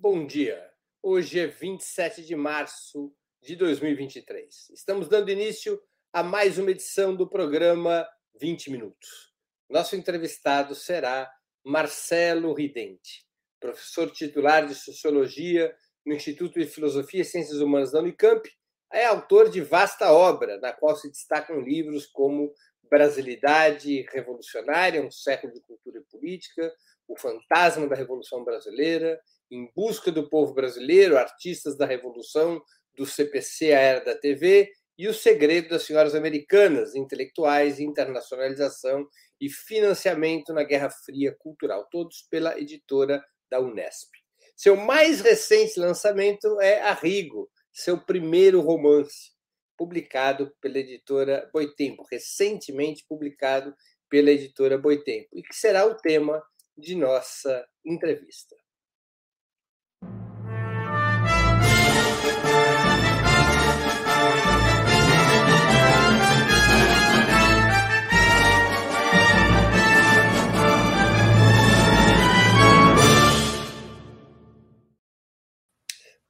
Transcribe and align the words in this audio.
bom 0.00 0.26
dia. 0.26 0.66
Hoje 1.02 1.40
é 1.40 1.46
27 1.46 2.24
de 2.24 2.34
março 2.34 3.12
de 3.42 3.54
2023. 3.54 4.70
Estamos 4.70 5.08
dando 5.08 5.30
início 5.30 5.78
a 6.10 6.22
mais 6.22 6.56
uma 6.56 6.70
edição 6.70 7.14
do 7.14 7.28
programa 7.28 8.08
20 8.40 8.70
Minutos. 8.70 9.34
Nosso 9.68 9.94
entrevistado 9.94 10.74
será 10.74 11.30
Marcelo 11.62 12.54
Ridente, 12.54 13.26
professor 13.60 14.10
titular 14.10 14.66
de 14.66 14.74
Sociologia 14.74 15.76
no 16.06 16.14
Instituto 16.14 16.58
de 16.58 16.66
Filosofia 16.66 17.20
e 17.20 17.26
Ciências 17.26 17.60
Humanas 17.60 17.92
da 17.92 17.98
Unicamp. 17.98 18.50
É 18.90 19.04
autor 19.04 19.50
de 19.50 19.60
vasta 19.60 20.10
obra, 20.10 20.58
na 20.60 20.72
qual 20.72 20.96
se 20.96 21.10
destacam 21.10 21.60
livros 21.60 22.06
como 22.06 22.54
Brasilidade 22.88 24.06
Revolucionária, 24.10 25.04
um 25.04 25.10
século 25.10 25.52
de 25.52 25.60
cultura 25.60 25.98
e 25.98 26.10
política, 26.10 26.74
O 27.06 27.18
Fantasma 27.18 27.86
da 27.86 27.94
Revolução 27.94 28.42
Brasileira, 28.42 29.20
Em 29.50 29.70
Busca 29.74 30.12
do 30.12 30.28
Povo 30.28 30.54
Brasileiro, 30.54 31.18
Artistas 31.18 31.76
da 31.76 31.84
Revolução, 31.84 32.62
do 32.96 33.04
CPC 33.04 33.72
à 33.72 33.80
Era 33.80 34.04
da 34.04 34.14
TV, 34.14 34.70
e 34.96 35.08
O 35.08 35.14
Segredo 35.14 35.70
das 35.70 35.84
Senhoras 35.84 36.14
Americanas, 36.14 36.94
Intelectuais, 36.94 37.80
Internacionalização 37.80 39.08
e 39.40 39.48
Financiamento 39.48 40.52
na 40.52 40.62
Guerra 40.62 40.90
Fria 40.90 41.34
Cultural, 41.38 41.88
todos 41.90 42.26
pela 42.30 42.58
editora 42.60 43.24
da 43.50 43.58
Unesp. 43.58 44.10
Seu 44.54 44.76
mais 44.76 45.22
recente 45.22 45.80
lançamento 45.80 46.60
é 46.60 46.82
Arrigo, 46.82 47.50
seu 47.72 47.98
primeiro 47.98 48.60
romance, 48.60 49.32
publicado 49.74 50.54
pela 50.60 50.78
editora 50.78 51.48
Boitempo, 51.50 52.06
recentemente 52.10 53.02
publicado 53.08 53.74
pela 54.10 54.30
editora 54.30 54.76
Boitempo, 54.76 55.30
e 55.32 55.42
que 55.42 55.56
será 55.56 55.86
o 55.86 55.94
tema 55.94 56.42
de 56.76 56.94
nossa 56.94 57.66
entrevista. 57.82 58.54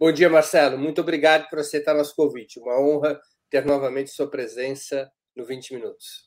Bom 0.01 0.11
dia, 0.11 0.31
Marcelo. 0.31 0.79
Muito 0.79 1.03
obrigado 1.03 1.51
por 1.51 1.59
aceitar 1.59 1.93
nosso 1.93 2.17
convite. 2.17 2.59
Uma 2.59 2.81
honra 2.81 3.21
ter 3.51 3.67
novamente 3.67 4.11
sua 4.11 4.31
presença 4.31 5.13
no 5.37 5.45
20 5.45 5.75
Minutos. 5.75 6.27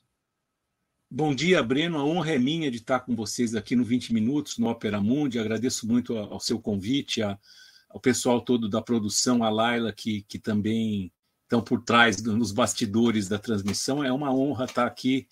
Bom 1.10 1.34
dia, 1.34 1.60
Breno. 1.60 1.98
A 1.98 2.04
honra 2.04 2.34
é 2.34 2.38
minha 2.38 2.70
de 2.70 2.76
estar 2.76 3.00
com 3.00 3.16
vocês 3.16 3.52
aqui 3.52 3.74
no 3.74 3.82
20 3.82 4.14
Minutos, 4.14 4.58
no 4.58 4.68
Opera 4.68 5.00
Mundi. 5.00 5.40
Agradeço 5.40 5.88
muito 5.88 6.16
ao 6.16 6.38
seu 6.38 6.60
convite, 6.60 7.20
ao 7.20 8.00
pessoal 8.00 8.40
todo 8.40 8.68
da 8.68 8.80
produção, 8.80 9.42
a 9.42 9.50
Laila, 9.50 9.92
que, 9.92 10.22
que 10.28 10.38
também 10.38 11.12
estão 11.42 11.60
por 11.60 11.82
trás, 11.82 12.22
nos 12.22 12.52
bastidores 12.52 13.26
da 13.28 13.40
transmissão. 13.40 14.04
É 14.04 14.12
uma 14.12 14.32
honra 14.32 14.66
estar 14.66 14.86
aqui 14.86 15.26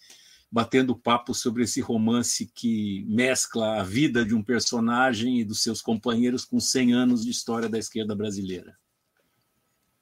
batendo 0.53 0.95
papo 0.95 1.33
sobre 1.33 1.63
esse 1.63 1.81
romance 1.81 2.47
que 2.55 3.07
mescla 3.09 3.81
a 3.81 3.83
vida 3.83 4.23
de 4.23 4.35
um 4.35 4.43
personagem 4.43 5.41
e 5.41 5.45
dos 5.45 5.63
seus 5.63 5.81
companheiros 5.81 6.45
com 6.45 6.61
100 6.61 6.93
anos 6.93 7.25
de 7.25 7.31
história 7.31 7.71
da 7.71 7.79
esquerda 7.79 8.15
brasileira. 8.15 8.79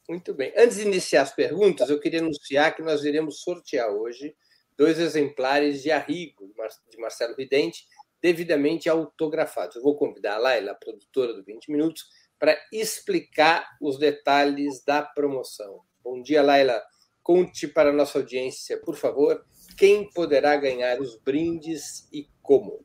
Muito 0.09 0.35
bem. 0.35 0.53
Antes 0.57 0.79
de 0.79 0.83
iniciar 0.83 1.23
as 1.23 1.33
perguntas, 1.33 1.89
eu 1.89 2.01
queria 2.01 2.19
anunciar 2.19 2.75
que 2.75 2.83
nós 2.83 3.05
iremos 3.05 3.43
sortear 3.43 3.89
hoje 3.91 4.35
dois 4.77 4.99
exemplares 4.99 5.83
de 5.85 5.93
Arrigo, 5.93 6.53
de 6.91 6.99
Marcelo 6.99 7.37
Vidente, 7.37 7.87
devidamente 8.21 8.89
autografados. 8.89 9.77
Eu 9.77 9.83
vou 9.83 9.97
convidar 9.97 10.35
a 10.35 10.39
Laila, 10.39 10.73
a 10.73 10.75
produtora 10.75 11.33
do 11.33 11.45
20 11.45 11.71
Minutos, 11.71 12.09
para 12.41 12.59
explicar 12.73 13.69
os 13.81 14.01
detalhes 14.01 14.83
da 14.85 15.01
promoção. 15.01 15.83
Bom 16.03 16.21
dia, 16.21 16.43
Laila. 16.43 16.83
Conte 17.23 17.69
para 17.69 17.91
a 17.91 17.93
nossa 17.93 18.19
audiência, 18.19 18.81
por 18.81 18.97
favor, 18.97 19.45
quem 19.81 20.05
poderá 20.11 20.57
ganhar 20.57 21.01
os 21.01 21.17
brindes 21.17 22.07
e 22.13 22.29
como. 22.43 22.85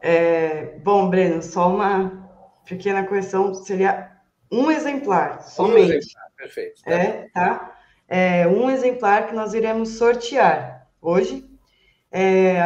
É, 0.00 0.78
bom, 0.78 1.10
Breno, 1.10 1.42
só 1.42 1.68
uma 1.68 2.26
pequena 2.64 3.06
correção, 3.06 3.52
seria 3.52 4.10
um 4.50 4.70
exemplar, 4.70 5.42
somente. 5.42 5.92
Um 5.92 5.94
exemplar, 5.96 6.30
perfeito. 6.34 6.82
Tá 6.82 6.90
é, 6.90 7.28
tá? 7.34 7.78
É, 8.08 8.48
um 8.48 8.70
exemplar 8.70 9.28
que 9.28 9.34
nós 9.34 9.52
iremos 9.52 9.98
sortear 9.98 10.88
hoje. 11.02 11.46
É, 12.10 12.60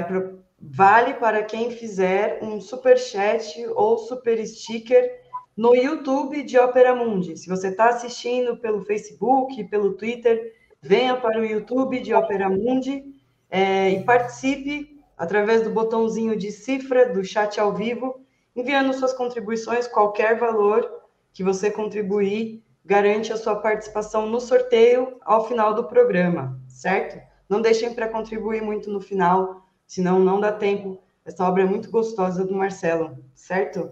vale 0.60 1.14
para 1.14 1.42
quem 1.42 1.72
fizer 1.72 2.38
um 2.40 2.60
super 2.60 2.96
chat 2.96 3.66
ou 3.74 3.98
super 3.98 4.46
sticker 4.46 5.10
no 5.56 5.74
YouTube 5.74 6.44
de 6.44 6.56
Opera 6.56 6.94
Mundi. 6.94 7.36
Se 7.36 7.48
você 7.48 7.70
está 7.70 7.88
assistindo 7.88 8.56
pelo 8.58 8.84
Facebook, 8.84 9.64
pelo 9.64 9.94
Twitter, 9.94 10.54
venha 10.80 11.16
para 11.16 11.40
o 11.40 11.44
YouTube 11.44 11.98
de 11.98 12.14
Opera 12.14 12.48
Mundi 12.48 13.12
é, 13.54 13.88
e 13.90 14.02
participe 14.02 15.00
através 15.16 15.62
do 15.62 15.70
botãozinho 15.70 16.36
de 16.36 16.50
cifra 16.50 17.12
do 17.12 17.22
chat 17.22 17.60
ao 17.60 17.72
vivo, 17.72 18.20
enviando 18.56 18.92
suas 18.92 19.12
contribuições, 19.12 19.86
qualquer 19.86 20.36
valor 20.36 20.84
que 21.32 21.44
você 21.44 21.70
contribuir 21.70 22.64
garante 22.84 23.32
a 23.32 23.36
sua 23.36 23.54
participação 23.54 24.26
no 24.28 24.40
sorteio 24.40 25.18
ao 25.20 25.46
final 25.46 25.72
do 25.72 25.84
programa, 25.84 26.60
certo? 26.66 27.16
Não 27.48 27.62
deixem 27.62 27.94
para 27.94 28.08
contribuir 28.08 28.60
muito 28.60 28.90
no 28.90 29.00
final, 29.00 29.64
senão 29.86 30.18
não 30.18 30.40
dá 30.40 30.50
tempo. 30.50 31.00
Essa 31.24 31.48
obra 31.48 31.62
é 31.62 31.66
muito 31.66 31.92
gostosa 31.92 32.44
do 32.44 32.56
Marcelo, 32.56 33.16
certo? 33.36 33.88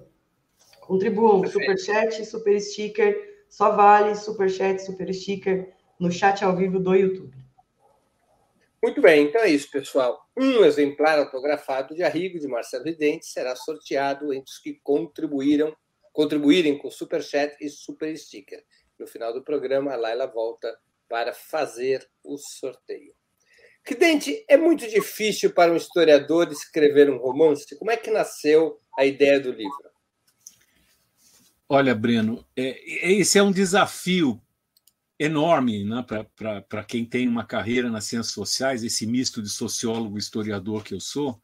Contribuam, 0.80 1.46
super 1.46 1.78
chat, 1.78 2.24
super 2.24 2.60
sticker, 2.60 3.16
só 3.48 3.70
vale 3.70 4.16
super 4.16 4.50
chat, 4.50 4.80
super 4.80 5.14
sticker 5.14 5.72
no 6.00 6.10
chat 6.10 6.44
ao 6.44 6.56
vivo 6.56 6.80
do 6.80 6.96
YouTube. 6.96 7.41
Muito 8.82 9.00
bem, 9.00 9.28
então 9.28 9.40
é 9.40 9.48
isso, 9.48 9.70
pessoal. 9.70 10.20
Um 10.36 10.64
exemplar 10.64 11.18
autografado 11.18 11.94
de 11.94 12.02
Arrigo 12.02 12.40
de 12.40 12.48
Marcelo 12.48 12.84
Ridente 12.84 13.26
será 13.26 13.54
sorteado 13.54 14.32
entre 14.34 14.50
os 14.50 14.58
que 14.58 14.80
contribuíram 14.82 15.74
contribuírem 16.12 16.76
com 16.76 16.90
super 16.90 17.22
chat 17.22 17.56
e 17.60 17.70
super 17.70 18.16
sticker. 18.16 18.62
No 18.98 19.06
final 19.06 19.32
do 19.32 19.42
programa, 19.42 19.92
a 19.92 19.96
Laila 19.96 20.26
volta 20.26 20.76
para 21.08 21.32
fazer 21.32 22.06
o 22.22 22.36
sorteio. 22.36 23.14
Ridente, 23.84 24.44
é 24.48 24.56
muito 24.56 24.86
difícil 24.88 25.52
para 25.52 25.72
um 25.72 25.76
historiador 25.76 26.50
escrever 26.52 27.10
um 27.10 27.18
romance. 27.18 27.76
Como 27.78 27.90
é 27.90 27.96
que 27.96 28.10
nasceu 28.10 28.80
a 28.96 29.04
ideia 29.04 29.40
do 29.40 29.50
livro? 29.50 29.90
Olha, 31.68 31.94
Breno, 31.94 32.46
é, 32.56 33.10
esse 33.12 33.38
é 33.38 33.42
um 33.42 33.50
desafio 33.50 34.40
enorme 35.18 35.84
né, 35.84 36.04
para 36.68 36.84
quem 36.84 37.04
tem 37.04 37.28
uma 37.28 37.44
carreira 37.44 37.90
nas 37.90 38.04
ciências 38.04 38.34
sociais, 38.34 38.82
esse 38.82 39.06
misto 39.06 39.42
de 39.42 39.48
sociólogo 39.48 40.16
e 40.16 40.20
historiador 40.20 40.82
que 40.82 40.94
eu 40.94 41.00
sou. 41.00 41.40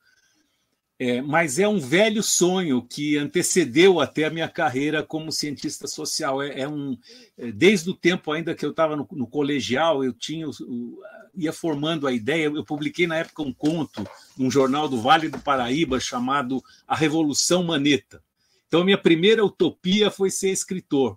É, 1.00 1.22
mas 1.22 1.60
é 1.60 1.68
um 1.68 1.78
velho 1.78 2.24
sonho 2.24 2.82
que 2.82 3.16
antecedeu 3.16 4.00
até 4.00 4.24
a 4.24 4.30
minha 4.30 4.48
carreira 4.48 5.00
como 5.00 5.30
cientista 5.30 5.86
social. 5.86 6.42
É, 6.42 6.62
é 6.62 6.68
um, 6.68 6.98
é, 7.36 7.52
desde 7.52 7.88
o 7.88 7.94
tempo 7.94 8.32
ainda 8.32 8.52
que 8.52 8.64
eu 8.64 8.70
estava 8.70 8.96
no, 8.96 9.06
no, 9.12 9.28
colegial, 9.28 10.02
eu 10.02 10.12
tinha 10.12 10.48
o, 10.48 11.00
ia 11.36 11.52
formando 11.52 12.04
a 12.08 12.12
ideia. 12.12 12.46
Eu 12.46 12.64
publiquei 12.64 13.06
na 13.06 13.16
época 13.16 13.44
um 13.44 13.52
conto 13.52 14.04
num 14.36 14.50
jornal 14.50 14.88
do 14.88 15.00
Vale 15.00 15.28
do 15.28 15.38
Paraíba 15.38 16.00
chamado 16.00 16.60
A 16.86 16.96
Revolução 16.96 17.62
Maneta. 17.62 18.20
Então, 18.66 18.84
minha 18.84 18.98
primeira 18.98 19.44
utopia 19.44 20.10
foi 20.10 20.30
ser 20.30 20.50
escritor. 20.50 21.16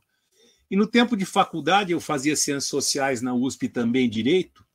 E 0.71 0.75
no 0.77 0.87
tempo 0.87 1.17
de 1.17 1.25
faculdade, 1.25 1.91
eu 1.91 1.99
fazia 1.99 2.33
ciências 2.33 2.67
sociais 2.67 3.21
na 3.21 3.33
USP 3.33 3.67
também 3.67 4.09
direito. 4.09 4.65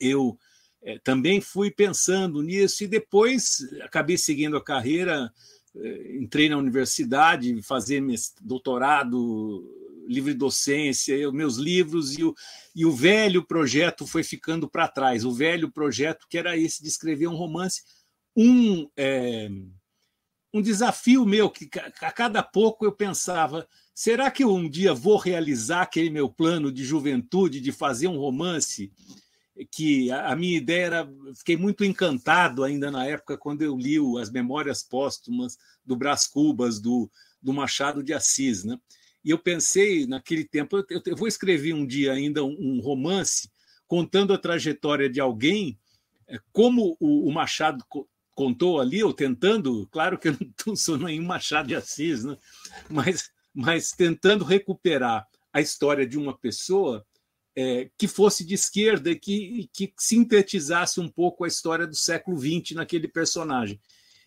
Eu 0.00 0.38
é, 0.80 0.98
também 1.00 1.38
fui 1.38 1.70
pensando 1.70 2.40
nisso 2.40 2.82
e 2.82 2.86
depois 2.86 3.58
acabei 3.82 4.16
seguindo 4.16 4.56
a 4.56 4.64
carreira, 4.64 5.30
é, 5.76 6.16
entrei 6.16 6.48
na 6.48 6.56
universidade, 6.56 7.60
fazer 7.60 8.02
doutorado, 8.40 9.70
livre 10.06 10.32
docência, 10.32 11.30
meus 11.30 11.56
livros 11.56 12.16
e 12.16 12.24
o, 12.24 12.34
e 12.74 12.86
o 12.86 12.92
velho 12.92 13.46
projeto 13.46 14.06
foi 14.06 14.24
ficando 14.24 14.66
para 14.66 14.88
trás. 14.88 15.26
O 15.26 15.32
velho 15.34 15.70
projeto 15.70 16.26
que 16.30 16.38
era 16.38 16.56
esse 16.56 16.82
de 16.82 16.88
escrever 16.88 17.26
um 17.26 17.36
romance, 17.36 17.82
um 18.34 18.88
é, 18.96 19.50
um 20.54 20.62
desafio 20.62 21.26
meu 21.26 21.50
que 21.50 21.68
a 22.00 22.10
cada 22.10 22.42
pouco 22.42 22.86
eu 22.86 22.92
pensava 22.92 23.68
será 23.98 24.30
que 24.30 24.44
eu 24.44 24.54
um 24.54 24.70
dia 24.70 24.94
vou 24.94 25.16
realizar 25.16 25.82
aquele 25.82 26.08
meu 26.08 26.28
plano 26.28 26.70
de 26.70 26.84
juventude 26.84 27.60
de 27.60 27.72
fazer 27.72 28.06
um 28.06 28.16
romance 28.16 28.92
que 29.72 30.08
a, 30.12 30.36
minha 30.36 30.56
ideia 30.56 30.86
era. 30.86 31.12
Fiquei 31.36 31.56
muito 31.56 31.84
encantado 31.84 32.62
ainda 32.62 32.92
na 32.92 33.04
época 33.04 33.36
quando 33.36 33.62
eu 33.62 33.76
li 33.76 33.96
as 34.20 34.30
Memórias 34.30 34.84
Póstumas 34.84 35.58
do 35.84 35.96
Brás 35.96 36.28
Cubas, 36.28 36.78
do, 36.78 37.10
do 37.42 37.52
Machado 37.52 38.00
de 38.00 38.14
Assis. 38.14 38.62
Né? 38.62 38.78
E 39.24 39.30
eu 39.30 39.38
pensei 39.38 40.06
naquele 40.06 40.44
tempo, 40.44 40.78
eu, 40.88 41.02
eu 41.04 41.16
vou 41.16 41.26
escrever 41.26 41.72
um 41.72 41.84
dia 41.84 42.12
ainda 42.12 42.44
um, 42.44 42.56
um, 42.56 42.80
romance 42.80 43.50
contando 43.88 44.32
a 44.32 44.38
trajetória 44.38 45.10
de 45.10 45.18
alguém, 45.18 45.76
é, 46.28 46.38
como 46.52 46.96
o, 47.00 47.28
o 47.28 47.32
Machado 47.32 47.84
contou 48.32 48.80
ali, 48.80 49.02
ou 49.02 49.12
tentando, 49.12 49.88
claro 49.90 50.16
que 50.16 50.28
eu 50.28 50.36
não 50.64 50.76
sou 50.78 50.96
nenhum 50.96 51.24
Machado 51.24 51.66
de 51.66 51.74
Assis, 51.74 52.22
né? 52.22 52.38
mas 52.88 53.36
mas 53.54 53.92
tentando 53.92 54.44
recuperar 54.44 55.26
a 55.52 55.60
história 55.60 56.06
de 56.06 56.18
uma 56.18 56.36
pessoa 56.36 57.04
é, 57.56 57.90
que 57.98 58.06
fosse 58.06 58.44
de 58.44 58.54
esquerda 58.54 59.10
e 59.10 59.16
que, 59.16 59.68
que, 59.72 59.92
sintetizasse 59.98 61.00
um 61.00 61.08
pouco 61.08 61.44
a 61.44 61.48
história 61.48 61.86
do 61.86 61.96
século 61.96 62.38
XX 62.38 62.76
naquele 62.76 63.08
personagem. 63.08 63.80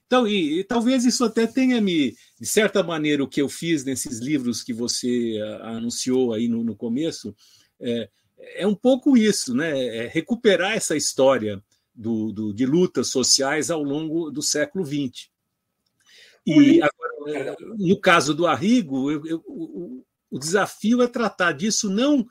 Então, 0.06 0.28
e, 0.28 0.60
e, 0.60 0.64
talvez 0.66 1.06
isso 1.06 1.24
até 1.24 1.48
tenha 1.48 1.80
me, 1.80 2.14
de 2.38 2.46
certa 2.46 2.84
maneira, 2.84 3.24
o 3.24 3.30
que 3.30 3.42
eu 3.42 3.48
fiz 3.48 3.86
nesses 3.86 4.20
livros 4.20 4.62
que 4.62 4.74
você 4.74 5.40
anunciou 5.62 6.34
aí 6.34 6.50
no, 6.50 6.62
no 6.62 6.76
começo, 6.76 7.34
é, 7.80 8.10
é, 8.56 8.68
um 8.68 8.76
pouco 8.76 9.16
isso, 9.16 9.56
né? 9.56 9.80
É 9.96 10.08
recuperar 10.08 10.74
essa 10.74 10.98
história 10.98 11.64
do, 11.96 12.34
do, 12.34 12.54
de 12.54 12.66
lutas 12.66 13.08
sociais 13.08 13.72
ao 13.72 13.82
longo 13.82 14.30
do 14.30 14.42
século 14.42 14.86
XX. 14.86 15.30
E 16.46 16.82
agora, 16.82 17.11
no 17.78 18.00
caso 18.00 18.34
do 18.34 18.48
Arrigo, 18.48 19.12
eu, 19.12 19.26
eu, 19.26 19.44
o, 19.48 20.04
o 20.32 20.40
desafio 20.40 21.02
é 21.02 21.08
tratar 21.08 21.52
disso 21.52 21.90
não 21.90 22.26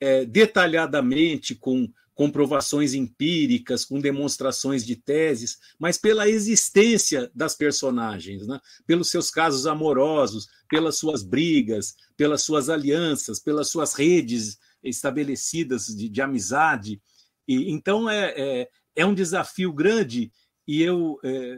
é, 0.00 0.24
detalhadamente 0.24 1.54
com 1.54 1.88
comprovações 2.20 2.92
empíricas, 2.92 3.84
com 3.84 3.98
demonstrações 3.98 4.84
de 4.84 4.94
teses, 4.94 5.58
mas 5.78 5.96
pela 5.96 6.28
existência 6.28 7.30
das 7.34 7.56
personagens, 7.56 8.46
né? 8.46 8.60
pelos 8.86 9.08
seus 9.08 9.30
casos 9.30 9.66
amorosos, 9.66 10.46
pelas 10.68 10.98
suas 10.98 11.22
brigas, 11.22 11.94
pelas 12.18 12.42
suas 12.42 12.68
alianças, 12.68 13.40
pelas 13.40 13.70
suas 13.70 13.94
redes 13.94 14.58
estabelecidas 14.82 15.86
de, 15.86 16.10
de 16.10 16.20
amizade. 16.20 17.00
E, 17.48 17.70
então 17.70 18.08
é, 18.08 18.34
é, 18.36 18.68
é, 18.96 19.06
um 19.06 19.14
desafio 19.14 19.72
grande 19.72 20.30
e 20.68 20.82
eu 20.82 21.18
é, 21.24 21.56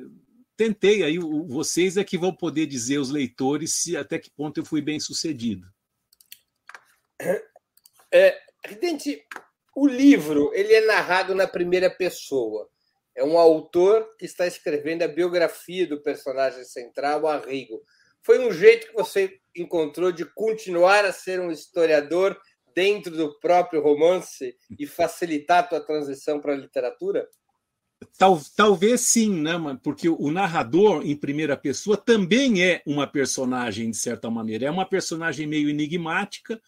tentei 0.62 1.02
aí 1.02 1.18
vocês 1.18 1.96
é 1.96 2.04
que 2.04 2.16
vão 2.16 2.32
poder 2.32 2.66
dizer 2.66 2.98
aos 2.98 3.10
leitores 3.10 3.74
se 3.74 3.96
até 3.96 4.16
que 4.16 4.30
ponto 4.30 4.60
eu 4.60 4.64
fui 4.64 4.80
bem 4.80 5.00
sucedido. 5.00 5.66
É, 8.12 8.38
Ridente, 8.64 9.26
o 9.74 9.88
livro 9.88 10.52
ele 10.54 10.72
é 10.72 10.86
narrado 10.86 11.34
na 11.34 11.48
primeira 11.48 11.90
pessoa. 11.90 12.68
É 13.14 13.24
um 13.24 13.36
autor 13.36 14.16
que 14.16 14.24
está 14.24 14.46
escrevendo 14.46 15.02
a 15.02 15.08
biografia 15.08 15.86
do 15.86 16.00
personagem 16.00 16.64
central, 16.64 17.22
o 17.22 17.28
Arrigo. 17.28 17.82
Foi 18.22 18.38
um 18.38 18.52
jeito 18.52 18.86
que 18.86 18.94
você 18.94 19.38
encontrou 19.56 20.12
de 20.12 20.24
continuar 20.24 21.04
a 21.04 21.12
ser 21.12 21.40
um 21.40 21.50
historiador 21.50 22.40
dentro 22.74 23.14
do 23.14 23.38
próprio 23.40 23.82
romance 23.82 24.56
e 24.78 24.86
facilitar 24.86 25.58
a 25.58 25.66
tua 25.66 25.80
transição 25.80 26.40
para 26.40 26.52
a 26.52 26.56
literatura? 26.56 27.28
Tal, 28.18 28.40
talvez 28.56 29.00
sim, 29.00 29.40
né? 29.40 29.52
porque 29.82 30.08
o 30.08 30.30
narrador 30.30 31.02
em 31.04 31.16
primeira 31.16 31.56
pessoa 31.56 31.96
também 31.96 32.62
é 32.62 32.82
uma 32.86 33.06
personagem, 33.06 33.90
de 33.90 33.96
certa 33.96 34.30
maneira. 34.30 34.66
É 34.66 34.70
uma 34.70 34.86
personagem 34.86 35.46
meio 35.46 35.68
enigmática, 35.68 36.60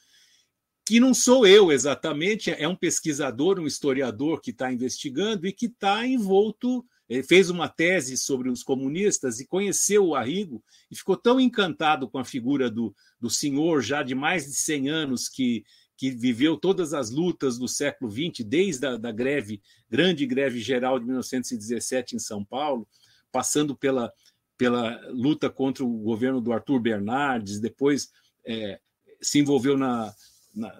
que 0.86 1.00
não 1.00 1.14
sou 1.14 1.46
eu 1.46 1.72
exatamente, 1.72 2.50
é 2.50 2.68
um 2.68 2.76
pesquisador, 2.76 3.58
um 3.58 3.66
historiador 3.66 4.40
que 4.40 4.50
está 4.50 4.72
investigando 4.72 5.46
e 5.46 5.52
que 5.52 5.66
está 5.66 6.06
envolto. 6.06 6.84
Ele 7.08 7.22
fez 7.22 7.50
uma 7.50 7.68
tese 7.68 8.16
sobre 8.16 8.50
os 8.50 8.62
comunistas 8.62 9.40
e 9.40 9.46
conheceu 9.46 10.06
o 10.06 10.14
Arrigo 10.14 10.62
e 10.90 10.96
ficou 10.96 11.16
tão 11.16 11.38
encantado 11.38 12.08
com 12.08 12.18
a 12.18 12.24
figura 12.24 12.70
do, 12.70 12.94
do 13.20 13.30
senhor, 13.30 13.82
já 13.82 14.02
de 14.02 14.14
mais 14.14 14.46
de 14.46 14.54
100 14.54 14.88
anos, 14.88 15.28
que, 15.28 15.64
que 15.96 16.10
viveu 16.10 16.56
todas 16.56 16.92
as 16.92 17.10
lutas 17.10 17.58
do 17.58 17.68
século 17.68 18.10
XX, 18.10 18.44
desde 18.46 18.86
a 18.86 18.96
da 18.96 19.12
greve, 19.12 19.62
grande 19.88 20.26
greve 20.26 20.60
geral 20.60 20.98
de 20.98 21.04
1917 21.06 22.16
em 22.16 22.18
São 22.18 22.44
Paulo, 22.44 22.86
passando 23.30 23.76
pela, 23.76 24.12
pela 24.56 25.00
luta 25.10 25.48
contra 25.48 25.84
o 25.84 25.98
governo 25.98 26.40
do 26.40 26.52
Arthur 26.52 26.80
Bernardes, 26.80 27.60
depois 27.60 28.10
é, 28.44 28.80
se 29.20 29.38
envolveu 29.38 29.76
na, 29.76 30.14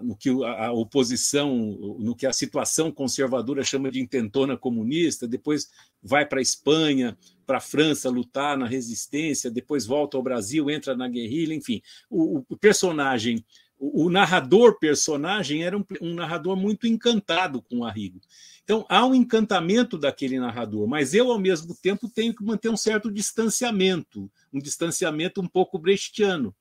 no 0.01 0.17
que 0.17 0.31
a 0.31 0.73
oposição, 0.73 1.57
no 1.99 2.15
que 2.15 2.27
a 2.27 2.33
situação 2.33 2.93
conservadora 2.93 3.65
chama 3.65 3.91
de 3.91 4.01
intentona 4.01 4.57
comunista, 4.57 5.27
depois 5.27 5.69
vai 6.01 6.25
para 6.25 6.39
a 6.39 6.43
Espanha, 6.43 7.19
para 7.45 7.59
a 7.59 7.61
França 7.61 8.09
lutar 8.09 8.57
na 8.57 8.67
resistência, 8.67 9.51
depois 9.51 9.85
volta 9.85 10.17
ao 10.17 10.23
Brasil, 10.23 10.71
entra 10.71 10.97
na 10.97 11.09
guerrilha, 11.09 11.55
enfim. 11.55 11.83
O, 12.09 12.45
o 12.49 12.57
personagem, 12.57 13.45
o, 13.93 14.11
narrador 14.11 14.79
personagem 14.79 15.65
era 15.65 15.77
um, 15.77 15.85
um, 16.01 16.15
narrador 16.15 16.57
muito 16.57 16.87
encantado 16.87 17.61
com 17.63 17.79
o 17.79 17.85
Arrigo. 17.85 18.21
Então 18.63 18.87
há 18.89 19.05
um 19.05 19.15
encantamento 19.15 19.99
daquele 19.99 20.39
narrador, 20.39 20.87
mas 20.87 21.13
eu 21.13 21.31
ao 21.31 21.39
mesmo 21.39 21.75
tempo 21.75 22.09
tenho 22.09 22.35
que 22.35 22.45
manter 22.45 22.69
um 22.69 22.77
certo 22.77 23.11
distanciamento, 23.11 24.31
um 24.53 24.59
distanciamento 24.59 25.41
um 25.41 25.49
pouco 25.49 25.79
brechtiano 25.79 26.55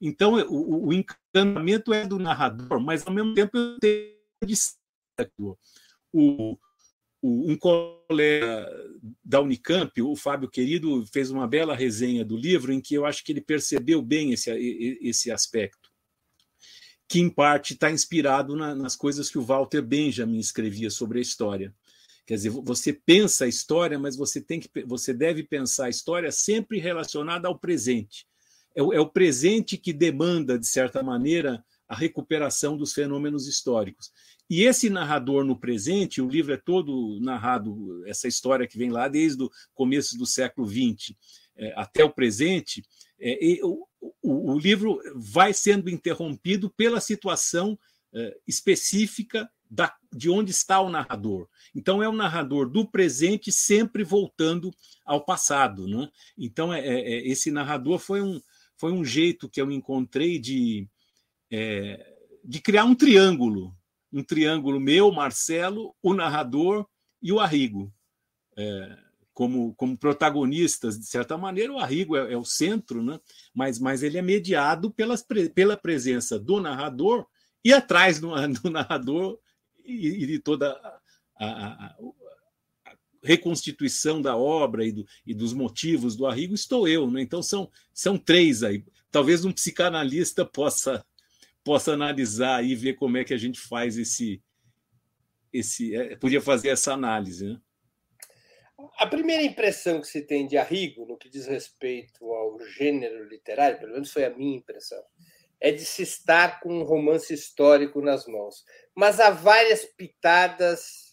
então, 0.00 0.34
o, 0.48 0.86
o 0.86 0.92
encantamento 0.92 1.92
é 1.92 2.06
do 2.06 2.18
narrador, 2.18 2.80
mas 2.80 3.06
ao 3.06 3.12
mesmo 3.12 3.34
tempo 3.34 3.56
eu 3.58 3.78
tenho 3.78 4.16
o, 6.12 6.56
o, 7.20 7.52
um 7.52 7.56
colega 7.56 8.66
da 9.22 9.42
Unicamp, 9.42 10.00
o 10.00 10.16
Fábio 10.16 10.48
Querido, 10.48 11.04
fez 11.12 11.30
uma 11.30 11.46
bela 11.46 11.76
resenha 11.76 12.24
do 12.24 12.36
livro 12.36 12.72
em 12.72 12.80
que 12.80 12.94
eu 12.94 13.04
acho 13.04 13.22
que 13.22 13.30
ele 13.30 13.42
percebeu 13.42 14.00
bem 14.00 14.32
esse, 14.32 14.50
esse 15.02 15.30
aspecto, 15.30 15.89
que 17.10 17.18
em 17.18 17.28
parte 17.28 17.74
está 17.74 17.90
inspirado 17.90 18.54
na, 18.54 18.74
nas 18.74 18.94
coisas 18.94 19.28
que 19.28 19.38
o 19.38 19.42
Walter 19.42 19.82
Benjamin 19.82 20.38
escrevia 20.38 20.90
sobre 20.90 21.18
a 21.18 21.22
história. 21.22 21.74
Quer 22.24 22.34
dizer, 22.34 22.50
você 22.50 22.92
pensa 22.92 23.44
a 23.44 23.48
história, 23.48 23.98
mas 23.98 24.16
você 24.16 24.40
tem 24.40 24.60
que 24.60 24.70
você 24.86 25.12
deve 25.12 25.42
pensar 25.42 25.86
a 25.86 25.90
história 25.90 26.30
sempre 26.30 26.78
relacionada 26.78 27.48
ao 27.48 27.58
presente 27.58 28.30
é 28.74 28.82
o, 28.82 28.92
é 28.92 29.00
o 29.00 29.08
presente 29.08 29.76
que 29.76 29.92
demanda, 29.92 30.58
de 30.58 30.66
certa 30.66 31.02
maneira, 31.02 31.64
a 31.88 31.94
recuperação 31.94 32.76
dos 32.76 32.92
fenômenos 32.92 33.48
históricos. 33.48 34.12
E 34.48 34.62
esse 34.62 34.90
narrador 34.90 35.44
no 35.44 35.58
presente, 35.58 36.20
o 36.20 36.28
livro 36.28 36.52
é 36.52 36.56
todo 36.56 37.18
narrado, 37.20 38.04
essa 38.06 38.28
história 38.28 38.66
que 38.66 38.78
vem 38.78 38.90
lá 38.90 39.08
desde 39.08 39.42
o 39.42 39.50
começo 39.74 40.16
do 40.16 40.26
século 40.26 40.66
XX 40.66 41.16
é, 41.56 41.72
até 41.76 42.04
o 42.04 42.10
presente, 42.10 42.82
é, 43.20 43.60
o, 44.00 44.52
o, 44.52 44.58
livro 44.58 45.00
vai 45.14 45.52
sendo 45.52 45.90
interrompido 45.90 46.70
pela 46.70 47.00
situação 47.00 47.78
é, 48.12 48.36
específica 48.46 49.48
da, 49.70 49.94
de 50.12 50.28
onde 50.28 50.50
está 50.50 50.80
o 50.80 50.90
narrador. 50.90 51.48
Então, 51.74 52.02
é 52.02 52.08
o 52.08 52.12
narrador 52.12 52.68
do 52.68 52.88
presente 52.90 53.52
sempre 53.52 54.02
voltando 54.02 54.74
ao 55.04 55.24
passado. 55.24 55.86
Né? 55.86 56.10
Então, 56.36 56.72
é, 56.72 56.80
é, 56.80 56.92
é 56.92 57.28
esse 57.28 57.50
narrador 57.50 57.98
foi 57.98 58.20
um, 58.20 58.40
foi 58.76 58.92
um 58.92 59.04
jeito 59.04 59.48
que 59.48 59.60
eu 59.60 59.70
encontrei 59.70 60.38
de, 60.38 60.88
é, 61.50 62.16
de 62.44 62.60
criar 62.60 62.84
um 62.84 62.94
triângulo. 62.94 63.76
Um 64.12 64.24
triângulo 64.24 64.80
meu, 64.80 65.12
Marcelo, 65.12 65.94
o 66.02 66.14
narrador 66.14 66.86
e 67.22 67.30
o 67.30 67.38
Arrigo. 67.38 67.92
É, 68.56 68.98
como, 69.40 69.74
como 69.74 69.96
protagonistas, 69.96 70.98
de 70.98 71.06
certa 71.06 71.38
maneira, 71.38 71.72
o 71.72 71.78
Arrigo 71.78 72.14
é, 72.14 72.34
é, 72.34 72.36
o 72.36 72.44
centro, 72.44 73.02
né? 73.02 73.18
mas, 73.54 73.78
mas 73.78 74.02
ele 74.02 74.18
é 74.18 74.22
mediado 74.22 74.90
pelas, 74.90 75.26
pela 75.54 75.78
presença 75.78 76.38
do 76.38 76.60
narrador 76.60 77.26
e 77.64 77.72
atrás 77.72 78.20
do, 78.20 78.32
do 78.60 78.68
narrador 78.68 79.38
e, 79.82 80.08
e, 80.08 80.26
de 80.26 80.38
toda 80.40 80.78
a, 81.38 81.46
a, 81.46 81.96
reconstituição 83.24 84.20
da 84.20 84.36
obra 84.36 84.84
e, 84.84 84.92
do, 84.92 85.06
e, 85.26 85.32
dos 85.32 85.54
motivos 85.54 86.14
do 86.14 86.26
Arrigo 86.26 86.52
estou 86.52 86.86
eu. 86.86 87.10
Né? 87.10 87.22
Então 87.22 87.42
são, 87.42 87.70
são 87.94 88.18
três 88.18 88.62
aí. 88.62 88.84
Talvez 89.10 89.42
um 89.42 89.52
psicanalista 89.52 90.44
possa 90.44 91.02
possa 91.64 91.94
analisar 91.94 92.62
e 92.62 92.74
ver 92.74 92.92
como 92.92 93.16
é 93.16 93.24
que 93.24 93.32
a 93.32 93.38
gente 93.38 93.58
faz 93.58 93.96
esse 93.96 94.42
esse 95.50 95.96
é, 95.96 96.14
podia 96.16 96.42
fazer 96.42 96.68
essa 96.68 96.92
análise. 96.92 97.46
Né? 97.46 97.60
A 98.98 99.06
primeira 99.06 99.42
impressão 99.42 100.00
que 100.00 100.06
se 100.06 100.22
tem 100.22 100.46
de 100.46 100.56
Arrigo 100.56 101.06
no 101.06 101.16
que 101.16 101.28
diz 101.28 101.46
respeito 101.46 102.32
ao 102.32 102.58
gênero 102.60 103.24
literário, 103.24 103.78
pelo 103.78 103.92
menos 103.92 104.12
foi 104.12 104.24
a 104.24 104.30
minha 104.30 104.56
impressão, 104.56 105.02
é 105.60 105.70
de 105.70 105.84
se 105.84 106.02
estar 106.02 106.60
com 106.60 106.80
um 106.80 106.84
romance 106.84 107.32
histórico 107.32 108.00
nas 108.00 108.26
mãos. 108.26 108.64
Mas 108.94 109.20
há 109.20 109.30
várias 109.30 109.84
pitadas 109.84 111.10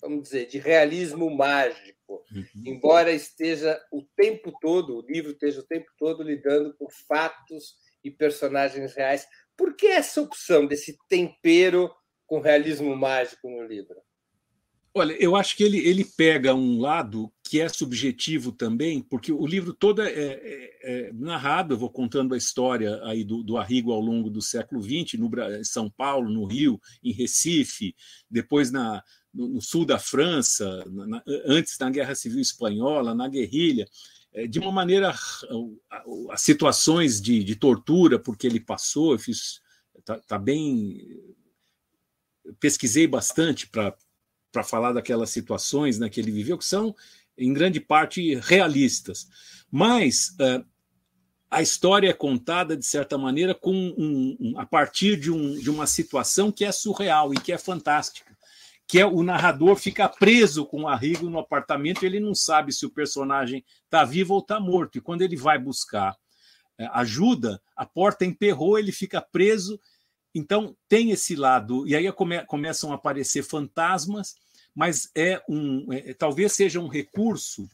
vamos 0.00 0.24
dizer, 0.24 0.46
de 0.46 0.58
realismo 0.58 1.30
mágico, 1.30 2.24
uhum. 2.32 2.62
embora 2.64 3.12
esteja 3.12 3.80
o 3.90 4.02
tempo 4.16 4.52
todo, 4.60 4.98
o 4.98 5.06
livro 5.06 5.32
esteja 5.32 5.60
o 5.60 5.66
tempo 5.66 5.90
todo 5.98 6.22
lidando 6.22 6.74
com 6.76 6.88
fatos 7.08 7.76
e 8.02 8.10
personagens 8.10 8.94
reais. 8.94 9.26
Por 9.56 9.74
que 9.74 9.86
essa 9.86 10.20
opção 10.20 10.66
desse 10.66 10.96
tempero 11.08 11.90
com 12.26 12.40
realismo 12.40 12.94
mágico 12.94 13.48
no 13.48 13.64
livro? 13.64 13.96
Olha, 14.98 15.12
eu 15.22 15.36
acho 15.36 15.54
que 15.58 15.62
ele, 15.62 15.76
ele 15.76 16.06
pega 16.06 16.54
um 16.54 16.80
lado 16.80 17.30
que 17.44 17.60
é 17.60 17.68
subjetivo 17.68 18.50
também, 18.50 19.02
porque 19.02 19.30
o 19.30 19.46
livro 19.46 19.74
todo 19.74 20.00
é, 20.00 20.08
é, 20.10 20.78
é 20.82 21.12
narrado, 21.12 21.74
eu 21.74 21.78
vou 21.78 21.90
contando 21.90 22.32
a 22.32 22.38
história 22.38 22.98
aí 23.04 23.22
do, 23.22 23.42
do 23.42 23.58
Arrigo 23.58 23.92
ao 23.92 24.00
longo 24.00 24.30
do 24.30 24.40
século 24.40 24.82
XX, 24.82 25.20
no 25.20 25.30
São 25.66 25.90
Paulo, 25.90 26.30
no 26.30 26.46
Rio, 26.46 26.80
em 27.04 27.12
Recife, 27.12 27.94
depois 28.30 28.70
na, 28.70 29.02
no, 29.34 29.46
no 29.46 29.60
sul 29.60 29.84
da 29.84 29.98
França, 29.98 30.82
na, 30.86 31.22
antes 31.44 31.76
da 31.76 31.90
Guerra 31.90 32.14
Civil 32.14 32.40
Espanhola, 32.40 33.14
na 33.14 33.28
guerrilha. 33.28 33.86
é, 34.32 34.46
de 34.46 34.58
uma 34.58 34.72
maneira, 34.72 35.14
as 36.30 36.40
situações 36.40 37.20
de, 37.20 37.44
de 37.44 37.54
tortura, 37.54 38.18
porque 38.18 38.46
ele 38.46 38.60
passou, 38.60 39.12
eu 39.12 39.18
fiz, 39.18 39.60
tá, 40.06 40.18
tá 40.20 40.38
bem, 40.38 41.06
pesquisei 42.58 43.06
bastante 43.06 43.68
para 43.68 43.94
falar 44.62 44.92
daquelas 44.92 45.30
situações 45.30 45.98
né, 45.98 46.08
que 46.08 46.20
ele 46.20 46.30
viveu, 46.30 46.58
que 46.58 46.64
são, 46.64 46.94
em 47.36 47.52
grande 47.52 47.80
parte, 47.80 48.34
realistas. 48.36 49.28
Mas 49.70 50.36
uh, 50.40 50.64
a 51.50 51.62
história 51.62 52.08
é 52.08 52.12
contada, 52.12 52.76
de 52.76 52.84
certa 52.84 53.16
maneira, 53.16 53.54
com 53.54 53.74
um, 53.74 54.36
um, 54.40 54.58
a 54.58 54.66
partir 54.66 55.18
de, 55.18 55.30
um, 55.30 55.58
de 55.58 55.70
uma 55.70 55.86
situação 55.86 56.50
que 56.50 56.64
é 56.64 56.72
surreal 56.72 57.32
e 57.32 57.36
que 57.36 57.52
é 57.52 57.58
fantástica 57.58 58.36
que 58.86 59.00
é 59.00 59.06
o 59.06 59.22
narrador 59.22 59.76
fica 59.76 60.08
preso 60.08 60.64
com 60.64 60.82
o 60.82 60.88
Arrigo 60.88 61.28
no 61.28 61.40
apartamento, 61.40 62.04
ele 62.04 62.20
não 62.20 62.34
sabe 62.34 62.72
se 62.72 62.86
o 62.86 62.90
personagem 62.90 63.64
está 63.84 64.04
vivo 64.04 64.34
ou 64.34 64.40
está 64.40 64.60
morto. 64.60 64.96
E 64.96 65.00
quando 65.00 65.22
ele 65.22 65.36
vai 65.36 65.58
buscar 65.58 66.16
é, 66.78 66.86
ajuda, 66.92 67.60
a 67.74 67.84
porta 67.84 68.24
emperrou, 68.24 68.78
ele 68.78 68.92
fica 68.92 69.20
preso. 69.20 69.80
Então 70.32 70.76
tem 70.88 71.10
esse 71.10 71.34
lado, 71.34 71.86
e 71.86 71.96
aí 71.96 72.10
come, 72.12 72.44
começam 72.44 72.92
a 72.92 72.94
aparecer 72.94 73.42
fantasmas, 73.42 74.36
mas 74.76 75.10
é 75.14 75.42
um, 75.48 75.90
é, 75.90 76.12
talvez 76.12 76.52
seja 76.52 76.78
um 76.78 76.86
recurso 76.86 77.66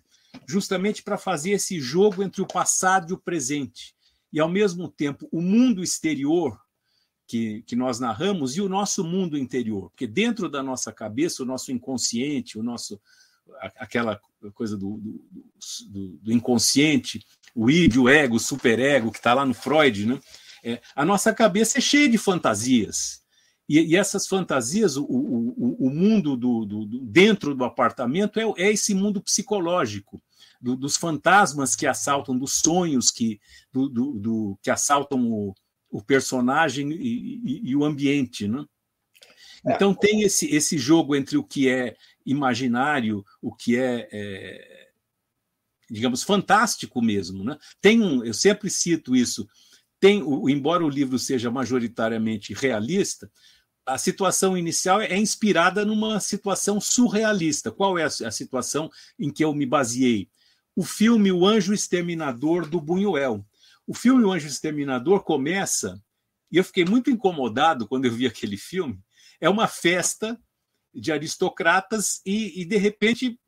justamente 0.47 1.03
para 1.03 1.19
fazer 1.19 1.51
esse 1.51 1.81
jogo 1.81 2.23
entre 2.23 2.41
o 2.41 2.47
passado 2.47 3.11
e 3.11 3.15
o 3.15 3.19
presente. 3.19 3.95
E 4.33 4.39
ao 4.39 4.49
mesmo 4.49 4.89
tempo, 4.89 5.29
o 5.33 5.43
mundo 5.43 5.83
exterior 5.83 6.59
que, 7.27 7.63
que 7.63 7.75
nós 7.75 7.99
narramos 7.99 8.57
e 8.57 8.61
o 8.61 8.69
nosso 8.69 9.03
mundo 9.03 9.37
interior, 9.37 9.91
porque 9.91 10.07
dentro 10.07 10.49
da 10.49 10.63
nossa 10.63 10.93
cabeça, 10.93 11.43
o 11.43 11.47
nosso 11.47 11.73
inconsciente, 11.73 12.59
o 12.59 12.63
nosso 12.63 13.01
aquela 13.79 14.21
coisa 14.55 14.77
do, 14.77 14.97
do, 14.99 15.25
do, 15.89 16.09
do 16.19 16.33
inconsciente, 16.33 17.27
o 17.55 17.69
id, 17.69 17.97
o 17.97 18.09
ego, 18.09 18.37
o 18.37 18.41
superego, 18.41 19.11
que 19.11 19.19
está 19.19 19.35
lá 19.35 19.45
no 19.45 19.53
Freud, 19.53 20.07
né? 20.07 20.21
É, 20.65 20.81
a 20.95 21.05
nossa 21.05 21.35
cabeça 21.35 21.79
é 21.79 21.81
cheia 21.81 22.09
de 22.09 22.17
fantasias. 22.17 23.22
E, 23.73 23.87
e 23.87 23.97
essas 23.97 24.27
fantasias, 24.27 24.99
o, 24.99 25.05
o, 25.05 25.87
o 25.87 25.89
mundo 25.89 26.37
do, 26.37 26.67
do, 26.67 26.85
dentro 27.07 27.55
do 27.55 27.65
apartamento 27.65 28.39
é, 28.39 28.43
é 28.59 28.71
esse 28.71 28.93
mundo 28.93 29.19
psicológico, 29.23 30.23
dos 30.61 30.95
fantasmas 30.95 31.75
que 31.75 31.87
assaltam, 31.87 32.37
dos 32.37 32.61
sonhos 32.63 33.11
que, 33.11 33.41
do, 33.73 34.59
que 34.63 34.71
assaltam 34.71 35.27
o, 35.33 35.55
o 35.91 36.03
personagem 36.03 36.93
e, 36.93 37.41
e, 37.43 37.71
e 37.71 37.77
o 37.77 37.83
ambiente, 37.83 38.47
né? 38.47 38.63
É. 39.65 39.73
Então 39.73 39.95
tem 39.95 40.21
esse, 40.21 40.55
esse 40.55 40.77
jogo 40.77 41.17
entre 41.17 41.39
o 41.39 41.43
que 41.43 41.67
é 41.67 41.97
imaginário, 42.27 43.25
o 43.41 43.55
que 43.55 43.79
é, 43.79 44.07
é, 44.13 44.89
digamos, 45.91 46.23
fantástico 46.23 47.01
mesmo. 47.01 47.43
Né? 47.43 47.57
Tem 47.81 48.03
um, 48.03 48.23
eu 48.23 48.35
sempre 48.35 48.69
cito 48.69 49.17
isso, 49.17 49.49
tem, 50.03 50.21
o, 50.21 50.51
embora 50.51 50.85
o 50.85 50.91
livro 50.91 51.17
seja 51.17 51.49
majoritariamente 51.49 52.53
realista, 52.53 53.31
a 53.87 53.99
situação 53.99 54.57
inicial 54.57 55.01
é 55.01 55.17
inspirada 55.17 55.85
numa 55.85 56.21
situação 56.21 56.81
surrealista. 56.81 57.71
Qual 57.71 57.99
é 57.99 58.05
a, 58.05 58.31
situação 58.31 58.91
em 59.19 59.31
que 59.31 59.45
eu 59.45 59.53
me 59.55 59.67
baseei? 59.67 60.29
O 60.75 60.85
filme 60.85 61.33
O 61.33 61.47
Anjo 61.47 61.75
Exterminador 61.75 62.69
do 62.69 62.81
Buñuel. 62.81 63.45
O 63.87 63.95
filme 63.95 64.25
O 64.25 64.33
Anjo 64.33 64.47
Exterminador 64.47 65.25
começa, 65.25 66.01
e 66.51 66.57
eu 66.57 66.65
fiquei 66.65 66.85
muito 66.85 67.11
incomodado 67.11 67.89
quando 67.89 68.05
eu 68.05 68.13
vi 68.13 68.27
aquele 68.27 68.57
filme. 68.57 69.01
É 69.41 69.49
uma 69.49 69.67
festa 69.67 70.41
de 70.95 71.11
aristocratas 71.11 72.21
e, 72.25 72.61
e 72.61 72.65
de 72.65 72.77
repente 72.77 73.39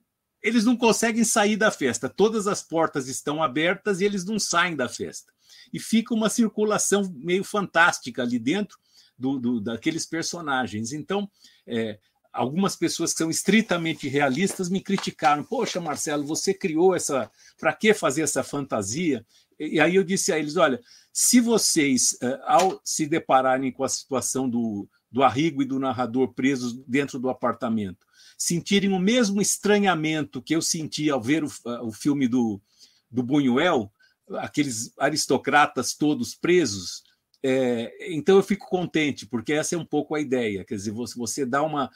eles 0.42 0.64
não 0.64 0.76
conseguem 0.76 1.24
sair 1.24 1.56
da 1.56 1.70
festa. 1.70 2.08
Todas 2.08 2.46
as 2.46 2.62
portas 2.62 3.08
estão 3.08 3.42
abertas 3.42 4.00
e 4.00 4.04
eles 4.04 4.24
não 4.24 4.38
saem 4.38 4.76
da 4.76 4.88
festa. 4.88 5.32
E 5.72 5.78
fica 5.78 6.12
uma 6.12 6.28
circulação 6.28 7.10
meio 7.16 7.44
fantástica 7.44 8.22
ali 8.22 8.38
dentro 8.38 8.78
do, 9.18 9.38
do 9.38 9.61
daqueles 9.61 10.06
personagens. 10.06 10.92
Então, 10.92 11.30
é, 11.66 11.99
algumas 12.33 12.75
pessoas 12.75 13.12
que 13.12 13.18
são 13.18 13.30
estritamente 13.30 14.09
realistas 14.09 14.68
me 14.68 14.80
criticaram. 14.80 15.44
Poxa, 15.44 15.80
Marcelo, 15.80 16.25
você 16.25 16.52
criou 16.52 16.94
essa. 16.94 17.30
Para 17.59 17.73
que 17.73 17.94
fazer 17.94 18.23
essa 18.23 18.42
fantasia? 18.42 19.25
E 19.59 19.78
aí 19.80 19.94
eu 19.94 20.04
disse 20.04 20.33
a 20.33 20.38
eles: 20.38 20.56
olha, 20.56 20.80
se 21.12 21.40
vocês, 21.40 22.18
eh, 22.21 22.40
ao 22.44 22.80
se 22.85 23.06
depararem 23.06 23.71
com 23.71 23.85
a 23.85 23.88
situação 23.88 24.49
do, 24.50 24.88
do 25.11 25.23
Arrigo 25.23 25.62
e 25.62 25.66
do 25.66 25.78
narrador 25.78 26.35
presos 26.35 26.75
dentro 26.87 27.21
do 27.21 27.30
apartamento, 27.30 28.04
sentirem 28.37 28.92
o 28.92 28.99
mesmo 28.99 29.40
estranhamento 29.40 30.42
que 30.42 30.54
eu 30.54 30.61
senti 30.61 31.09
ao 31.09 31.23
ver 31.23 31.44
o, 31.44 31.49
o 31.83 31.92
filme 31.92 32.26
do, 32.26 32.61
do 33.09 33.23
Buñuel, 33.23 33.92
aqueles 34.38 34.92
aristocratas 34.99 35.94
todos 35.94 36.35
presos, 36.35 37.04
é, 37.46 37.92
então 38.10 38.36
eu 38.36 38.42
fico 38.42 38.66
contente, 38.66 39.26
porque 39.26 39.52
essa 39.52 39.74
é 39.74 39.78
um 39.78 39.84
pouco 39.84 40.14
a 40.14 40.20
ideia. 40.20 40.64
Quer 40.64 40.76
dizer, 40.76 40.92
você, 40.92 41.14
você 41.18 41.44
dá 41.44 41.62
uma 41.62 41.90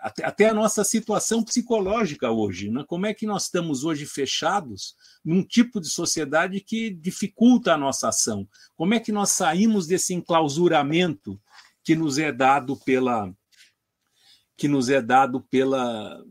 até, 0.00 0.24
até 0.24 0.48
a 0.48 0.54
nossa 0.54 0.84
situação 0.84 1.42
psicológica 1.42 2.30
hoje. 2.30 2.70
Né? 2.70 2.84
Como 2.86 3.06
é 3.06 3.14
que 3.14 3.26
nós 3.26 3.44
estamos 3.44 3.84
hoje 3.84 4.06
fechados 4.06 4.94
num 5.24 5.42
tipo 5.42 5.80
de 5.80 5.88
sociedade 5.88 6.60
que 6.60 6.90
dificulta 6.90 7.72
a 7.72 7.78
nossa 7.78 8.08
ação? 8.08 8.46
Como 8.76 8.94
é 8.94 9.00
que 9.00 9.10
nós 9.10 9.30
saímos 9.30 9.86
desse 9.86 10.14
enclausuramento 10.14 11.40
que 11.82 11.96
nos 11.96 12.18
é 12.18 12.30
dado 12.30 12.76
pela 12.84 13.32
que 14.56 14.68
nos 14.68 14.90
é 14.90 15.00
dado 15.00 15.40
pela 15.40 16.22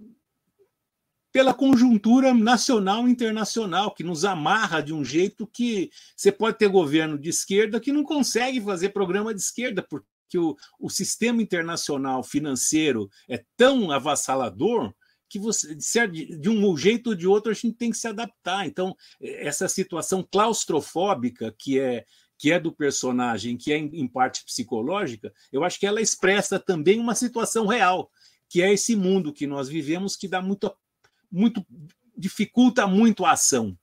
pela 1.32 1.54
conjuntura 1.54 2.34
nacional 2.34 3.08
e 3.08 3.12
internacional, 3.12 3.94
que 3.94 4.04
nos 4.04 4.26
amarra 4.26 4.82
de 4.82 4.94
um 4.94 5.04
jeito 5.04 5.48
que 5.48 5.90
você 6.16 6.32
pode 6.32 6.58
ter 6.58 6.68
governo 6.68 7.18
de 7.18 7.30
esquerda 7.30 7.80
que 7.80 7.92
não 7.92 8.04
consegue 8.04 8.60
fazer 8.60 8.90
programa 8.90 9.34
de 9.34 9.42
esquerda, 9.42 9.86
porque 9.90 10.08
que 10.32 10.38
o, 10.38 10.56
o 10.80 10.90
sistema 10.90 11.42
internacional 11.42 12.24
financeiro 12.24 13.10
é 13.30 13.44
tão 13.58 13.92
avassalador 13.92 14.94
que 15.28 15.38
você, 15.38 15.76
de 15.76 16.50
um 16.50 16.78
jeito 16.78 17.12
ou 17.12 17.16
de 17.16 17.28
outro, 17.28 17.52
a 17.52 17.54
gente 17.54 17.74
tem 17.74 17.92
que 17.92 17.98
se 17.98 18.08
adaptar. 18.08 18.66
Então, 18.66 18.96
essa 19.22 19.68
situação 19.68 20.26
claustrofóbica 20.30 21.54
que 21.58 21.80
é 21.80 22.06
que 22.38 22.52
é 22.52 22.60
do 22.60 22.72
personagem, 22.72 23.56
que 23.56 23.72
é 23.72 23.78
em 23.78 24.08
parte 24.08 24.44
psicológica, 24.44 25.32
eu 25.52 25.64
acho 25.64 25.80
que 25.80 25.86
ela 25.86 26.02
expressa 26.02 26.58
também 26.58 27.00
uma 27.00 27.14
situação 27.14 27.68
real, 27.68 28.10
que 28.50 28.64
é 28.64 28.74
esse 28.74 28.96
mundo 28.96 29.32
que 29.32 29.46
nós 29.46 29.70
vivemos 29.70 30.16
que 30.16 30.28
dá 30.28 30.42
muito, 30.42 30.74
muito 31.32 31.66
dificulta 32.18 32.86
muito 32.86 33.26
a 33.26 33.32
ação 33.32 33.78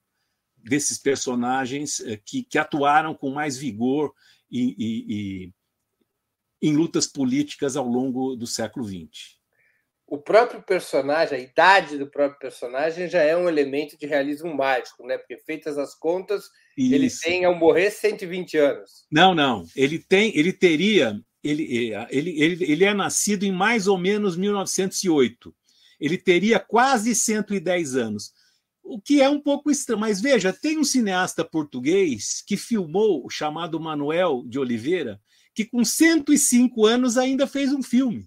desses 0.56 0.98
personagens 0.98 2.00
eh, 2.00 2.20
que, 2.24 2.44
que 2.44 2.58
atuaram 2.58 3.14
com 3.14 3.30
mais 3.30 3.56
vigor 3.56 4.12
e, 4.50 4.74
e, 4.78 5.52
em 6.60 6.76
lutas 6.76 7.06
políticas 7.06 7.76
ao 7.76 7.86
longo 7.86 8.36
do 8.36 8.46
século 8.46 8.86
XX. 8.86 9.38
O 10.06 10.16
próprio 10.16 10.62
personagem, 10.62 11.38
a 11.38 11.40
idade 11.40 11.98
do 11.98 12.06
próprio 12.06 12.38
personagem 12.38 13.08
já 13.08 13.22
é 13.22 13.36
um 13.36 13.48
elemento 13.48 13.96
de 13.98 14.06
realismo 14.06 14.54
mágico, 14.54 15.06
né? 15.06 15.18
Porque 15.18 15.36
feitas 15.36 15.76
as 15.76 15.94
contas, 15.94 16.44
Isso. 16.76 16.94
ele 16.94 17.10
tem 17.22 17.44
ao 17.44 17.54
morrer 17.54 17.90
120 17.90 18.56
anos. 18.56 19.06
Não, 19.10 19.34
não. 19.34 19.64
Ele 19.76 19.98
tem, 19.98 20.36
ele 20.36 20.52
teria, 20.52 21.20
ele, 21.44 21.92
ele, 22.10 22.42
ele, 22.42 22.72
ele 22.72 22.84
é 22.84 22.94
nascido 22.94 23.44
em 23.44 23.52
mais 23.52 23.86
ou 23.86 23.98
menos 23.98 24.34
1908. 24.34 25.54
Ele 26.00 26.16
teria 26.16 26.58
quase 26.58 27.14
110 27.14 27.96
anos 27.96 28.32
o 28.88 28.98
que 28.98 29.20
é 29.20 29.28
um 29.28 29.40
pouco 29.40 29.70
estranho. 29.70 30.00
Mas 30.00 30.20
veja, 30.20 30.52
tem 30.52 30.78
um 30.78 30.84
cineasta 30.84 31.44
português 31.44 32.42
que 32.46 32.56
filmou, 32.56 33.28
chamado 33.30 33.78
Manuel 33.78 34.42
de 34.46 34.58
Oliveira, 34.58 35.20
que 35.54 35.64
com 35.64 35.84
105 35.84 36.86
anos 36.86 37.18
ainda 37.18 37.46
fez 37.46 37.72
um 37.72 37.82
filme. 37.82 38.26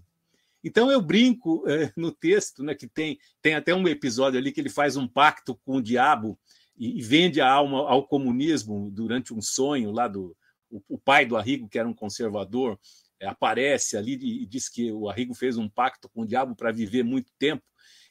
Então 0.62 0.90
eu 0.90 1.02
brinco 1.02 1.64
é, 1.68 1.92
no 1.96 2.12
texto, 2.12 2.62
né, 2.62 2.74
que 2.74 2.86
tem, 2.86 3.18
tem 3.42 3.54
até 3.54 3.74
um 3.74 3.86
episódio 3.88 4.38
ali 4.38 4.52
que 4.52 4.60
ele 4.60 4.68
faz 4.68 4.96
um 4.96 5.08
pacto 5.08 5.58
com 5.64 5.76
o 5.76 5.82
diabo 5.82 6.38
e, 6.78 6.98
e 6.98 7.02
vende 7.02 7.40
a 7.40 7.50
alma 7.50 7.78
ao 7.78 8.06
comunismo 8.06 8.88
durante 8.92 9.34
um 9.34 9.42
sonho 9.42 9.90
lá 9.90 10.06
do 10.06 10.36
o, 10.70 10.80
o 10.90 10.98
pai 10.98 11.26
do 11.26 11.36
Arrigo, 11.36 11.68
que 11.68 11.78
era 11.78 11.88
um 11.88 11.92
conservador, 11.92 12.78
aparece 13.22 13.96
ali 13.96 14.14
e, 14.14 14.46
diz 14.46 14.68
que 14.68 14.90
o 14.92 15.08
Arrigo 15.08 15.34
fez 15.34 15.56
um 15.56 15.68
pacto 15.68 16.08
com 16.08 16.22
o 16.22 16.26
diabo 16.26 16.54
para 16.54 16.72
viver 16.72 17.02
muito 17.02 17.32
tempo. 17.38 17.62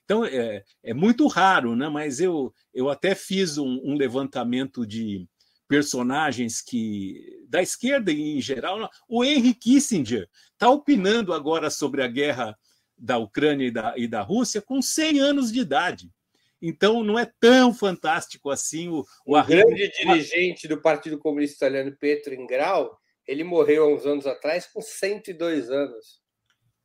Então 0.04 0.26
é, 0.26 0.64
é 0.84 0.94
muito 0.94 1.28
raro, 1.28 1.76
né? 1.76 1.88
mas 1.88 2.20
eu, 2.20 2.54
eu 2.74 2.90
até 2.90 3.16
fiz 3.16 3.58
um, 3.58 3.80
um 3.84 3.96
levantamento 3.96 4.86
de, 4.86 5.28
personagens 5.72 6.62
que 6.62 7.46
da 7.48 7.62
esquerda 7.62 8.12
em 8.12 8.42
geral, 8.42 8.90
o 9.08 9.24
Henry 9.24 9.54
Kissinger 9.54 10.28
está 10.52 10.70
opinando 10.70 11.34
agora 11.34 11.70
sobre 11.70 12.04
a 12.04 12.10
guerra 12.10 12.60
da 12.98 13.18
Ucrânia 13.18 13.68
e 13.68 13.72
da, 13.72 13.94
e 13.96 14.06
da 14.06 14.22
Rússia 14.22 14.62
com 14.62 14.82
100 14.82 15.22
anos 15.22 15.50
de 15.50 15.62
idade. 15.62 16.12
Então 16.62 17.06
não 17.06 17.18
é 17.18 17.26
tão 17.40 17.74
fantástico 17.74 18.50
assim 18.50 18.90
o, 18.90 19.06
o, 19.26 19.40
o 19.40 19.44
grande 19.46 19.90
dirigente 19.98 20.68
do 20.68 20.82
Partido 20.82 21.18
Comunista 21.18 21.66
Italiano, 21.66 21.96
Petro 21.98 22.36
Ingrau, 22.36 23.00
ele 23.28 23.44
morreu 23.44 23.86
há 23.86 23.94
uns 23.94 24.06
anos 24.06 24.26
atrás 24.26 24.68
com 24.68 24.82
102 24.82 25.70
anos. 25.70 26.22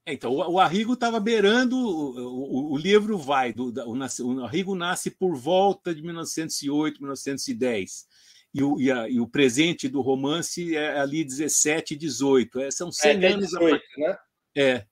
É, 0.07 0.13
então, 0.13 0.31
o, 0.31 0.53
o 0.53 0.61
Arrigo 0.61 0.93
estava 0.93 1.19
beirando, 1.19 1.77
o, 1.77 2.71
o, 2.71 2.73
o, 2.75 2.77
livro 2.77 3.19
vai, 3.19 3.53
do, 3.53 3.73
o, 3.85 4.35
o 4.41 4.45
Arrigo 4.45 4.75
nasce 4.75 5.11
por 5.11 5.35
volta 5.35 5.95
de 5.95 6.03
1908, 6.03 7.01
1910. 7.01 8.07
E 8.55 8.63
o, 8.63 8.81
e, 8.81 8.91
a, 8.91 9.09
e 9.09 9.21
o 9.21 9.27
presente 9.27 9.89
do 9.89 10.01
romance 10.01 10.77
é 10.77 10.99
ali 10.99 11.25
17, 11.25 11.97
18. 11.97 12.61
É, 12.61 12.71
são 12.71 12.91
100 12.93 13.11
é, 13.11 13.27
anos. 13.33 13.51
18, 13.51 13.75
a... 13.75 14.01
né? 14.01 14.19
É, 14.57 14.87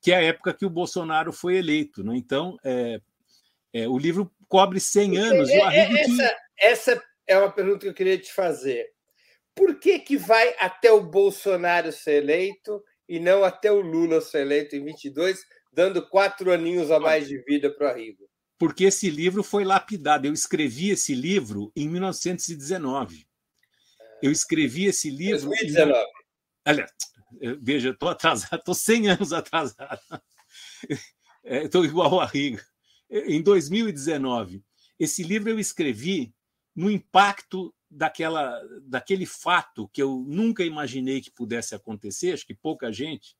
que 0.00 0.12
é 0.12 0.16
a 0.16 0.22
época 0.22 0.54
que 0.54 0.66
o 0.66 0.70
Bolsonaro 0.70 1.32
foi 1.32 1.56
eleito. 1.56 2.04
Né? 2.04 2.16
Então, 2.16 2.56
é, 2.62 3.00
é, 3.72 3.88
o 3.88 3.98
livro 3.98 4.30
cobre 4.46 4.78
100 4.78 5.16
anos. 5.16 5.48
É, 5.48 5.56
é, 5.56 6.00
essa, 6.00 6.36
essa 6.60 7.02
é 7.26 7.38
uma 7.38 7.50
pergunta 7.50 7.80
que 7.80 7.88
eu 7.88 7.94
queria 7.94 8.18
te 8.18 8.32
fazer. 8.32 8.86
Por 9.58 9.80
que, 9.80 9.98
que 9.98 10.16
vai 10.16 10.54
até 10.60 10.92
o 10.92 11.02
Bolsonaro 11.02 11.90
ser 11.90 12.22
eleito 12.22 12.80
e 13.08 13.18
não 13.18 13.42
até 13.42 13.72
o 13.72 13.80
Lula 13.80 14.20
ser 14.20 14.42
eleito 14.42 14.76
em 14.76 14.84
22, 14.84 15.44
dando 15.72 16.08
quatro 16.08 16.52
aninhos 16.52 16.92
a 16.92 17.00
mais 17.00 17.26
de 17.26 17.38
vida 17.42 17.68
para 17.68 17.88
o 17.88 17.90
Arrigo? 17.90 18.30
Porque 18.56 18.84
esse 18.84 19.10
livro 19.10 19.42
foi 19.42 19.64
lapidado. 19.64 20.28
Eu 20.28 20.32
escrevi 20.32 20.90
esse 20.90 21.12
livro 21.12 21.72
em 21.74 21.88
1919. 21.88 23.26
Eu 24.22 24.30
escrevi 24.30 24.86
esse 24.86 25.10
livro. 25.10 25.46
2019. 25.46 25.98
Em... 25.98 26.04
Aliás, 26.64 26.90
veja, 27.60 27.90
estou 27.90 28.08
atrasado, 28.08 28.60
estou 28.60 28.74
100 28.74 29.10
anos 29.10 29.32
atrasado. 29.32 30.00
Estou 31.42 31.84
igual 31.84 32.14
ao 32.14 32.20
Arrigo. 32.20 32.60
Em 33.10 33.42
2019. 33.42 34.62
Esse 35.00 35.22
livro 35.22 35.50
eu 35.50 35.58
escrevi 35.58 36.32
no 36.76 36.90
impacto 36.90 37.74
daquela, 37.90 38.60
daquele 38.82 39.26
fato 39.26 39.88
que 39.88 40.02
eu 40.02 40.24
nunca 40.26 40.64
imaginei 40.64 41.20
que 41.20 41.30
pudesse 41.30 41.74
acontecer, 41.74 42.32
acho 42.32 42.46
que 42.46 42.54
pouca 42.54 42.92
gente. 42.92 43.36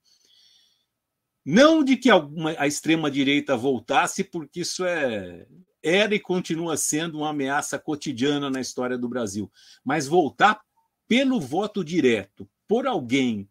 Não 1.45 1.83
de 1.83 1.97
que 1.97 2.11
alguma, 2.11 2.55
a 2.59 2.67
extrema-direita 2.67 3.57
voltasse, 3.57 4.23
porque 4.25 4.61
isso 4.61 4.85
é, 4.85 5.47
era 5.83 6.15
e 6.15 6.21
continua 6.21 6.77
sendo 6.77 7.19
uma 7.19 7.31
ameaça 7.31 7.79
cotidiana 7.79 8.51
na 8.51 8.61
história 8.61 8.99
do 8.99 9.09
Brasil, 9.09 9.51
mas 9.85 10.07
voltar 10.07 10.61
pelo 11.07 11.41
voto 11.41 11.85
direto 11.85 12.49
por 12.67 12.87
alguém 12.87 13.49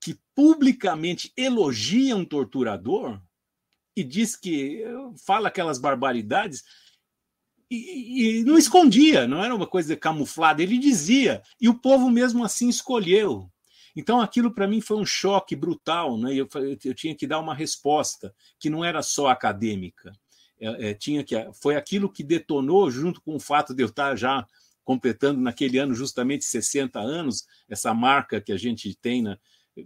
que 0.00 0.18
publicamente 0.34 1.32
elogia 1.36 2.16
um 2.16 2.24
torturador 2.24 3.20
e 3.96 4.04
diz 4.04 4.36
que 4.36 4.84
fala 5.26 5.48
aquelas 5.48 5.78
barbaridades, 5.78 6.62
e, 7.70 8.40
e, 8.40 8.44
não 8.44 8.58
escondia, 8.58 9.26
não 9.26 9.44
era 9.44 9.54
uma 9.54 9.66
coisa 9.66 9.96
camuflada, 9.96 10.62
ele 10.62 10.76
dizia, 10.76 11.42
e 11.60 11.68
o 11.68 11.74
povo 11.74 12.10
mesmo 12.10 12.44
assim 12.44 12.68
escolheu. 12.68 13.50
Então 13.94 14.20
aquilo 14.20 14.52
para 14.52 14.66
mim 14.66 14.80
foi 14.80 14.96
um 14.96 15.06
choque 15.06 15.54
brutal, 15.54 16.18
né? 16.18 16.34
Eu, 16.34 16.48
eu, 16.84 16.94
tinha 16.94 17.14
que 17.14 17.26
dar 17.26 17.38
uma 17.38 17.54
resposta 17.54 18.34
que 18.58 18.70
não 18.70 18.84
era 18.84 19.02
só 19.02 19.28
acadêmica, 19.28 20.12
é, 20.60 20.90
é, 20.90 20.94
tinha 20.94 21.24
que 21.24 21.34
foi 21.62 21.76
aquilo 21.76 22.12
que 22.12 22.22
detonou, 22.22 22.90
junto 22.90 23.20
com 23.22 23.36
o 23.36 23.40
fato 23.40 23.74
de 23.74 23.82
eu 23.82 23.88
estar 23.88 24.16
já 24.16 24.46
completando 24.84 25.40
naquele 25.40 25.78
ano 25.78 25.94
justamente 25.94 26.44
60 26.44 26.98
anos, 26.98 27.46
essa 27.68 27.94
marca 27.94 28.40
que 28.40 28.52
a 28.52 28.56
gente 28.56 28.94
tem 28.96 29.22
né, 29.22 29.38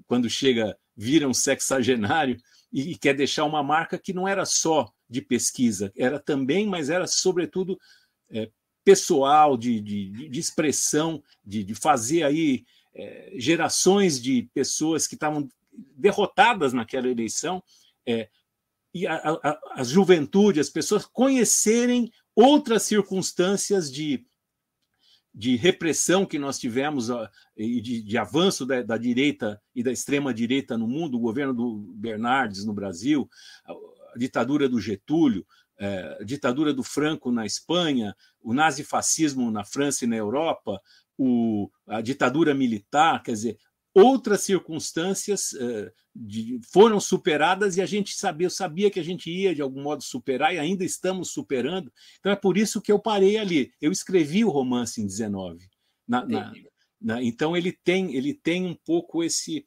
quando 0.06 0.28
chega, 0.30 0.76
vira 0.96 1.28
um 1.28 1.34
sexagenário 1.34 2.38
e, 2.74 2.90
e 2.90 2.98
quer 2.98 3.14
deixar 3.14 3.44
uma 3.44 3.62
marca 3.62 3.96
que 3.96 4.12
não 4.12 4.26
era 4.26 4.44
só 4.44 4.92
de 5.08 5.22
pesquisa, 5.22 5.92
era 5.96 6.18
também, 6.18 6.66
mas 6.66 6.90
era 6.90 7.06
sobretudo 7.06 7.78
é, 8.28 8.50
pessoal, 8.82 9.56
de, 9.56 9.80
de, 9.80 10.28
de 10.28 10.40
expressão, 10.40 11.22
de, 11.44 11.62
de, 11.62 11.74
fazer 11.74 12.24
aí 12.24 12.64
é, 12.92 13.32
gerações 13.36 14.20
de 14.20 14.50
pessoas 14.52 15.06
que 15.06 15.14
estavam 15.14 15.48
derrotadas 15.96 16.72
naquela 16.72 17.08
eleição, 17.08 17.62
é, 18.04 18.28
e 18.92 19.06
a, 19.06 19.14
a, 19.16 19.60
a 19.76 19.84
juventude, 19.84 20.60
as 20.60 20.68
pessoas 20.68 21.06
conhecerem 21.06 22.10
outras 22.34 22.82
circunstâncias 22.82 23.90
de, 23.90 24.26
de 25.34 25.56
repressão 25.56 26.24
que 26.24 26.38
nós 26.38 26.58
tivemos 26.58 27.08
e 27.56 27.80
de, 27.80 28.02
de 28.02 28.16
avanço 28.16 28.64
da, 28.64 28.82
da, 28.82 28.96
direita 28.96 29.60
e 29.74 29.82
da 29.82 29.90
extrema 29.90 30.32
direita 30.32 30.78
no 30.78 30.86
mundo, 30.86 31.16
o 31.16 31.20
governo 31.20 31.52
do 31.52 31.92
Bernardes 31.96 32.64
no 32.64 32.72
Brasil, 32.72 33.28
a 33.66 34.16
ditadura 34.16 34.68
do 34.68 34.80
Getúlio, 34.80 35.44
é, 35.76 36.18
a 36.20 36.24
ditadura 36.24 36.72
do 36.72 36.84
Franco 36.84 37.32
na 37.32 37.44
Espanha, 37.44 38.14
o 38.40 38.54
nazifascismo 38.54 39.50
na 39.50 39.64
França 39.64 40.04
e 40.04 40.08
na 40.08 40.16
Europa, 40.16 40.80
o, 41.18 41.68
a 41.86 42.00
ditadura 42.00 42.54
militar, 42.54 43.20
quer 43.22 43.32
dizer, 43.32 43.58
outras 43.94 44.40
circunstâncias 44.40 45.54
é, 45.54 45.92
de, 46.14 46.60
foram 46.72 46.98
superadas 46.98 47.76
e 47.76 47.82
a 47.82 47.86
gente 47.86 48.14
sabia, 48.14 48.46
eu 48.46 48.50
sabia 48.50 48.90
que 48.90 48.98
a 48.98 49.04
gente 49.04 49.30
ia 49.30 49.54
de 49.54 49.62
algum 49.62 49.82
modo 49.82 50.02
superar 50.02 50.54
e 50.54 50.58
ainda 50.58 50.84
estamos 50.84 51.30
superando. 51.30 51.92
Então 52.18 52.32
é 52.32 52.36
por 52.36 52.58
isso 52.58 52.82
que 52.82 52.90
eu 52.90 52.98
parei 52.98 53.38
ali. 53.38 53.72
Eu 53.80 53.92
escrevi 53.92 54.44
o 54.44 54.50
romance 54.50 55.00
em 55.00 55.06
19. 55.06 55.68
Na, 56.06 56.26
na, 56.26 56.52
na, 57.00 57.22
então 57.22 57.56
ele 57.56 57.72
tem, 57.72 58.14
ele 58.14 58.34
tem 58.34 58.66
um 58.66 58.74
pouco 58.74 59.22
esse 59.22 59.64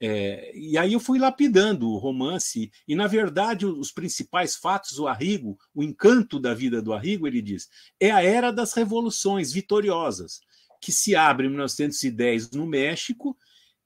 é, 0.00 0.56
e 0.56 0.78
aí 0.78 0.92
eu 0.92 1.00
fui 1.00 1.18
lapidando 1.18 1.90
o 1.90 1.98
romance, 1.98 2.70
e 2.86 2.94
na 2.94 3.08
verdade 3.08 3.66
os 3.66 3.90
principais 3.90 4.54
fatos, 4.54 4.98
o 4.98 5.08
Arrigo, 5.08 5.58
o 5.74 5.82
encanto 5.82 6.38
da 6.38 6.54
vida 6.54 6.80
do 6.80 6.92
Arrigo, 6.92 7.26
ele 7.26 7.42
diz, 7.42 7.68
é 7.98 8.12
a 8.12 8.22
era 8.22 8.52
das 8.52 8.72
revoluções 8.74 9.52
vitoriosas, 9.52 10.40
que 10.80 10.92
se 10.92 11.16
abre 11.16 11.46
em 11.46 11.50
1910 11.50 12.52
no 12.52 12.64
México, 12.64 13.36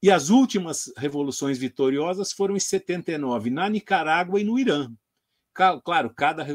e 0.03 0.11
as 0.11 0.31
últimas 0.31 0.93
revoluções 0.97 1.59
vitoriosas 1.59 2.33
foram 2.33 2.57
em 2.57 2.61
79 2.61 3.51
na 3.51 3.69
Nicarágua 3.69 4.41
e 4.41 4.45
no 4.45 4.59
Irã. 4.59 4.91
Claro, 5.85 6.13
cada 6.15 6.47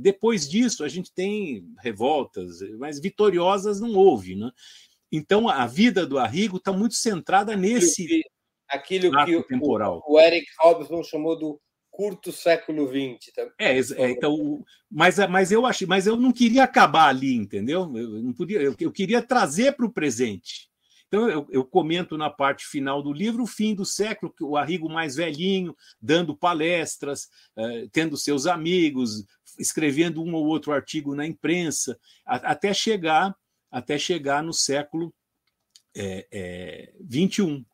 depois 0.00 0.48
disso 0.48 0.82
a 0.82 0.88
gente 0.88 1.12
tem 1.12 1.64
revoltas, 1.78 2.60
mas 2.78 2.98
vitoriosas 2.98 3.80
não 3.80 3.94
houve, 3.94 4.34
né? 4.34 4.50
Então 5.12 5.48
a 5.48 5.66
vida 5.66 6.06
do 6.06 6.18
Arrigo 6.18 6.56
está 6.56 6.72
muito 6.72 6.94
centrada 6.94 7.54
nesse 7.54 8.24
aquilo 8.66 9.10
que 9.24 9.42
temporal. 9.44 10.02
O, 10.06 10.14
o 10.14 10.20
Eric 10.20 10.46
Robson 10.58 11.02
chamou 11.04 11.38
do 11.38 11.60
curto 11.90 12.32
século 12.32 12.88
XX. 12.88 13.32
Tá? 13.34 13.48
É, 13.58 13.78
é, 13.78 14.10
então, 14.10 14.64
mas, 14.90 15.16
mas 15.30 15.52
eu 15.52 15.64
achei, 15.64 15.86
mas 15.86 16.06
eu 16.06 16.16
não 16.16 16.32
queria 16.32 16.64
acabar 16.64 17.08
ali, 17.08 17.34
entendeu? 17.34 17.90
Eu 17.96 18.22
não 18.22 18.32
podia, 18.32 18.60
eu, 18.60 18.74
eu 18.78 18.90
queria 18.92 19.22
trazer 19.22 19.72
para 19.76 19.86
o 19.86 19.92
presente. 19.92 20.68
Então 21.08 21.28
eu, 21.28 21.46
eu, 21.50 21.64
comento 21.64 22.18
na 22.18 22.28
parte 22.28 22.66
final 22.66 23.02
do 23.02 23.12
livro 23.12 23.44
o 23.44 23.46
fim 23.46 23.74
do 23.74 23.84
século, 23.84 24.34
o 24.40 24.56
Arrigo 24.56 24.88
mais 24.88 25.16
velhinho, 25.16 25.76
dando 26.00 26.36
palestras, 26.36 27.28
eh, 27.56 27.86
tendo 27.92 28.16
seus 28.16 28.46
amigos, 28.46 29.24
escrevendo 29.58 30.22
um 30.22 30.34
ou 30.34 30.46
outro 30.46 30.72
artigo 30.72 31.14
na 31.14 31.24
imprensa, 31.24 31.98
a, 32.24 32.36
até 32.52 32.74
chegar 32.74 33.34
até 33.70 33.98
chegar 33.98 34.42
no 34.42 34.52
século 34.52 35.12
é, 35.94 36.26
é, 36.32 36.92
21 37.00 37.64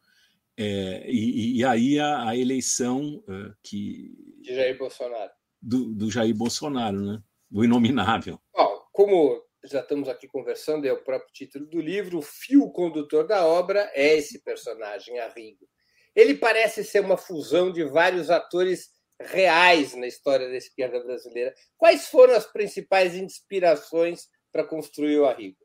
é, 0.57 1.11
e, 1.11 1.59
e, 1.59 1.64
aí 1.64 1.99
a, 1.99 2.29
a 2.29 2.37
eleição 2.37 3.23
uh, 3.29 3.55
que. 3.62 4.14
De 4.40 4.55
Jair 4.55 4.77
Bolsonaro. 4.77 5.31
Do, 5.61 5.95
do, 5.95 6.11
Jair 6.11 6.35
Bolsonaro, 6.35 7.01
né? 7.01 7.23
O 7.51 7.64
inominável. 7.64 8.38
Bom, 8.55 8.83
como 8.92 9.42
já 9.64 9.81
estamos 9.81 10.09
aqui 10.09 10.27
conversando, 10.27 10.87
é 10.87 10.92
o 10.92 11.03
próprio 11.03 11.33
título 11.33 11.66
do 11.66 11.81
livro, 11.81 12.18
o 12.18 12.22
fio 12.22 12.68
condutor 12.70 13.27
da 13.27 13.46
obra 13.46 13.90
é 13.94 14.16
esse 14.16 14.42
personagem, 14.42 15.18
Arrigo. 15.18 15.68
Ele 16.14 16.35
parece 16.35 16.85
ser 16.85 17.01
uma 17.01 17.16
fusão 17.16 17.72
de 17.72 17.85
vários 17.85 18.29
atores 18.29 18.90
reais 19.20 19.94
na 19.94 20.07
história 20.07 20.48
da 20.48 20.57
esquerda 20.57 21.03
brasileira. 21.03 21.55
Quais 21.77 22.09
foram 22.09 22.35
as 22.35 22.46
principais 22.46 23.14
inspirações 23.14 24.29
para 24.51 24.64
construir 24.64 25.18
o 25.18 25.27
Arrigo? 25.27 25.57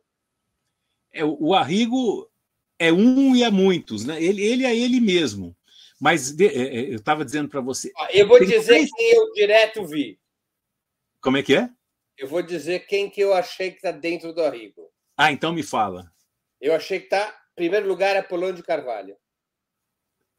É, 1.12 1.26
o 1.26 1.54
Arrigo 1.54 2.30
é 2.80 2.94
um 2.94 3.36
e 3.36 3.44
é 3.44 3.50
muitos, 3.50 4.06
né? 4.06 4.22
Ele, 4.22 4.44
ele 4.44 4.66
é 4.66 4.76
ele 4.76 5.02
mesmo. 5.02 5.56
Mas 6.00 6.32
de, 6.32 6.48
é, 6.48 6.52
é 6.52 6.94
eu 6.94 6.98
estava 6.98 7.26
dizendo 7.26 7.50
para 7.50 7.62
você. 7.62 7.92
Eu 8.12 8.28
vou 8.28 8.40
dizer 8.40 8.64
três... 8.64 8.90
quem 8.92 9.12
eu 9.12 9.34
direto 9.34 9.86
vi. 9.86 10.20
Como 11.20 11.38
é 11.38 11.44
que 11.44 11.56
é? 11.56 11.70
Eu 12.18 12.28
vou 12.28 12.42
dizer 12.42 12.88
quem 12.88 13.10
que 13.10 13.22
eu 13.22 13.34
achei 13.34 13.70
que 13.70 13.78
está 13.78 13.92
dentro 13.92 14.34
do 14.34 14.42
Arrigo. 14.42 14.92
Ah, 15.16 15.32
então 15.32 15.54
me 15.54 15.64
fala. 15.64 16.12
Eu 16.60 16.74
achei 16.74 17.00
que 17.00 17.06
está, 17.06 17.30
em 17.52 17.56
primeiro 17.56 17.88
lugar, 17.88 18.16
Apolônio 18.16 18.56
de 18.56 18.64
Carvalho. 18.64 19.16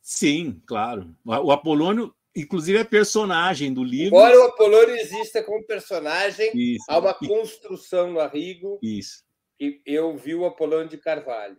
Sim, 0.00 0.60
claro. 0.66 1.14
O 1.24 1.52
Apolônio, 1.52 2.14
inclusive, 2.34 2.78
é 2.78 2.84
personagem 2.84 3.72
do 3.72 3.84
livro. 3.84 4.16
Embora 4.16 4.40
o 4.40 4.44
Apolônio 4.44 4.96
exista 4.96 5.42
como 5.42 5.64
personagem, 5.64 6.50
Isso. 6.54 6.84
há 6.88 6.98
uma 6.98 7.14
construção 7.14 8.12
no 8.12 8.20
Arrigo. 8.20 8.78
Isso. 8.82 9.24
E 9.60 9.80
eu 9.84 10.16
vi 10.16 10.34
o 10.34 10.46
Apolônio 10.46 10.88
de 10.88 10.98
Carvalho. 10.98 11.58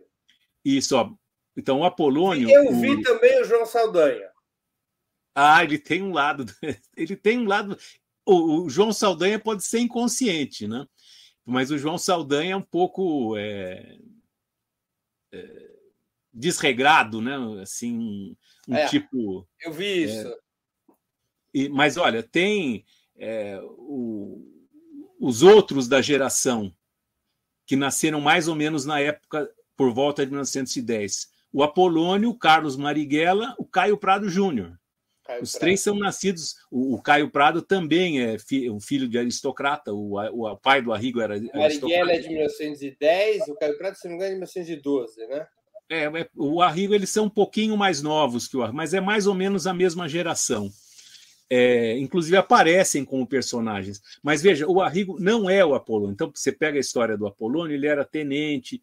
Isso, 0.64 0.96
ó. 0.96 1.10
Então, 1.56 1.80
o 1.80 1.84
Apolônio. 1.84 2.48
E 2.48 2.52
eu 2.52 2.72
vi 2.74 2.90
o... 2.90 3.02
também 3.02 3.40
o 3.40 3.44
João 3.44 3.64
Saldanha. 3.64 4.30
Ah, 5.34 5.62
ele 5.62 5.78
tem 5.78 6.02
um 6.02 6.12
lado. 6.12 6.44
Ele 6.96 7.16
tem 7.16 7.38
um 7.38 7.46
lado. 7.46 7.78
O, 8.30 8.64
o 8.64 8.70
João 8.70 8.92
Saldanha 8.92 9.38
pode 9.38 9.64
ser 9.64 9.80
inconsciente, 9.80 10.68
né? 10.68 10.86
Mas 11.44 11.70
o 11.70 11.78
João 11.78 11.98
Saldanha 11.98 12.52
é 12.52 12.56
um 12.56 12.62
pouco 12.62 13.36
é, 13.36 13.98
é, 15.32 15.70
desregrado, 16.32 17.20
né? 17.20 17.36
Assim, 17.60 18.36
um, 18.68 18.74
é, 18.76 18.86
tipo. 18.86 19.46
Eu 19.60 19.72
vi 19.72 20.04
isso. 20.04 20.36
E, 21.52 21.68
mas 21.68 21.96
olha, 21.96 22.22
tem 22.22 22.84
é, 23.16 23.60
o, 23.62 24.46
os 25.18 25.42
outros 25.42 25.88
da 25.88 26.00
geração 26.00 26.74
que 27.66 27.76
nasceram 27.76 28.20
mais 28.20 28.48
ou 28.48 28.54
menos 28.54 28.84
na 28.84 29.00
época 29.00 29.52
por 29.76 29.92
volta 29.92 30.24
de 30.24 30.30
1910. 30.30 31.30
O 31.52 31.62
Apolônio, 31.62 32.30
o 32.30 32.38
Carlos 32.38 32.76
Marighella, 32.76 33.54
o 33.58 33.64
Caio 33.64 33.98
Prado 33.98 34.28
Júnior. 34.28 34.79
Os 35.40 35.52
Prado. 35.52 35.60
três 35.60 35.80
são 35.80 35.98
nascidos. 35.98 36.56
O, 36.70 36.94
o, 36.94 37.02
Caio 37.02 37.30
Prado 37.30 37.62
também 37.62 38.20
é 38.20 38.38
fi, 38.38 38.70
um 38.70 38.80
filho 38.80 39.08
de 39.08 39.18
aristocrata. 39.18 39.92
O, 39.92 40.14
o, 40.14 40.50
o 40.50 40.56
pai 40.56 40.82
do 40.82 40.92
Arrigo 40.92 41.20
era. 41.20 41.36
O 41.36 41.58
Marighella 41.58 42.12
é 42.12 42.18
de 42.18 42.28
1910, 42.28 43.48
o 43.48 43.54
Caio 43.54 43.78
Prado, 43.78 43.94
se 43.96 44.04
não 44.04 44.12
me 44.12 44.16
engano, 44.16 44.30
é 44.30 44.46
de 44.46 44.54
1912, 44.54 45.26
né? 45.26 45.46
É, 45.88 46.04
é, 46.04 46.28
o 46.36 46.62
Arrigo 46.62 46.94
eles 46.94 47.10
são 47.10 47.24
um 47.24 47.30
pouquinho 47.30 47.76
mais 47.76 48.00
novos 48.00 48.46
que 48.46 48.56
o 48.56 48.62
Arrigo, 48.62 48.76
mas 48.76 48.94
é 48.94 49.00
mais 49.00 49.26
ou 49.26 49.34
menos 49.34 49.66
a 49.66 49.74
mesma 49.74 50.08
geração. 50.08 50.70
É, 51.52 51.98
inclusive 51.98 52.36
aparecem 52.36 53.04
como 53.04 53.26
personagens. 53.26 54.00
Mas 54.22 54.40
veja, 54.40 54.68
o 54.68 54.80
Arrigo 54.80 55.18
não 55.18 55.50
é 55.50 55.64
o 55.64 55.74
Apolônio. 55.74 56.12
Então, 56.12 56.30
você 56.32 56.52
pega 56.52 56.78
a 56.78 56.80
história 56.80 57.18
do 57.18 57.26
Apolônio, 57.26 57.74
ele 57.74 57.88
era 57.88 58.04
tenente, 58.04 58.80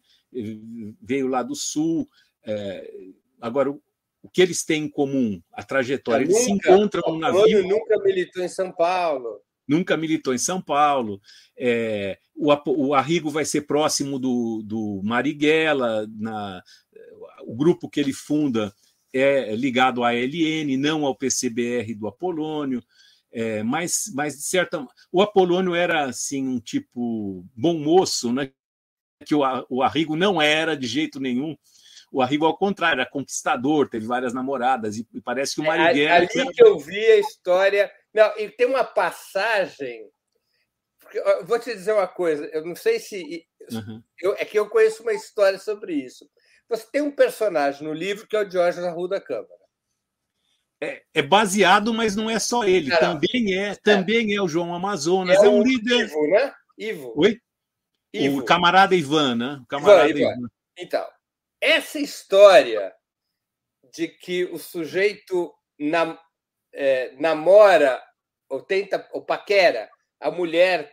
veio 1.00 1.28
lá 1.28 1.42
do 1.42 1.54
sul. 1.54 2.06
É, 2.44 2.92
agora, 3.40 3.74
o, 4.22 4.28
que 4.28 4.42
eles 4.42 4.64
têm 4.64 4.84
em 4.84 4.90
comum? 4.90 5.40
A 5.52 5.62
trajetória. 5.62 6.24
Eles 6.24 6.34
nunca, 6.34 6.44
se 6.44 6.52
encontram 6.52 7.12
no 7.12 7.18
navio. 7.18 7.66
nunca 7.66 7.98
militou 8.02 8.42
em 8.42 8.48
São 8.48 8.72
Paulo. 8.72 9.40
Nunca 9.66 9.96
militou 9.96 10.34
em 10.34 10.38
São 10.38 10.62
Paulo. 10.62 11.20
É, 11.56 12.18
o, 12.34 12.52
o 12.70 12.94
Arrigo 12.94 13.30
vai 13.30 13.44
ser 13.44 13.62
próximo 13.62 14.18
do, 14.18 14.62
do 14.64 15.00
Marighella, 15.04 16.06
na, 16.16 16.62
o 17.42 17.54
grupo 17.54 17.88
que 17.88 18.00
ele 18.00 18.12
funda 18.12 18.72
é 19.12 19.54
ligado 19.54 20.04
à 20.04 20.12
LN, 20.12 20.76
não 20.76 21.04
ao 21.04 21.16
PCBR 21.16 21.94
do 21.94 22.06
Apolônio, 22.06 22.82
é, 23.32 23.62
mas, 23.62 24.10
mas 24.14 24.36
de 24.36 24.42
certa 24.42 24.86
o 25.12 25.20
Apolônio 25.20 25.74
era 25.74 26.04
assim 26.04 26.46
um 26.46 26.58
tipo 26.58 27.44
bom 27.54 27.78
moço, 27.78 28.32
né? 28.32 28.50
Que 29.24 29.34
o, 29.34 29.42
o 29.68 29.82
Arrigo 29.82 30.16
não 30.16 30.40
era 30.40 30.76
de 30.76 30.86
jeito 30.86 31.20
nenhum. 31.20 31.56
O 32.10 32.22
Arrigo, 32.22 32.46
ao 32.46 32.56
contrário, 32.56 33.00
era 33.00 33.10
conquistador, 33.10 33.88
teve 33.88 34.06
várias 34.06 34.32
namoradas, 34.32 34.96
e, 34.96 35.06
e 35.12 35.20
parece 35.20 35.54
que 35.54 35.60
o 35.60 35.64
Marighella. 35.64 35.98
É, 35.98 36.16
ali 36.16 36.28
que, 36.28 36.40
era... 36.40 36.52
que 36.52 36.62
eu 36.62 36.78
vi 36.78 37.04
a 37.04 37.16
história. 37.16 37.92
Não, 38.14 38.32
e 38.38 38.48
tem 38.50 38.66
uma 38.66 38.84
passagem. 38.84 40.10
vou 41.44 41.58
te 41.58 41.74
dizer 41.74 41.92
uma 41.92 42.08
coisa, 42.08 42.46
eu 42.46 42.64
não 42.64 42.74
sei 42.74 42.98
se. 42.98 43.46
Uhum. 43.70 44.02
Eu, 44.20 44.34
é 44.34 44.44
que 44.44 44.58
eu 44.58 44.68
conheço 44.68 45.02
uma 45.02 45.12
história 45.12 45.58
sobre 45.58 45.94
isso. 45.94 46.28
Você 46.68 46.86
tem 46.90 47.02
um 47.02 47.10
personagem 47.10 47.82
no 47.86 47.92
livro 47.92 48.26
que 48.26 48.36
é 48.36 48.40
o 48.40 48.48
Diógenes 48.48 48.86
Arruda 48.86 49.20
Câmara. 49.20 49.58
É, 50.80 51.02
é, 51.12 51.22
baseado, 51.22 51.92
mas 51.92 52.14
não 52.14 52.30
é 52.30 52.38
só 52.38 52.64
ele. 52.64 52.88
Não, 52.88 52.98
também 52.98 53.58
é, 53.58 53.70
é, 53.70 53.74
também 53.74 54.34
é 54.34 54.40
o 54.40 54.46
João 54.48 54.74
Amazonas. 54.74 55.42
É, 55.42 55.46
é 55.46 55.48
um 55.48 55.62
líder. 55.62 56.06
Ivo, 56.06 56.26
né? 56.28 56.54
Ivo. 56.78 57.12
Oi? 57.16 57.40
Ivo. 58.12 58.38
O 58.38 58.44
camarada 58.44 58.94
Ivan, 58.94 59.34
né? 59.34 59.60
O 59.62 59.66
camarada 59.66 60.08
Ivan, 60.08 60.20
Ivan. 60.20 60.48
Então, 60.78 61.04
essa 61.60 61.98
história 61.98 62.94
de 63.92 64.08
que 64.08 64.44
o 64.44 64.58
sujeito 64.58 65.54
nam, 65.78 66.18
é, 66.72 67.12
namora 67.12 68.02
ou 68.48 68.62
tenta 68.62 69.08
ou 69.12 69.24
paquera 69.24 69.90
a 70.20 70.30
mulher 70.30 70.90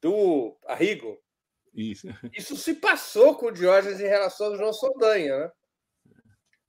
do 0.00 0.56
Arrigo 0.66 1.18
isso. 1.74 2.06
Isso 2.32 2.56
se 2.56 2.74
passou 2.74 3.34
com 3.34 3.46
o 3.46 3.52
Diógenes 3.52 4.00
em 4.00 4.06
relação 4.06 4.46
ao 4.46 4.56
João 4.56 4.72
Saldanha, 4.72 5.38
né? 5.38 5.50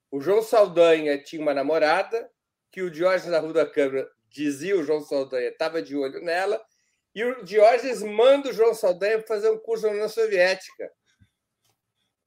O 0.09 0.19
João 0.19 0.41
Saldanha 0.41 1.21
tinha 1.21 1.41
uma 1.41 1.53
namorada 1.53 2.29
que 2.71 2.81
o 2.81 2.89
Diógenes 2.89 3.31
da 3.31 3.39
Rua 3.39 3.53
da 3.53 3.69
Câmara 3.69 4.09
dizia 4.29 4.77
o 4.77 4.83
João 4.83 5.01
Saldanha 5.01 5.49
estava 5.49 5.81
de 5.81 5.95
olho 5.95 6.21
nela 6.21 6.61
e 7.13 7.23
o 7.23 7.43
Diógenes 7.43 8.01
manda 8.01 8.49
o 8.49 8.53
João 8.53 8.73
Saldanha 8.73 9.21
fazer 9.27 9.49
um 9.49 9.59
curso 9.59 9.85
na 9.85 9.91
União 9.91 10.09
Soviética. 10.09 10.91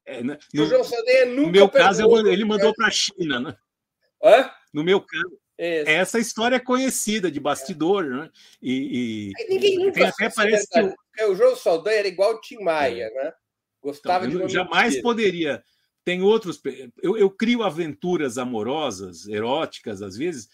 É, 0.08 0.22
né? 0.22 0.38
no, 0.54 0.64
o 0.64 0.66
João 0.66 0.82
Saldanha 0.82 1.26
nunca. 1.26 1.42
No 1.42 1.52
meu 1.52 1.68
caso, 1.68 2.28
ele 2.28 2.44
mandou 2.44 2.74
para 2.74 2.86
a 2.86 2.90
China, 2.90 3.38
né? 3.38 3.56
Hã? 4.22 4.50
No 4.72 4.82
meu 4.82 5.00
caso, 5.00 5.38
isso. 5.58 5.90
Essa 5.90 6.18
história 6.20 6.56
é 6.56 6.60
conhecida 6.60 7.30
de 7.30 7.40
bastidor, 7.40 8.04
né? 8.04 8.30
E, 8.62 9.32
e 9.36 9.48
ninguém 9.48 9.76
nunca 9.76 10.08
até 10.08 10.30
parece 10.30 10.68
que 10.68 10.80
o... 11.24 11.32
o 11.32 11.34
João 11.34 11.56
Saldanha 11.56 11.98
era 11.98 12.08
igual 12.08 12.34
o 12.34 12.40
Tim 12.40 12.62
Maia, 12.62 13.10
é. 13.12 13.24
né? 13.24 13.32
Gostava 13.82 14.26
então, 14.26 14.46
de 14.46 14.52
jamais 14.52 15.00
poderia. 15.02 15.62
Tem 16.04 16.22
outros. 16.22 16.60
Eu, 17.02 17.18
eu, 17.18 17.28
crio 17.28 17.64
aventuras 17.64 18.38
amorosas, 18.38 19.26
eróticas, 19.26 20.00
às 20.00 20.16
vezes, 20.16 20.48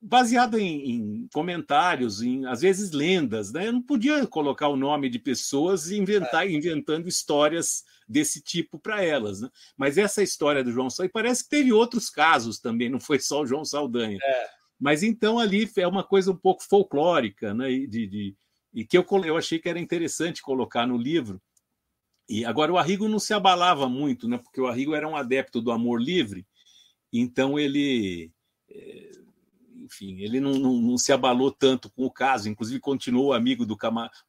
baseado 0.00 0.58
em, 0.58 0.90
em, 0.90 1.28
comentários, 1.32 2.22
em 2.22 2.46
às 2.46 2.62
vezes 2.62 2.90
lendas, 2.90 3.52
né? 3.52 3.68
Eu 3.68 3.74
não 3.74 3.82
podia 3.82 4.26
colocar 4.26 4.68
o 4.68 4.76
nome 4.76 5.10
de 5.10 5.18
pessoas 5.18 5.90
e 5.90 5.98
inventar, 5.98 6.46
é. 6.46 6.50
inventando 6.50 7.06
histórias 7.06 7.84
desse 8.08 8.42
tipo 8.42 8.78
para 8.78 9.04
elas. 9.04 9.40
Né? 9.40 9.50
Mas 9.76 9.98
essa 9.98 10.22
história 10.22 10.64
do 10.64 10.72
João 10.72 10.88
Saldanha, 10.88 11.10
parece 11.12 11.44
que 11.44 11.50
teve 11.50 11.72
outros 11.72 12.08
casos 12.08 12.58
também, 12.58 12.88
não 12.88 12.98
foi 12.98 13.18
só 13.20 13.42
o 13.42 13.46
João 13.46 13.64
Saldanha. 13.64 14.18
É. 14.22 14.48
Mas 14.78 15.02
então 15.02 15.38
ali 15.38 15.70
é 15.76 15.86
uma 15.86 16.02
coisa 16.02 16.32
um 16.32 16.36
pouco 16.36 16.64
folclórica, 16.64 17.52
né? 17.52 17.68
de, 17.68 18.06
de, 18.06 18.36
e 18.72 18.84
que 18.84 18.96
eu, 18.96 19.06
eu 19.24 19.36
achei 19.36 19.58
que 19.58 19.68
era 19.68 19.78
interessante 19.78 20.40
colocar 20.40 20.86
no 20.86 20.96
livro. 20.96 21.40
E 22.26 22.44
agora 22.44 22.72
o 22.72 22.78
Arrigo 22.78 23.08
não 23.08 23.18
se 23.18 23.34
abalava 23.34 23.88
muito, 23.88 24.26
né? 24.26 24.38
porque 24.38 24.60
o 24.60 24.66
Arrigo 24.66 24.94
era 24.94 25.06
um 25.06 25.16
adepto 25.16 25.60
do 25.60 25.70
amor 25.70 26.00
livre, 26.00 26.46
então 27.12 27.58
ele 27.58 28.30
eh, 28.70 29.19
enfim, 29.90 30.20
ele 30.20 30.40
não, 30.40 30.52
não, 30.52 30.80
não, 30.80 30.96
se 30.96 31.12
abalou 31.12 31.50
tanto 31.50 31.90
com 31.90 32.04
o 32.04 32.10
caso, 32.10 32.48
inclusive 32.48 32.78
continuou 32.78 33.32
amigo 33.32 33.66
do 33.66 33.76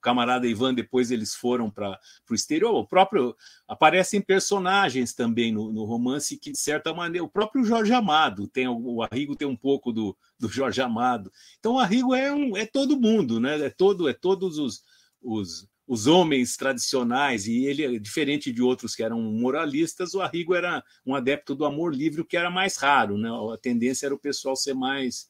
camarada 0.01 0.47
Ivan, 0.47 0.73
depois 0.73 1.11
eles 1.11 1.35
foram 1.35 1.69
para 1.69 1.99
o 2.29 2.33
exterior. 2.33 2.73
O 2.73 2.87
próprio 2.87 3.35
aparecem 3.67 4.19
personagens 4.19 5.13
também 5.13 5.51
no, 5.51 5.71
no, 5.71 5.85
romance 5.85 6.37
que, 6.37 6.51
de 6.51 6.59
certa 6.59 6.93
maneira, 6.93 7.23
o 7.23 7.29
próprio 7.29 7.63
Jorge 7.63 7.93
Amado 7.93 8.47
tem 8.47 8.67
o 8.67 9.03
Arrigo 9.03 9.35
tem 9.35 9.47
um 9.47 9.55
pouco 9.55 9.91
do, 9.91 10.17
do 10.39 10.49
Jorge 10.49 10.81
Amado. 10.81 11.31
Então 11.59 11.73
o 11.73 11.79
Arrigo 11.79 12.15
é, 12.15 12.33
um, 12.33 12.57
é 12.57 12.65
todo 12.65 12.99
mundo, 12.99 13.39
né? 13.39 13.59
É 13.61 13.69
todo, 13.69 14.09
é 14.09 14.13
todos 14.13 14.57
os, 14.57 14.81
os 15.21 15.69
os 15.91 16.07
homens 16.07 16.55
tradicionais, 16.55 17.47
e 17.47 17.65
ele, 17.65 17.99
diferente 17.99 18.49
de 18.49 18.61
outros 18.61 18.95
que 18.95 19.03
eram 19.03 19.21
moralistas, 19.21 20.13
o 20.13 20.21
Arrigo 20.21 20.55
era 20.55 20.81
um 21.05 21.13
adepto 21.13 21.53
do 21.53 21.65
amor 21.65 21.93
livre, 21.93 22.21
o 22.21 22.25
que 22.25 22.37
era 22.37 22.49
mais 22.49 22.77
raro, 22.77 23.17
né? 23.17 23.29
A 23.53 23.57
tendência 23.57 24.05
era 24.05 24.15
o 24.15 24.17
pessoal 24.17 24.55
ser 24.55 24.73
mais 24.73 25.29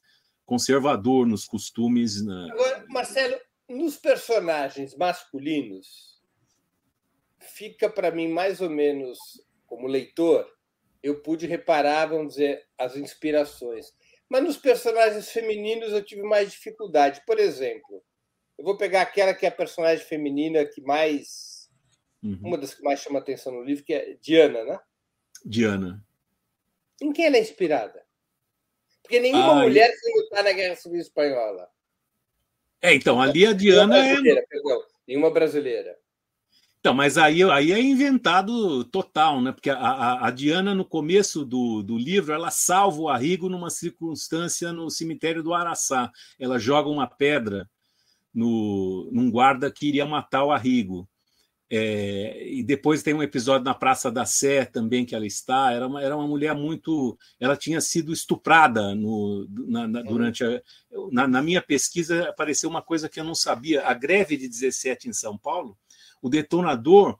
conservador 0.52 1.26
nos 1.26 1.46
costumes. 1.46 2.22
Na... 2.26 2.52
Agora, 2.52 2.86
Marcelo, 2.90 3.40
nos 3.70 3.96
personagens 3.96 4.94
masculinos, 4.98 6.22
fica 7.40 7.90
para 7.90 8.12
mim 8.12 8.28
mais 8.28 8.60
ou 8.60 8.70
menos 8.70 9.18
como 9.66 9.88
leitor, 9.88 10.46
eu 11.02 11.22
pude 11.22 11.48
reparar, 11.48 12.08
vamos 12.08 12.34
dizer, 12.34 12.68
as 12.78 12.98
inspirações. 12.98 13.94
Mas 14.30 14.44
nos 14.44 14.58
personagens 14.58 15.30
femininos 15.30 15.94
eu 15.94 16.04
tive 16.04 16.22
mais 16.22 16.52
dificuldade. 16.52 17.24
Por 17.26 17.40
exemplo, 17.40 18.04
eu 18.58 18.66
vou 18.66 18.76
pegar 18.76 19.04
aquela 19.04 19.34
que 19.34 19.46
é 19.46 19.50
a 19.50 19.54
personagem 19.54 20.06
feminina 20.06 20.66
que 20.66 20.82
mais. 20.82 21.70
Uhum. 22.22 22.40
Uma 22.44 22.58
das 22.58 22.76
que 22.76 22.84
mais 22.84 23.00
chama 23.00 23.20
atenção 23.20 23.54
no 23.54 23.64
livro, 23.64 23.86
que 23.86 23.94
é 23.94 24.18
Diana, 24.22 24.66
né? 24.66 24.80
Diana. 25.46 26.06
Em 27.02 27.14
quem 27.14 27.26
ela 27.26 27.38
é 27.38 27.42
inspirada? 27.42 28.06
Porque 29.12 29.20
nenhuma 29.20 29.52
ah, 29.52 29.64
mulher 29.64 29.92
se 29.92 30.22
lutar 30.22 30.42
na 30.42 30.54
Guerra 30.54 30.78
Civil 30.78 31.02
Espanhola. 31.02 31.68
É, 32.82 32.96
então, 32.96 33.22
ali 33.22 33.46
a 33.46 33.52
Diana 33.52 34.02
nenhuma 34.02 34.30
é. 34.30 34.46
Perdão, 34.46 34.84
nenhuma 35.06 35.30
brasileira. 35.30 35.98
Então, 36.80 36.94
mas 36.94 37.18
aí, 37.18 37.44
aí 37.44 37.74
é 37.74 37.82
inventado 37.82 38.86
total, 38.86 39.42
né? 39.42 39.52
Porque 39.52 39.70
a, 39.70 39.76
a, 39.76 40.28
a, 40.28 40.32
Diana, 40.32 40.74
no 40.74 40.86
começo 40.86 41.44
do, 41.44 41.84
do 41.84 41.98
livro, 41.98 42.34
ela 42.34 42.50
salva 42.52 43.02
o 43.02 43.10
Arrigo 43.10 43.50
numa 43.50 43.70
circunstância 43.70 44.72
no 44.72 44.90
cemitério 44.90 45.44
do 45.44 45.54
Araçá. 45.54 46.10
Ela 46.40 46.58
joga 46.58 46.88
uma 46.88 47.06
pedra 47.06 47.70
no, 48.34 49.10
num 49.12 49.30
guarda 49.30 49.70
que 49.70 49.90
iria 49.90 50.06
matar 50.06 50.46
o 50.46 50.52
Arrigo. 50.52 51.06
É, 51.74 52.50
e 52.50 52.62
depois 52.62 53.02
tem 53.02 53.14
um 53.14 53.24
episódio 53.24 53.64
na 53.64 53.74
Praça 53.74 54.12
da 54.12 54.26
Sé 54.26 54.66
também 54.66 55.06
que 55.06 55.16
ela 55.16 55.26
está. 55.26 55.72
Era 55.72 55.88
uma, 55.88 56.04
era 56.04 56.18
uma 56.18 56.28
mulher 56.28 56.54
muito. 56.54 57.18
Ela 57.40 57.56
tinha 57.56 57.80
sido 57.80 58.12
estuprada 58.12 58.94
no, 58.94 59.48
na, 59.50 59.88
na, 59.88 60.02
durante 60.02 60.44
a. 60.44 60.62
Na, 61.14 61.26
na, 61.30 61.42
minha 61.42 61.62
pesquisa 61.62 62.28
apareceu 62.28 62.70
uma 62.70 62.82
coisa 62.82 63.08
que 63.08 63.22
eu 63.22 63.24
não 63.24 63.34
sabia. 63.34 63.88
A 63.88 63.94
greve 63.94 64.36
de 64.36 64.50
17 64.50 65.08
em 65.08 65.14
São 65.14 65.38
Paulo, 65.38 65.78
o 66.22 66.28
detonador 66.28 67.18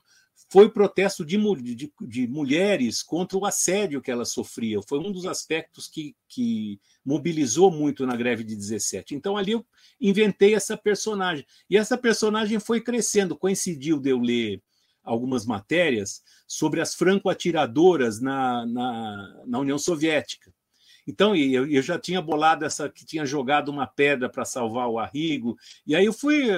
foi 0.52 0.68
protesto 0.68 1.24
de, 1.24 1.38
de, 1.74 1.90
de 2.02 2.26
mulheres 2.26 3.02
contra 3.02 3.38
o 3.38 3.46
assédio 3.46 4.02
que 4.02 4.10
elas 4.10 4.32
sofriam. 4.32 4.82
Foi 4.86 4.98
um 4.98 5.10
dos 5.10 5.24
aspectos 5.24 5.88
que, 5.88 6.14
que 6.28 6.78
mobilizou 7.02 7.70
muito 7.70 8.04
na 8.04 8.14
greve 8.14 8.44
de 8.44 8.54
17. 8.54 9.14
Então 9.14 9.38
ali 9.38 9.52
eu 9.52 9.64
inventei 9.98 10.54
essa 10.54 10.76
personagem. 10.76 11.46
E 11.70 11.78
essa 11.78 11.96
personagem 11.96 12.60
foi 12.60 12.82
crescendo. 12.82 13.34
Coincidiu 13.34 13.98
de 13.98 14.10
eu 14.10 14.18
ler 14.18 14.62
algumas 15.02 15.46
matérias 15.46 16.20
sobre 16.46 16.82
as 16.82 16.94
franco-atiradoras 16.94 18.20
na, 18.20 18.66
na, 18.66 19.42
na 19.46 19.58
União 19.58 19.78
Soviética. 19.78 20.52
Então, 21.06 21.34
eu, 21.34 21.66
eu 21.66 21.82
já 21.82 21.98
tinha 21.98 22.22
bolado 22.22 22.64
essa 22.64 22.88
que 22.88 23.04
tinha 23.04 23.26
jogado 23.26 23.70
uma 23.70 23.86
pedra 23.86 24.28
para 24.28 24.44
salvar 24.44 24.88
o 24.88 24.98
Arrigo. 24.98 25.56
E 25.86 25.96
aí 25.96 26.04
eu 26.04 26.12
fui. 26.12 26.48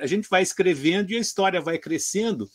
A 0.00 0.06
gente 0.06 0.28
vai 0.28 0.42
escrevendo 0.42 1.10
e 1.10 1.16
a 1.16 1.20
história 1.20 1.60
vai 1.60 1.78
crescendo. 1.78 2.48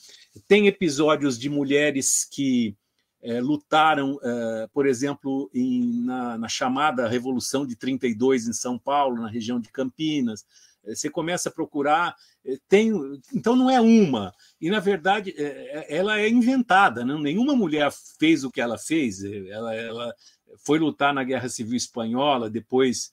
Tem 0.48 0.68
episódios 0.68 1.40
de 1.40 1.50
mulheres 1.50 2.28
que 2.30 2.76
é, 3.22 3.42
lutaram, 3.42 4.20
é, 4.24 4.68
por 4.72 4.86
exemplo, 4.86 5.50
em, 5.54 6.04
na, 6.04 6.38
na, 6.38 6.48
chamada 6.48 7.08
Revolução 7.08 7.66
de 7.66 7.76
32 7.76 8.48
em 8.48 8.54
São 8.54 8.78
Paulo, 8.78 9.22
na 9.22 9.28
região 9.28 9.60
de 9.60 9.70
Campinas. 9.70 10.46
É, 10.86 10.96
você 10.96 11.10
começa 11.10 11.50
a 11.50 11.52
procurar, 11.52 12.16
tem, 12.70 12.92
então 13.34 13.56
não 13.56 13.70
é 13.70 13.82
uma. 13.82 14.34
E, 14.62 14.70
na 14.70 14.80
verdade, 14.80 15.36
ela 15.90 16.20
é 16.20 16.30
inventada. 16.30 17.04
Não? 17.04 17.20
Nenhuma 17.20 17.56
mulher 17.56 17.92
fez 18.18 18.44
o 18.44 18.52
que 18.52 18.62
ela 18.62 18.78
fez. 18.78 19.24
Ela, 19.24 19.76
ela 19.76 20.16
foi 20.58 20.80
lutar 20.80 21.14
na 21.14 21.24
Guerra 21.24 21.50
Civil 21.50 21.78
Espanhola, 21.78 22.50
depois 22.50 23.12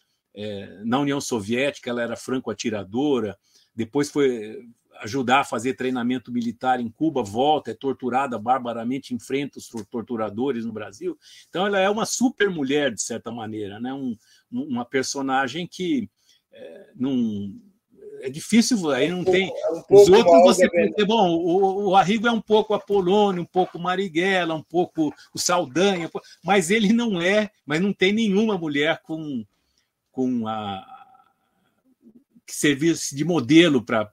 na 0.85 0.99
União 0.99 1.18
Soviética 1.18 1.88
ela 1.88 2.03
era 2.03 2.14
franco-atiradora, 2.14 3.38
depois 3.75 4.11
foi 4.11 4.68
ajudar 5.01 5.40
a 5.40 5.44
fazer 5.44 5.75
treinamento 5.75 6.33
militar 6.33 6.81
em 6.81 6.90
Cuba, 6.90 7.22
volta, 7.22 7.70
é 7.70 7.75
torturada 7.75 8.38
barbaramente, 8.38 9.14
enfrenta 9.14 9.59
os 9.59 9.68
torturadores 9.90 10.64
no 10.64 10.72
Brasil. 10.72 11.18
Então, 11.49 11.66
ela 11.66 11.79
é 11.79 11.88
uma 11.88 12.07
super 12.07 12.51
mulher, 12.51 12.92
de 12.92 13.03
certa 13.03 13.31
maneira, 13.31 13.81
né? 13.81 13.92
Um, 13.92 14.16
uma 14.51 14.85
personagem 14.85 15.66
que 15.66 16.09
é, 16.53 16.92
não. 16.96 17.55
É 18.20 18.31
difícil, 18.31 18.90
aí 18.90 19.09
não 19.09 19.24
tem. 19.24 19.48
É 19.48 19.70
um 19.72 19.83
os 19.90 20.09
outros 20.09 20.42
você 20.42 20.70
pode 20.70 20.90
dizer, 20.90 21.05
bom, 21.07 21.31
o, 21.31 21.88
o 21.88 21.96
Arrigo 21.96 22.26
é 22.26 22.31
um 22.31 22.40
pouco 22.40 22.74
Apolônio, 22.74 23.42
um 23.42 23.46
pouco 23.46 23.79
Marighella, 23.79 24.55
um 24.55 24.62
pouco 24.62 25.12
o 25.35 25.38
Saldanha, 25.38 26.11
mas 26.44 26.70
ele 26.70 26.92
não 26.92 27.20
é, 27.20 27.50
mas 27.64 27.81
não 27.81 27.92
tem 27.92 28.12
nenhuma 28.12 28.57
mulher 28.57 29.00
com, 29.02 29.44
com 30.11 30.46
a, 30.48 30.85
que 32.46 32.55
servisse 32.55 33.14
de 33.14 33.24
modelo 33.24 33.85
para 33.85 34.11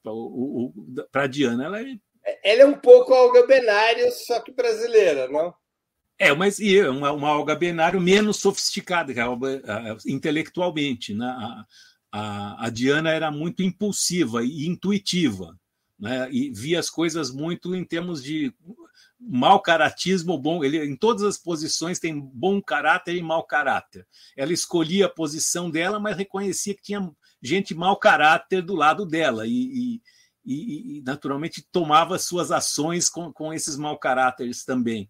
a 1.13 1.27
Diana. 1.27 1.65
Ela 1.65 1.81
é... 1.81 1.95
ela 2.43 2.61
é 2.63 2.65
um 2.65 2.77
pouco 2.77 3.13
Olga 3.13 3.45
Benário, 3.45 4.11
só 4.11 4.39
que 4.39 4.51
brasileira, 4.51 5.27
não? 5.29 5.53
É, 6.17 6.33
mas 6.33 6.59
e 6.59 6.81
uma, 6.81 7.11
uma 7.11 7.37
Olga 7.37 7.55
Benário 7.55 7.99
menos 7.99 8.37
sofisticada, 8.37 9.13
a 9.21 9.29
Olga, 9.29 9.61
a, 9.67 9.97
intelectualmente. 10.07 11.13
Né? 11.13 11.25
A, 11.25 11.65
a, 12.15 12.67
a, 12.67 12.69
Diana 12.69 13.09
era 13.09 13.31
muito 13.31 13.63
impulsiva 13.63 14.43
e 14.43 14.67
intuitiva, 14.67 15.59
né? 15.97 16.29
e 16.31 16.51
via 16.51 16.79
as 16.79 16.87
coisas 16.87 17.31
muito 17.31 17.75
em 17.75 17.83
termos 17.83 18.21
de 18.23 18.53
mau 19.19 19.59
caratismo 19.59 20.37
bom. 20.37 20.63
Ele, 20.63 20.85
em 20.85 20.95
todas 20.95 21.23
as 21.23 21.39
posições 21.39 21.97
tem 21.97 22.19
bom 22.19 22.61
caráter 22.61 23.15
e 23.15 23.23
mau 23.23 23.43
caráter. 23.43 24.05
Ela 24.37 24.53
escolhia 24.53 25.07
a 25.07 25.09
posição 25.09 25.71
dela, 25.71 25.99
mas 25.99 26.15
reconhecia 26.15 26.75
que 26.75 26.83
tinha 26.83 27.11
gente 27.41 27.73
mau 27.73 27.97
caráter 27.97 28.61
do 28.61 28.75
lado 28.75 29.07
dela 29.07 29.47
e, 29.47 29.99
e, 30.45 30.97
e 30.97 31.01
naturalmente 31.01 31.67
tomava 31.71 32.19
suas 32.19 32.51
ações 32.51 33.09
com, 33.09 33.33
com 33.33 33.51
esses 33.51 33.75
mau 33.75 33.97
caráteres 33.97 34.63
também. 34.63 35.09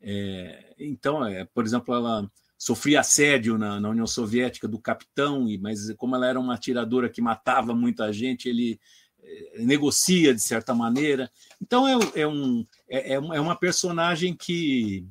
É, 0.00 0.74
então, 0.80 1.24
é, 1.24 1.44
por 1.44 1.64
exemplo, 1.64 1.94
ela 1.94 2.28
sofria 2.60 3.00
assédio 3.00 3.56
na, 3.56 3.80
na, 3.80 3.88
União 3.88 4.06
Soviética 4.06 4.68
do 4.68 4.78
capitão, 4.78 5.48
e, 5.48 5.56
mas 5.56 5.90
como 5.94 6.14
ela 6.14 6.28
era 6.28 6.38
uma 6.38 6.52
atiradora 6.52 7.08
que 7.08 7.22
matava 7.22 7.74
muita 7.74 8.12
gente, 8.12 8.50
ele 8.50 8.78
é, 9.22 9.62
negocia 9.64 10.34
de 10.34 10.42
certa 10.42 10.74
maneira. 10.74 11.30
Então 11.58 11.88
é, 11.88 12.20
é 12.20 12.28
um, 12.28 12.66
é, 12.86 13.14
é, 13.14 13.14
é 13.14 13.40
uma 13.40 13.56
personagem 13.56 14.36
que 14.36 15.06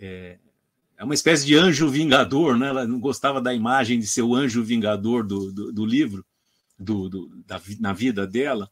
é, 0.00 0.40
é 0.96 1.04
uma 1.04 1.14
espécie 1.14 1.46
de 1.46 1.54
anjo 1.54 1.88
vingador, 1.88 2.58
né? 2.58 2.66
Ela 2.70 2.84
não 2.88 2.98
gostava 2.98 3.40
da 3.40 3.54
imagem 3.54 4.00
de 4.00 4.08
ser 4.08 4.22
o 4.22 4.34
anjo 4.34 4.64
vingador 4.64 5.24
do, 5.24 5.52
do, 5.52 5.72
do 5.72 5.86
livro, 5.86 6.26
do, 6.76 7.08
do, 7.08 7.44
da, 7.46 7.62
na 7.78 7.92
vida 7.92 8.26
dela. 8.26 8.68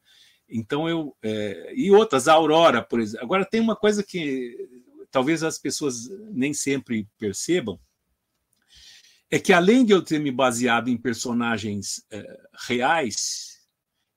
Então 0.48 0.88
eu 0.88 1.16
é, 1.22 1.72
e 1.76 1.92
outras, 1.92 2.26
a 2.26 2.32
Aurora, 2.32 2.82
por 2.82 2.98
exemplo. 2.98 3.24
Agora 3.24 3.44
tem 3.44 3.60
uma 3.60 3.76
coisa 3.76 4.02
que 4.02 4.56
talvez 5.08 5.44
as 5.44 5.56
pessoas 5.56 6.08
nem 6.32 6.52
sempre 6.52 7.06
percebam, 7.16 7.78
é 9.32 9.38
que 9.38 9.50
além 9.50 9.82
de 9.82 9.94
eu 9.94 10.02
ter 10.02 10.18
me 10.18 10.30
baseado 10.30 10.88
em 10.88 10.96
personagens 10.96 12.04
é, 12.10 12.22
reais, 12.68 13.62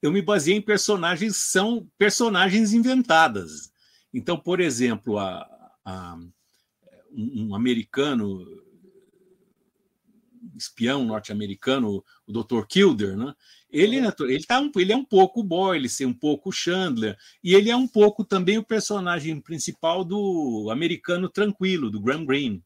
eu 0.01 0.11
me 0.11 0.21
baseei 0.21 0.57
em 0.57 0.61
personagens 0.61 1.37
são 1.37 1.89
personagens 1.97 2.73
inventadas. 2.73 3.71
Então, 4.13 4.37
por 4.37 4.59
exemplo, 4.59 5.17
a, 5.17 5.47
a 5.85 6.17
um, 7.13 7.47
um 7.47 7.55
americano, 7.55 8.45
espião 10.53 11.05
norte-americano, 11.05 12.03
o 12.27 12.33
Dr. 12.33 12.65
Kilder, 12.67 13.15
né? 13.15 13.33
Ele, 13.69 14.01
uhum. 14.01 14.11
ele, 14.27 14.43
tá 14.43 14.59
um, 14.59 14.69
ele 14.75 14.91
é 14.91 14.97
um 14.97 15.05
pouco 15.05 15.41
Boyle, 15.41 15.87
um 16.01 16.13
pouco 16.13 16.51
Chandler, 16.51 17.17
e 17.41 17.55
ele 17.55 17.69
é 17.69 17.75
um 17.75 17.87
pouco 17.87 18.25
também 18.25 18.57
o 18.57 18.65
personagem 18.65 19.39
principal 19.39 20.03
do 20.03 20.67
americano 20.69 21.29
tranquilo, 21.29 21.89
do 21.89 22.01
Graham 22.01 22.25
Greene, 22.25 22.61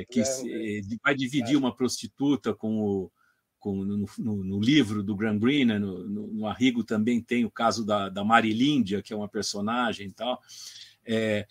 é, 0.00 0.04
que 0.04 0.24
se, 0.24 0.82
vai 1.02 1.14
dividir 1.14 1.56
uma 1.56 1.74
prostituta 1.74 2.54
com 2.54 2.80
o. 2.80 3.12
Com, 3.58 3.84
no, 3.84 4.06
no, 4.18 4.44
no 4.44 4.60
livro 4.60 5.02
do 5.02 5.16
Graham 5.16 5.38
Greene, 5.38 5.64
né? 5.64 5.78
no, 5.78 6.06
no, 6.06 6.46
Arrigo 6.46 6.84
também 6.84 7.20
tem 7.20 7.44
o 7.44 7.50
caso 7.50 7.84
da, 7.84 8.08
da 8.08 8.22
Marilíndia, 8.22 9.02
que 9.02 9.12
é 9.12 9.16
uma 9.16 9.28
personagem 9.28 10.06
e 10.06 10.12
tal. 10.12 10.40
É, 11.04 11.46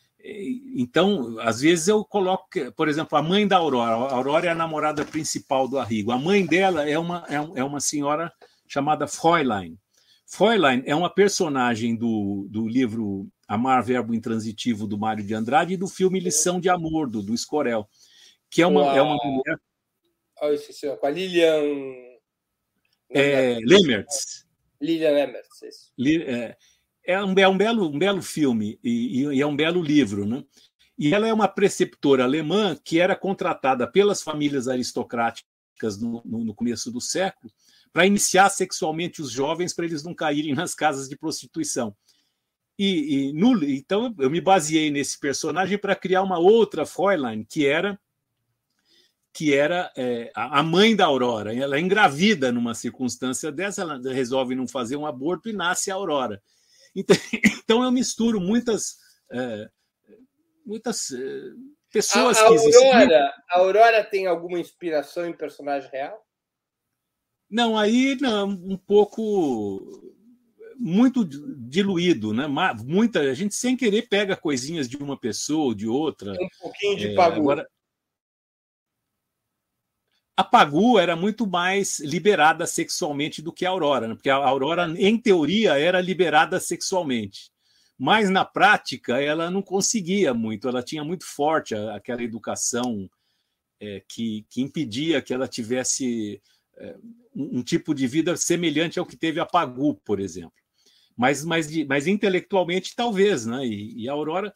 então, 0.75 1.38
às 1.39 1.62
vezes 1.62 1.88
eu 1.88 2.03
coloco, 2.05 2.47
por 2.75 2.88
exemplo, 2.88 3.17
a 3.17 3.21
mãe 3.21 3.47
da 3.47 3.58
Aurora. 3.58 3.91
A 3.91 4.13
Aurora 4.13 4.47
é 4.47 4.49
a 4.49 4.55
namorada 4.55 5.03
principal 5.03 5.67
do 5.67 5.77
Arrigo. 5.77 6.12
A 6.12 6.17
mãe 6.17 6.45
dela 6.45 6.88
é 6.89 6.97
uma, 6.97 7.25
é, 7.27 7.60
é 7.60 7.63
uma 7.63 7.79
senhora 7.79 8.31
chamada 8.67 9.08
Fräulein. 9.08 9.77
Fräulein 10.25 10.81
é 10.86 10.95
uma 10.95 11.10
personagem 11.10 11.95
do, 11.95 12.47
do 12.49 12.67
livro 12.67 13.27
Amar, 13.47 13.84
Verbo 13.84 14.15
Intransitivo, 14.15 14.88
do 14.88 14.97
Mário 14.97 15.23
de 15.23 15.36
Andrade, 15.36 15.75
e 15.75 15.77
do 15.77 15.88
filme 15.88 16.19
Lição 16.19 16.60
de 16.60 16.69
Amor, 16.69 17.08
do, 17.08 17.21
do 17.21 17.34
Escorel, 17.34 17.88
que 18.56 18.62
é 18.62 18.68
uma, 18.68 18.96
é 18.96 19.02
uma 19.02 19.18
mulher... 19.18 19.60
Oh, 20.41 20.48
esqueci, 20.48 20.88
com 20.96 21.06
a 21.06 21.10
Lilian... 21.10 21.62
É, 23.10 23.60
Lemertz. 23.65 24.46
Lilian 24.80 25.12
Lemertz, 25.12 25.62
isso. 25.62 25.91
É, 26.26 26.56
é 27.04 27.22
um, 27.22 27.38
é 27.38 27.48
um, 27.50 27.58
belo, 27.58 27.89
um 27.89 28.00
belo 28.00 28.22
filme 28.22 28.80
e, 28.82 29.24
e, 29.24 29.41
é 29.41 29.46
um 29.46 29.58
belo 29.58 29.82
livro. 29.82 30.26
Né? 30.26 30.41
E 30.98 31.13
ela 31.13 31.28
é 31.28 31.34
uma 31.34 31.50
preceptora 31.50 32.24
alemã 32.24 32.78
que 32.82 32.98
era 32.98 33.13
contratada 33.13 33.91
pelas 33.91 34.22
famílias 34.22 34.70
aristocráticas 34.70 36.00
no, 36.00 36.22
no, 36.24 36.46
no 36.46 36.56
começo 36.56 36.89
do 36.89 37.02
século 37.02 37.52
para 37.91 38.06
iniciar 38.06 38.48
sexualmente 38.48 39.22
os 39.22 39.32
jovens 39.32 39.74
para 39.74 39.84
eles 39.84 40.02
não 40.02 40.13
caírem 40.13 40.56
nas 40.56 40.74
casas 40.74 41.10
de 41.10 41.18
prostituição. 41.18 41.94
E, 42.80 43.28
e 43.28 43.34
no, 43.34 43.62
então 43.65 44.15
eu 44.18 44.30
me 44.30 44.39
baseei 44.39 44.89
nesse 44.89 45.20
personagem 45.20 45.78
para 45.78 45.94
criar 45.94 46.24
uma 46.24 46.39
outra 46.39 46.86
Fräulein, 46.86 47.44
que 47.44 47.65
era 47.65 48.00
que 49.36 49.54
era 49.54 49.91
é, 49.98 50.32
a 50.34 50.63
mãe 50.63 50.95
da 50.95 51.06
Aurora. 51.06 51.54
Ela 51.54 51.76
é 51.76 51.80
engravida 51.82 52.54
numa 52.54 52.74
circunstância 52.74 53.52
dessa, 53.52 53.82
ela 53.82 54.00
resolve 54.02 54.56
não 54.56 54.65
fazer 54.65 54.95
um 54.95 55.06
aborto 55.06 55.50
e 55.50 55.54
nasce 55.54 55.91
a 55.91 55.95
Aurora. 55.95 56.41
Então, 56.95 57.17
então 57.62 57.84
eu 57.84 57.91
misturo 57.91 58.39
muitas, 58.39 58.95
é, 59.30 59.69
muitas 60.65 61.12
é, 61.12 61.19
pessoas 61.91 62.38
a, 62.38 62.45
a 62.45 62.48
que 62.48 62.54
existem. 62.54 62.93
Aurora, 62.93 63.34
a 63.50 63.60
Aurora 63.60 64.04
tem 64.06 64.26
alguma 64.26 64.58
inspiração 64.58 65.28
em 65.28 65.34
personagem 65.34 65.89
real? 65.91 66.26
Não, 67.50 67.78
aí 67.78 68.17
não, 68.21 68.48
um 68.48 68.78
pouco 68.78 69.82
muito 70.78 71.26
diluído, 71.26 72.34
né? 72.34 72.48
Muita 72.86 73.19
a 73.19 73.34
gente 73.34 73.54
sem 73.54 73.76
querer 73.76 74.08
pega 74.08 74.36
coisinhas 74.38 74.88
de 74.88 74.95
uma 74.95 75.19
pessoa 75.19 75.65
ou 75.65 75.74
de 75.74 75.88
outra. 75.89 76.32
Um 76.32 76.48
pouquinho 76.62 76.98
de 76.98 77.08
é, 77.10 77.21
Agora, 77.21 77.67
a 80.38 80.43
Pagu 80.43 81.00
era 81.00 81.15
muito 81.15 81.48
mais 81.48 82.00
liberada 82.00 82.67
sexualmente 82.67 83.41
do 83.41 83.54
que 83.54 83.65
a 83.65 83.69
Aurora, 83.69 84.08
né? 84.08 84.15
porque 84.15 84.30
a 84.30 84.36
Aurora, 84.36 84.93
em 84.98 85.17
teoria, 85.17 85.80
era 85.80 86.02
liberada 86.02 86.60
sexualmente. 86.60 87.50
Mas 87.98 88.30
na 88.30 88.43
prática 88.43 89.21
ela 89.21 89.50
não 89.50 89.62
conseguia 89.62 90.34
muito, 90.34 90.67
ela 90.67 90.84
tinha 90.84 91.04
muito 91.04 91.26
forte 91.26 91.74
aquela 91.74 92.21
educação 92.21 93.10
é, 93.80 94.04
que, 94.10 94.45
que 94.50 94.62
impedia 94.62 95.21
que 95.21 95.34
ela 95.34 95.48
tivesse 95.48 96.41
é, 96.78 96.95
um, 97.34 97.60
um, 97.60 97.63
tipo 97.63 97.95
de 97.95 98.06
vida 98.06 98.36
semelhante 98.36 99.00
ao 99.00 99.06
que 99.06 99.15
teve 99.15 99.39
a 99.39 99.45
Pagu, 99.45 99.95
por 100.04 100.19
exemplo. 100.19 100.52
Mas, 101.15 101.45
mas, 101.45 101.71
mas 101.86 102.08
intelectualmente, 102.08 102.93
talvez, 102.93 103.45
né? 103.45 103.65
E, 103.65 104.04
e 104.04 104.10
a 104.10 104.12
Aurora 104.12 104.52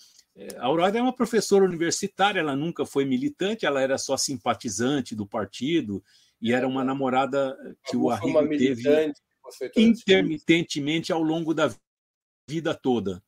a 0.57 0.65
Aurora 0.65 0.97
é 0.97 1.01
uma 1.01 1.15
professora 1.15 1.65
universitária, 1.65 2.39
ela 2.39 2.55
nunca 2.55 2.85
foi 2.85 3.05
militante, 3.05 3.65
ela 3.65 3.81
era 3.81 3.97
só 3.97 4.15
simpatizante 4.15 5.15
do 5.15 5.25
partido 5.25 6.03
e 6.41 6.53
era 6.53 6.67
uma 6.67 6.83
namorada 6.83 7.57
que 7.85 7.97
o 7.97 8.09
Arrigo 8.09 8.47
teve 8.49 9.13
intermitentemente 9.75 11.11
ao 11.11 11.21
longo 11.21 11.53
da 11.53 11.73
vida 12.47 12.73
toda. 12.73 13.21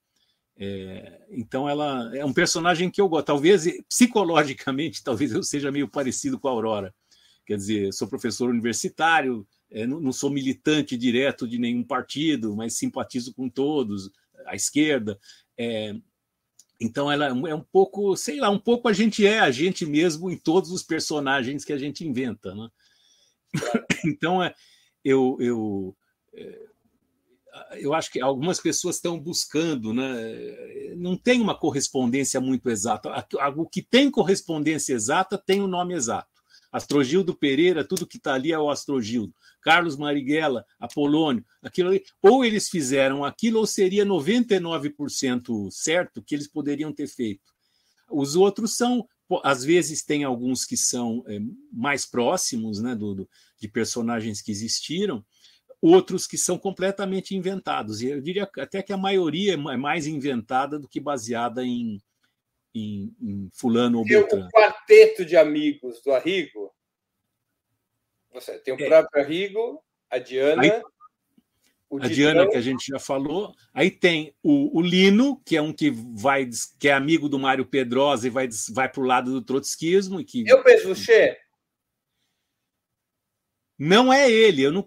É, 0.58 1.26
então 1.32 1.68
ela 1.68 2.16
é 2.16 2.24
um 2.24 2.34
personagem 2.34 2.90
que 2.90 3.02
eu 3.02 3.10
gosto. 3.10 3.26
Talvez 3.26 3.66
psicologicamente, 3.90 5.02
talvez 5.04 5.32
eu 5.32 5.44
seja 5.44 5.72
meio 5.72 5.88
parecido 5.88 6.40
com 6.40 6.48
a 6.48 6.52
Aurora. 6.52 6.94
quer 7.46 7.58
dizer, 7.58 7.92
sou 7.94 8.08
professor 8.08 8.50
universitário, 8.50 9.48
é, 9.70 9.88
não, 9.88 10.00
não, 10.00 10.14
sou 10.14 10.30
militante 10.30 10.98
direto 10.98 11.48
de 11.48 11.58
nenhum 11.58 11.84
partido, 11.84 12.56
mas 12.56 12.78
simpatizo 12.78 13.34
com 13.34 13.50
todos, 13.50 14.12
a 14.46 14.56
esquerda. 14.56 15.20
É, 15.58 15.96
então 16.82 17.12
ela 17.12 17.28
é 17.28 17.56
um 17.56 17.62
pouco, 17.62 18.18
sei 18.18 18.40
lá, 18.40 18.50
um 18.50 18.60
pouco 18.60 18.88
a 18.88 18.94
gente 18.94 19.26
é 19.26 19.40
a 19.40 19.52
gente 19.52 19.86
mesmo 19.86 20.32
em 20.32 20.38
todos 20.38 20.72
os 20.72 20.82
personagens 20.82 21.64
que 21.64 21.72
a 21.72 21.78
gente 21.78 22.06
inventa, 22.06 22.56
né? 22.56 22.68
Então 24.04 24.44
é, 24.44 24.56
eu, 25.06 25.38
eu 25.40 25.96
é, 26.34 26.72
eu 27.74 27.94
acho 27.94 28.12
que 28.12 28.20
algumas 28.20 28.60
pessoas 28.60 28.96
estão 28.96 29.20
buscando, 29.20 29.94
né? 29.94 30.96
não 30.96 31.18
tem 31.18 31.42
uma 31.42 31.54
correspondência 31.58 32.40
muito 32.40 32.70
exata. 32.70 33.10
O 33.58 33.68
que 33.68 33.82
tem 33.82 34.10
correspondência 34.10 34.94
exata 34.94 35.38
tem 35.38 35.62
o 35.62 35.68
nome 35.68 35.94
exato. 35.94 36.31
Astrogildo 36.72 37.36
Pereira, 37.36 37.84
tudo 37.84 38.08
que 38.08 38.18
está 38.18 38.34
ali 38.34 38.52
é 38.52 38.60
o 38.60 38.70
Astrogildo. 38.70 39.34
Carlos 39.62 39.98
Marighella, 39.98 40.66
Apolônio, 40.80 41.46
aquilo 41.62 41.90
ali. 41.90 42.04
Ou 42.22 42.46
eles 42.46 42.70
fizeram 42.70 43.26
aquilo, 43.26 43.60
ou 43.60 43.68
seria 43.68 44.06
99% 44.06 45.70
certo 45.70 46.24
que 46.24 46.34
eles 46.34 46.48
poderiam 46.48 46.94
ter 46.94 47.08
feito. 47.08 47.52
Os 48.10 48.36
outros 48.36 48.76
são, 48.76 49.08
às 49.44 49.64
vezes, 49.64 50.04
tem 50.04 50.24
alguns 50.24 50.66
que 50.66 50.78
são 50.78 51.24
é, 51.28 51.40
mais 51.72 52.06
próximos 52.06 52.82
né, 52.82 52.96
do, 52.96 53.14
do, 53.16 53.30
de 53.60 53.68
personagens 53.68 54.42
que 54.42 54.52
existiram, 54.52 55.24
outros 55.82 56.26
que 56.26 56.38
são 56.38 56.58
completamente 56.58 57.36
inventados. 57.36 58.02
E 58.02 58.08
eu 58.08 58.22
diria 58.22 58.50
até 58.58 58.82
que 58.82 58.94
a 58.94 58.98
maioria 58.98 59.54
é 59.54 59.78
mais 59.78 60.08
inventada 60.08 60.80
do 60.80 60.88
que 60.88 61.00
baseada 61.00 61.66
em, 61.66 62.02
em, 62.74 63.16
em 63.22 63.50
fulano 63.54 64.00
ou 64.00 64.06
beltrano. 64.06 64.48
O 64.48 64.50
quarteto 64.50 65.26
de 65.26 65.36
amigos 65.36 66.02
do 66.02 66.12
Arrigo, 66.14 66.72
você 68.32 68.58
tem 68.60 68.74
o 68.74 68.82
é. 68.82 68.88
próprio 68.88 69.24
Arrigo, 69.24 69.84
a 70.10 70.18
Diana... 70.18 70.62
Aí, 70.62 70.82
a 72.00 72.08
Diana, 72.08 72.48
que 72.48 72.56
a 72.56 72.62
gente 72.62 72.86
já 72.88 73.00
falou. 73.00 73.54
Aí 73.74 73.92
tem 73.92 74.34
o, 74.42 74.80
o, 74.80 74.82
Lino, 74.82 75.42
que 75.46 75.58
é 75.58 75.62
um 75.62 75.74
que 75.74 75.92
vai 75.92 76.48
que 76.80 76.88
é 76.88 76.94
amigo 76.94 77.28
do 77.28 77.38
Mário 77.38 77.66
Pedrosa 77.66 78.28
e 78.28 78.30
vai, 78.30 78.48
vai 78.70 78.88
para 78.88 79.02
o 79.02 79.06
lado 79.06 79.32
do 79.32 79.42
trotskismo. 79.42 80.22
E 80.22 80.24
que... 80.24 80.50
Eu 80.50 80.64
penso, 80.64 80.96
Che, 80.96 81.38
não 83.84 84.14
é 84.14 84.30
ele, 84.30 84.62
eu 84.62 84.72
não, 84.72 84.86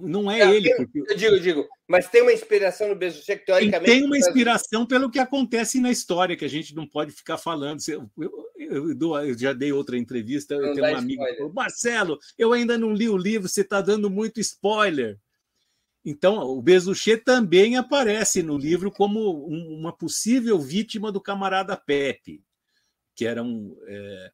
não 0.00 0.30
é 0.30 0.56
ele. 0.56 0.74
Porque... 0.74 1.00
Eu 1.00 1.14
digo, 1.14 1.34
eu 1.34 1.40
digo, 1.40 1.68
mas 1.86 2.08
tem 2.08 2.22
uma 2.22 2.32
inspiração 2.32 2.88
no 2.88 2.98
que 2.98 3.36
teoricamente. 3.36 3.84
Tem 3.84 4.02
uma 4.02 4.16
inspiração 4.16 4.86
pelo 4.86 5.10
que 5.10 5.18
acontece 5.18 5.78
na 5.78 5.90
história, 5.90 6.34
que 6.34 6.46
a 6.46 6.48
gente 6.48 6.74
não 6.74 6.86
pode 6.86 7.12
ficar 7.12 7.36
falando. 7.36 7.80
Eu, 7.86 8.10
eu, 8.56 8.98
eu, 8.98 9.38
já 9.38 9.52
dei 9.52 9.72
outra 9.72 9.98
entrevista, 9.98 10.54
eu 10.54 10.72
tenho 10.72 10.86
um 10.86 10.96
amigo 10.96 11.22
que 11.22 11.36
falou: 11.36 11.52
Marcelo, 11.52 12.18
eu 12.38 12.54
ainda 12.54 12.78
não 12.78 12.94
li 12.94 13.10
o 13.10 13.16
livro, 13.16 13.46
você 13.46 13.60
está 13.60 13.82
dando 13.82 14.08
muito 14.08 14.40
spoiler. 14.40 15.18
Então, 16.02 16.38
o 16.38 16.62
Bezuché 16.62 17.18
também 17.18 17.76
aparece 17.76 18.42
no 18.42 18.56
livro 18.56 18.90
como 18.90 19.46
uma 19.46 19.92
possível 19.92 20.58
vítima 20.58 21.12
do 21.12 21.20
camarada 21.20 21.76
Pepe, 21.76 22.42
que 23.14 23.26
era 23.26 23.42
um. 23.42 23.76
É, 23.86 24.30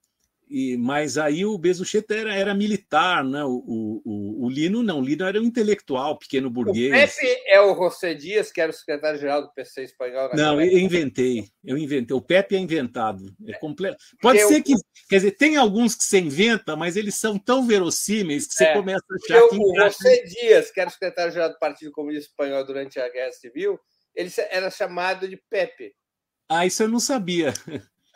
e, 0.48 0.76
mas 0.76 1.18
aí 1.18 1.44
o 1.44 1.58
Bezuchet 1.58 2.06
era, 2.08 2.32
era 2.32 2.54
militar, 2.54 3.24
né? 3.24 3.42
O, 3.44 4.02
o, 4.04 4.46
o, 4.46 4.48
Lino 4.48 4.82
não, 4.82 5.00
o 5.00 5.04
Lino 5.04 5.24
era 5.24 5.40
um 5.40 5.44
intelectual, 5.44 6.16
pequeno 6.18 6.48
burguês. 6.48 6.88
O 6.88 6.92
Pepe 6.92 7.42
é 7.46 7.60
o 7.60 7.74
José 7.74 8.14
Dias, 8.14 8.52
que 8.52 8.60
era 8.60 8.70
o 8.70 8.74
secretário-geral 8.74 9.42
do 9.42 9.52
PC 9.52 9.82
espanhol. 9.82 10.30
Não, 10.34 10.60
eu 10.60 10.78
inventei, 10.78 11.48
eu 11.64 11.76
inventei. 11.76 12.16
O 12.16 12.22
Pepe 12.22 12.54
é 12.54 12.58
inventado. 12.58 13.24
É 13.46 13.54
completo. 13.54 13.96
Pode 14.20 14.40
ser 14.46 14.62
que, 14.62 14.74
quer 15.08 15.16
dizer, 15.16 15.32
tem 15.32 15.56
alguns 15.56 15.96
que 15.96 16.04
você 16.04 16.20
inventa, 16.20 16.76
mas 16.76 16.96
eles 16.96 17.16
são 17.16 17.36
tão 17.38 17.66
verossímeis 17.66 18.46
que 18.46 18.54
você 18.54 18.64
é, 18.66 18.72
começa 18.72 19.04
a 19.10 19.14
achar 19.16 19.48
que. 19.48 19.56
O 19.56 19.74
José 19.74 20.22
Dias, 20.22 20.70
que 20.70 20.80
era 20.80 20.88
o 20.88 20.92
secretário-geral 20.92 21.50
do 21.50 21.58
Partido 21.58 21.90
Comunista 21.90 22.30
Espanhol 22.30 22.64
durante 22.64 23.00
a 23.00 23.08
Guerra 23.08 23.32
Civil, 23.32 23.80
ele 24.14 24.30
era 24.50 24.70
chamado 24.70 25.26
de 25.28 25.36
Pepe. 25.50 25.92
Ah, 26.48 26.64
isso 26.64 26.84
eu 26.84 26.88
não 26.88 27.00
sabia. 27.00 27.52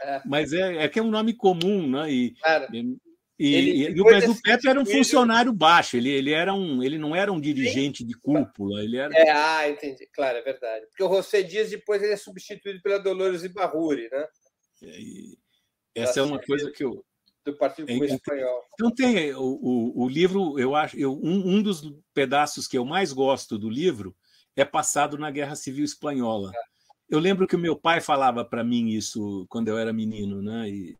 É. 0.02 0.22
Mas 0.24 0.52
é, 0.52 0.84
é 0.84 0.88
que 0.88 0.98
é 0.98 1.02
um 1.02 1.10
nome 1.10 1.34
comum, 1.34 1.88
né? 1.88 2.10
E, 2.10 2.34
claro. 2.34 2.68
E, 3.38 3.54
ele, 3.54 3.98
e, 3.98 4.04
mas 4.04 4.28
o 4.28 4.42
Pepe 4.42 4.68
era 4.68 4.78
um 4.78 4.84
funcionário 4.84 5.50
baixo, 5.50 5.96
ele, 5.96 6.10
ele, 6.10 6.30
era 6.30 6.52
um, 6.52 6.82
ele 6.82 6.98
não 6.98 7.16
era 7.16 7.32
um 7.32 7.40
dirigente 7.40 8.04
de 8.04 8.12
cúpula. 8.12 8.84
Ele 8.84 8.98
era... 8.98 9.14
É, 9.16 9.30
ah, 9.30 9.66
entendi. 9.66 10.06
Claro, 10.12 10.36
é 10.36 10.42
verdade. 10.42 10.84
Porque 10.88 11.02
o 11.02 11.08
José 11.08 11.42
Dias 11.42 11.70
depois 11.70 12.02
ele 12.02 12.12
é 12.12 12.18
substituído 12.18 12.82
pela 12.82 12.98
Dolores 12.98 13.42
Ibarruri, 13.42 14.10
né? 14.10 14.26
É, 14.82 16.02
essa 16.02 16.20
é 16.20 16.22
uma 16.22 16.38
coisa 16.38 16.70
que 16.70 16.84
eu. 16.84 17.02
Do 17.42 17.56
Partido 17.56 17.86
Comunista 17.86 18.14
é, 18.14 18.16
Espanhol. 18.16 18.62
Então 18.74 18.94
tem 18.94 19.32
o, 19.32 19.40
o, 19.40 20.04
o, 20.04 20.08
livro, 20.10 20.58
eu 20.58 20.74
acho, 20.74 20.98
eu, 20.98 21.18
um, 21.22 21.56
um 21.56 21.62
dos 21.62 21.80
pedaços 22.12 22.68
que 22.68 22.76
eu 22.76 22.84
mais 22.84 23.14
gosto 23.14 23.58
do 23.58 23.70
livro 23.70 24.14
é 24.54 24.66
passado 24.66 25.16
na 25.16 25.30
Guerra 25.30 25.56
Civil 25.56 25.82
Espanhola. 25.82 26.52
É. 26.54 26.60
Eu 27.10 27.18
lembro 27.18 27.46
que 27.46 27.56
o 27.56 27.58
meu 27.58 27.76
pai 27.76 28.00
falava 28.00 28.44
para 28.44 28.62
mim 28.62 28.88
isso 28.88 29.46
quando 29.48 29.68
eu 29.68 29.76
era 29.76 29.92
menino, 29.92 30.40
né? 30.40 30.68
E, 30.68 30.96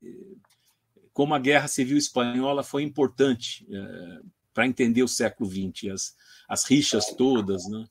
como 1.12 1.34
a 1.34 1.38
Guerra 1.38 1.68
Civil 1.68 1.96
Espanhola 1.96 2.62
foi 2.62 2.82
importante 2.82 3.66
é, 3.70 4.20
para 4.52 4.66
entender 4.66 5.02
o 5.02 5.08
século 5.08 5.48
XX, 5.48 5.92
as, 5.92 6.16
as 6.48 6.64
rixas 6.64 7.06
todas, 7.16 7.68
né? 7.68 7.84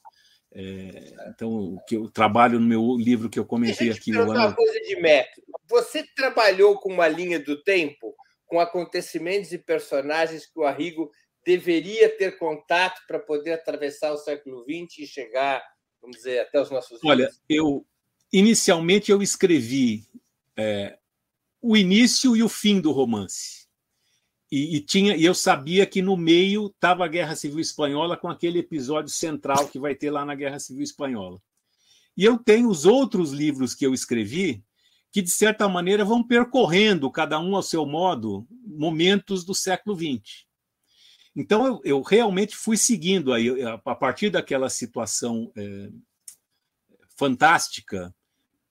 É, 0.52 1.14
então, 1.28 1.50
o 1.76 1.80
que 1.86 1.96
eu 1.96 2.10
trabalho 2.10 2.60
no 2.60 2.66
meu 2.66 2.98
livro 2.98 3.30
que 3.30 3.38
eu 3.38 3.46
comentei 3.46 3.92
aqui. 3.92 4.12
Ano... 4.12 4.32
uma 4.32 4.56
coisa 4.56 4.80
de 4.82 4.96
método. 5.00 5.46
Você 5.68 6.04
trabalhou 6.16 6.80
com 6.80 6.92
uma 6.92 7.08
linha 7.08 7.40
do 7.40 7.62
tempo, 7.62 8.16
com 8.48 8.60
acontecimentos 8.60 9.52
e 9.52 9.60
personagens 9.60 10.48
que 10.48 10.60
o 10.60 10.64
Arrigo 10.64 11.12
deveria 11.46 12.10
ter 12.18 12.38
contato 12.38 13.02
para 13.08 13.20
poder 13.20 13.54
atravessar 13.54 14.12
o 14.12 14.18
século 14.18 14.64
XX 14.64 15.00
e 15.00 15.08
chegar, 15.08 15.64
vamos 16.02 16.18
dizer, 16.18 16.40
até 16.40 16.60
os 16.60 16.72
nossos 16.72 17.00
dias? 17.00 17.12
Olha, 17.12 17.30
eu, 17.48 17.86
inicialmente 18.32 19.12
eu 19.12 19.22
escrevi 19.22 20.06
é, 20.58 20.98
o 21.62 21.76
início 21.76 22.36
e 22.36 22.44
o 22.44 22.50
fim 22.50 22.80
do 22.80 22.92
romance. 22.92 23.68
E, 24.52 24.78
e, 24.78 24.82
tinha, 24.82 25.16
e 25.16 25.24
eu 25.24 25.36
sabia 25.36 25.86
que 25.86 26.02
no 26.02 26.18
meio 26.18 26.68
estava 26.68 27.06
a 27.06 27.08
Guerra 27.08 27.36
Civil 27.36 27.60
Espanhola 27.60 28.18
com 28.18 28.28
aquele 28.28 28.60
episódio 28.60 29.12
central 29.12 29.68
que 29.68 29.78
vai 29.78 29.94
ter 29.94 30.10
lá 30.10 30.26
na 30.26 30.34
Guerra 30.34 30.60
Civil 30.60 30.84
Espanhola. 30.84 31.40
E 32.18 32.26
eu 32.26 32.38
tenho 32.38 32.68
os 32.68 32.86
outros 32.86 33.32
livros 33.32 33.76
que 33.76 33.86
eu 33.86 33.94
escrevi 33.94 34.64
que, 35.12 35.22
de 35.22 35.30
certa 35.30 35.68
maneira, 35.68 36.04
vão 36.04 36.24
percorrendo, 36.24 37.12
cada 37.12 37.40
um 37.40 37.56
ao 37.56 37.64
seu 37.64 37.86
modo, 37.86 38.48
momentos 38.66 39.44
do 39.44 39.56
século 39.56 39.96
XX. 39.96 40.46
Então, 41.36 41.66
eu, 41.66 41.82
eu 41.84 42.02
realmente 42.02 42.56
fui 42.56 42.76
seguindo 42.76 43.32
aí, 43.34 43.50
a 43.64 43.96
partir 43.96 44.30
daquela 44.30 44.70
situação 44.70 45.52
é, 45.56 45.90
fantástica 47.18 48.14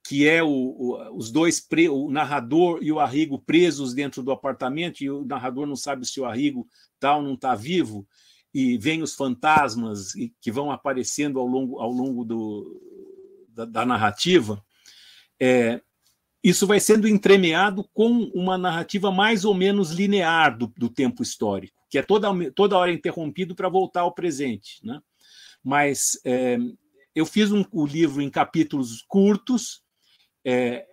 que 0.09 0.27
é 0.27 0.41
o, 0.41 0.49
o, 0.49 1.15
os 1.15 1.29
dois, 1.29 1.63
o 1.91 2.09
narrador 2.09 2.79
e 2.81 2.91
o 2.91 2.99
Arrigo 2.99 3.37
presos 3.37 3.93
dentro 3.93 4.23
do 4.23 4.31
apartamento, 4.31 5.01
e 5.03 5.09
o 5.11 5.23
narrador 5.23 5.67
não 5.67 5.75
sabe 5.75 6.03
se 6.03 6.19
o 6.19 6.25
Arrigo 6.25 6.67
está 6.95 7.15
ou 7.15 7.21
não 7.21 7.35
está 7.35 7.53
vivo, 7.53 8.07
e 8.51 8.75
vem 8.79 9.03
os 9.03 9.13
fantasmas 9.13 10.13
que 10.41 10.51
vão 10.51 10.71
aparecendo 10.71 11.39
ao 11.39 11.45
longo, 11.45 11.77
ao 11.77 11.91
longo 11.91 12.25
do, 12.25 12.81
da, 13.49 13.65
da 13.65 13.85
narrativa. 13.85 14.59
É, 15.39 15.79
isso 16.43 16.65
vai 16.65 16.79
sendo 16.79 17.07
entremeado 17.07 17.87
com 17.93 18.31
uma 18.33 18.57
narrativa 18.57 19.11
mais 19.11 19.45
ou 19.45 19.53
menos 19.53 19.91
linear 19.91 20.57
do, 20.57 20.73
do 20.75 20.89
tempo 20.89 21.21
histórico, 21.21 21.85
que 21.87 21.99
é 21.99 22.01
toda, 22.01 22.29
toda 22.53 22.75
hora 22.75 22.91
interrompido 22.91 23.53
para 23.53 23.69
voltar 23.69 24.01
ao 24.01 24.15
presente. 24.15 24.83
Né? 24.83 24.99
Mas 25.63 26.19
é, 26.25 26.57
eu 27.13 27.27
fiz 27.27 27.51
um, 27.51 27.63
o 27.71 27.85
livro 27.85 28.23
em 28.23 28.29
capítulos 28.31 29.03
curtos, 29.07 29.87
é, 30.45 30.85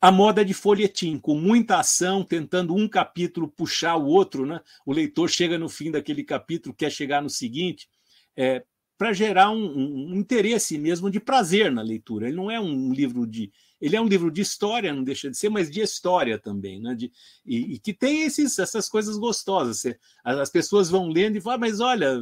a 0.00 0.12
moda 0.12 0.44
de 0.44 0.54
folhetim, 0.54 1.18
com 1.18 1.34
muita 1.34 1.78
ação, 1.78 2.22
tentando 2.22 2.74
um 2.74 2.88
capítulo 2.88 3.48
puxar 3.48 3.96
o 3.96 4.06
outro, 4.06 4.44
né? 4.44 4.60
O 4.84 4.92
leitor 4.92 5.28
chega 5.28 5.58
no 5.58 5.68
fim 5.68 5.90
daquele 5.90 6.22
capítulo, 6.22 6.74
quer 6.74 6.92
chegar 6.92 7.22
no 7.22 7.30
seguinte, 7.30 7.88
é, 8.36 8.62
para 8.98 9.12
gerar 9.12 9.50
um, 9.50 9.64
um, 9.64 10.14
interesse 10.14 10.78
mesmo 10.78 11.10
de 11.10 11.20
prazer 11.20 11.70
na 11.70 11.82
leitura. 11.82 12.28
Ele 12.28 12.36
não 12.36 12.50
é 12.50 12.60
um 12.60 12.92
livro 12.92 13.26
de. 13.26 13.52
Ele 13.80 13.94
é 13.94 14.00
um 14.00 14.06
livro 14.06 14.30
de 14.30 14.40
história, 14.40 14.94
não 14.94 15.04
deixa 15.04 15.30
de 15.30 15.36
ser, 15.36 15.50
mas 15.50 15.70
de 15.70 15.80
história 15.80 16.38
também, 16.38 16.80
né? 16.80 16.94
De, 16.94 17.10
e, 17.44 17.74
e 17.74 17.78
que 17.78 17.92
tem 17.92 18.22
esses, 18.22 18.58
essas 18.58 18.88
coisas 18.88 19.18
gostosas. 19.18 19.82
As 20.24 20.50
pessoas 20.50 20.88
vão 20.88 21.08
lendo 21.08 21.36
e 21.36 21.40
falam, 21.40 21.60
mas 21.60 21.80
olha, 21.80 22.18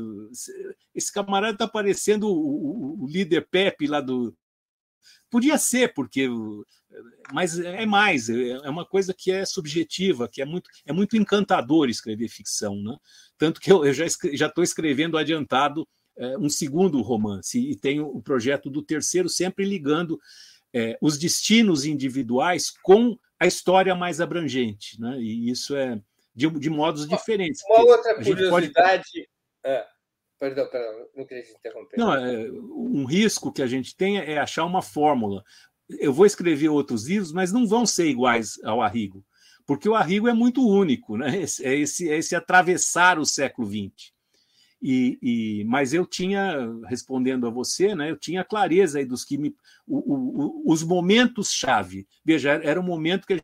esse 0.95 1.13
camarada 1.13 1.53
está 1.55 1.69
parecendo 1.69 2.29
o, 2.29 2.33
o, 2.33 3.05
o 3.05 3.07
líder 3.07 3.47
Pepe 3.51 3.87
lá 3.87 4.01
do, 4.01 4.35
Podia 5.31 5.59
ser, 5.59 5.93
porque 5.95 6.29
mas 7.33 7.59
é 7.59 7.85
mais, 7.87 8.29
é 8.29 8.69
uma 8.69 8.85
coisa 8.85 9.13
que 9.13 9.31
é 9.31 9.45
subjetiva, 9.45 10.29
que 10.29 10.41
é 10.41 10.45
muito, 10.45 10.71
é 10.87 10.93
muito 10.93 11.17
encantador 11.17 11.89
escrever 11.89 12.29
ficção, 12.29 12.77
né? 12.83 12.97
Tanto 13.37 13.61
que 13.61 13.71
eu, 13.71 13.85
eu 13.85 13.93
já 13.93 14.07
estou 14.07 14.63
escrevendo 14.63 15.19
adiantado 15.19 15.87
é, 16.17 16.39
um 16.39 16.49
segundo 16.49 17.01
romance 17.03 17.59
e 17.59 17.75
tenho 17.75 18.07
o 18.07 18.23
projeto 18.23 18.71
do 18.71 18.83
terceiro 18.83 19.29
sempre 19.29 19.65
ligando 19.65 20.21
é, 20.73 20.97
os 21.01 21.19
destinos 21.19 21.85
individuais 21.85 22.71
com 22.83 23.19
a 23.39 23.47
história 23.47 23.95
mais 23.95 24.21
abrangente, 24.21 25.01
né? 25.01 25.19
E 25.21 25.51
isso 25.51 25.75
é 25.75 26.01
de, 26.35 26.49
de 26.51 26.71
modos 26.71 27.09
diferentes. 27.09 27.63
Uma 27.69 27.81
outra 27.81 28.15
curiosidade. 28.15 29.05
Pode... 29.13 29.29
É, 29.65 29.87
perdão, 30.39 30.69
perdão, 30.69 31.07
não 31.17 31.27
queria 31.27 31.43
te 31.43 31.53
interromper. 31.53 31.99
Não, 31.99 32.15
é, 32.15 32.51
um 32.51 33.05
risco 33.05 33.53
que 33.53 33.63
a 33.63 33.67
gente 33.67 33.97
tem 33.97 34.19
é 34.19 34.39
achar 34.39 34.65
uma 34.65 34.83
fórmula. 34.83 35.43
Eu 35.89 36.13
vou 36.13 36.27
escrever 36.27 36.69
outros 36.69 37.07
livros, 37.07 37.33
mas 37.33 37.53
não 37.53 37.67
vão 37.67 37.85
ser 37.85 38.07
iguais 38.09 38.59
ao 38.65 38.81
Arrigo, 38.81 39.25
porque 39.67 39.89
o 39.89 39.95
Arrigo 39.95 40.29
é 40.29 40.33
muito 40.33 40.67
único, 40.67 41.17
né? 41.17 41.29
é, 41.63 41.75
esse, 41.75 42.11
é 42.11 42.17
esse 42.17 42.35
atravessar 42.35 43.19
o 43.19 43.25
século 43.25 43.69
XX. 43.69 44.15
E, 44.87 45.19
e, 45.23 45.65
mas 45.65 45.95
eu 45.95 46.05
tinha, 46.05 46.59
respondendo 46.87 47.47
a 47.47 47.51
você, 47.51 47.95
né, 47.95 48.11
eu 48.11 48.19
tinha 48.19 48.45
clareza 48.45 48.99
aí 48.99 49.07
dos 49.07 49.25
que 49.25 49.39
me, 49.39 49.57
o, 49.87 49.97
o, 49.97 50.63
os 50.71 50.83
momentos 50.83 51.51
chave. 51.51 52.07
Veja, 52.23 52.51
era 52.63 52.79
um 52.79 52.85
momento 52.85 53.27
que 53.27 53.33
a 53.33 53.41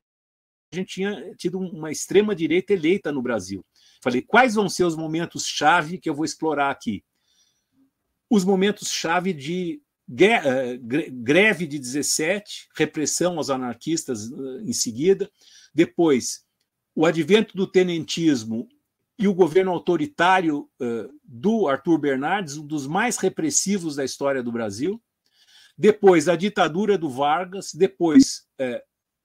gente 0.76 0.94
tinha 0.94 1.34
tido 1.36 1.58
uma 1.58 1.90
extrema 1.90 2.34
direita 2.34 2.74
eleita 2.74 3.10
no 3.10 3.22
Brasil. 3.22 3.64
Falei, 4.00 4.22
quais 4.22 4.54
vão 4.54 4.68
ser 4.68 4.84
os 4.84 4.96
momentos 4.96 5.46
chave 5.46 5.98
que 5.98 6.08
eu 6.08 6.14
vou 6.14 6.24
explorar 6.24 6.70
aqui? 6.70 7.04
Os 8.28 8.44
momentos 8.44 8.90
chave 8.90 9.32
de 9.32 9.82
eh, 10.18 10.78
greve 11.12 11.66
de 11.66 11.78
17, 11.78 12.68
repressão 12.74 13.36
aos 13.36 13.50
anarquistas 13.50 14.30
eh, 14.30 14.62
em 14.62 14.72
seguida, 14.72 15.30
depois 15.72 16.44
o 16.94 17.06
advento 17.06 17.56
do 17.56 17.66
tenentismo 17.66 18.68
e 19.16 19.28
o 19.28 19.34
governo 19.34 19.70
autoritário 19.70 20.68
uh, 20.80 21.20
do 21.22 21.68
Arthur 21.68 21.98
Bernardes, 21.98 22.56
um 22.56 22.66
dos 22.66 22.86
mais 22.86 23.18
repressivos 23.18 23.96
da 23.96 24.04
história 24.04 24.42
do 24.42 24.50
Brasil. 24.50 25.00
Depois, 25.76 26.26
a 26.26 26.34
ditadura 26.34 26.98
do 26.98 27.08
Vargas. 27.08 27.72
Depois, 27.74 28.46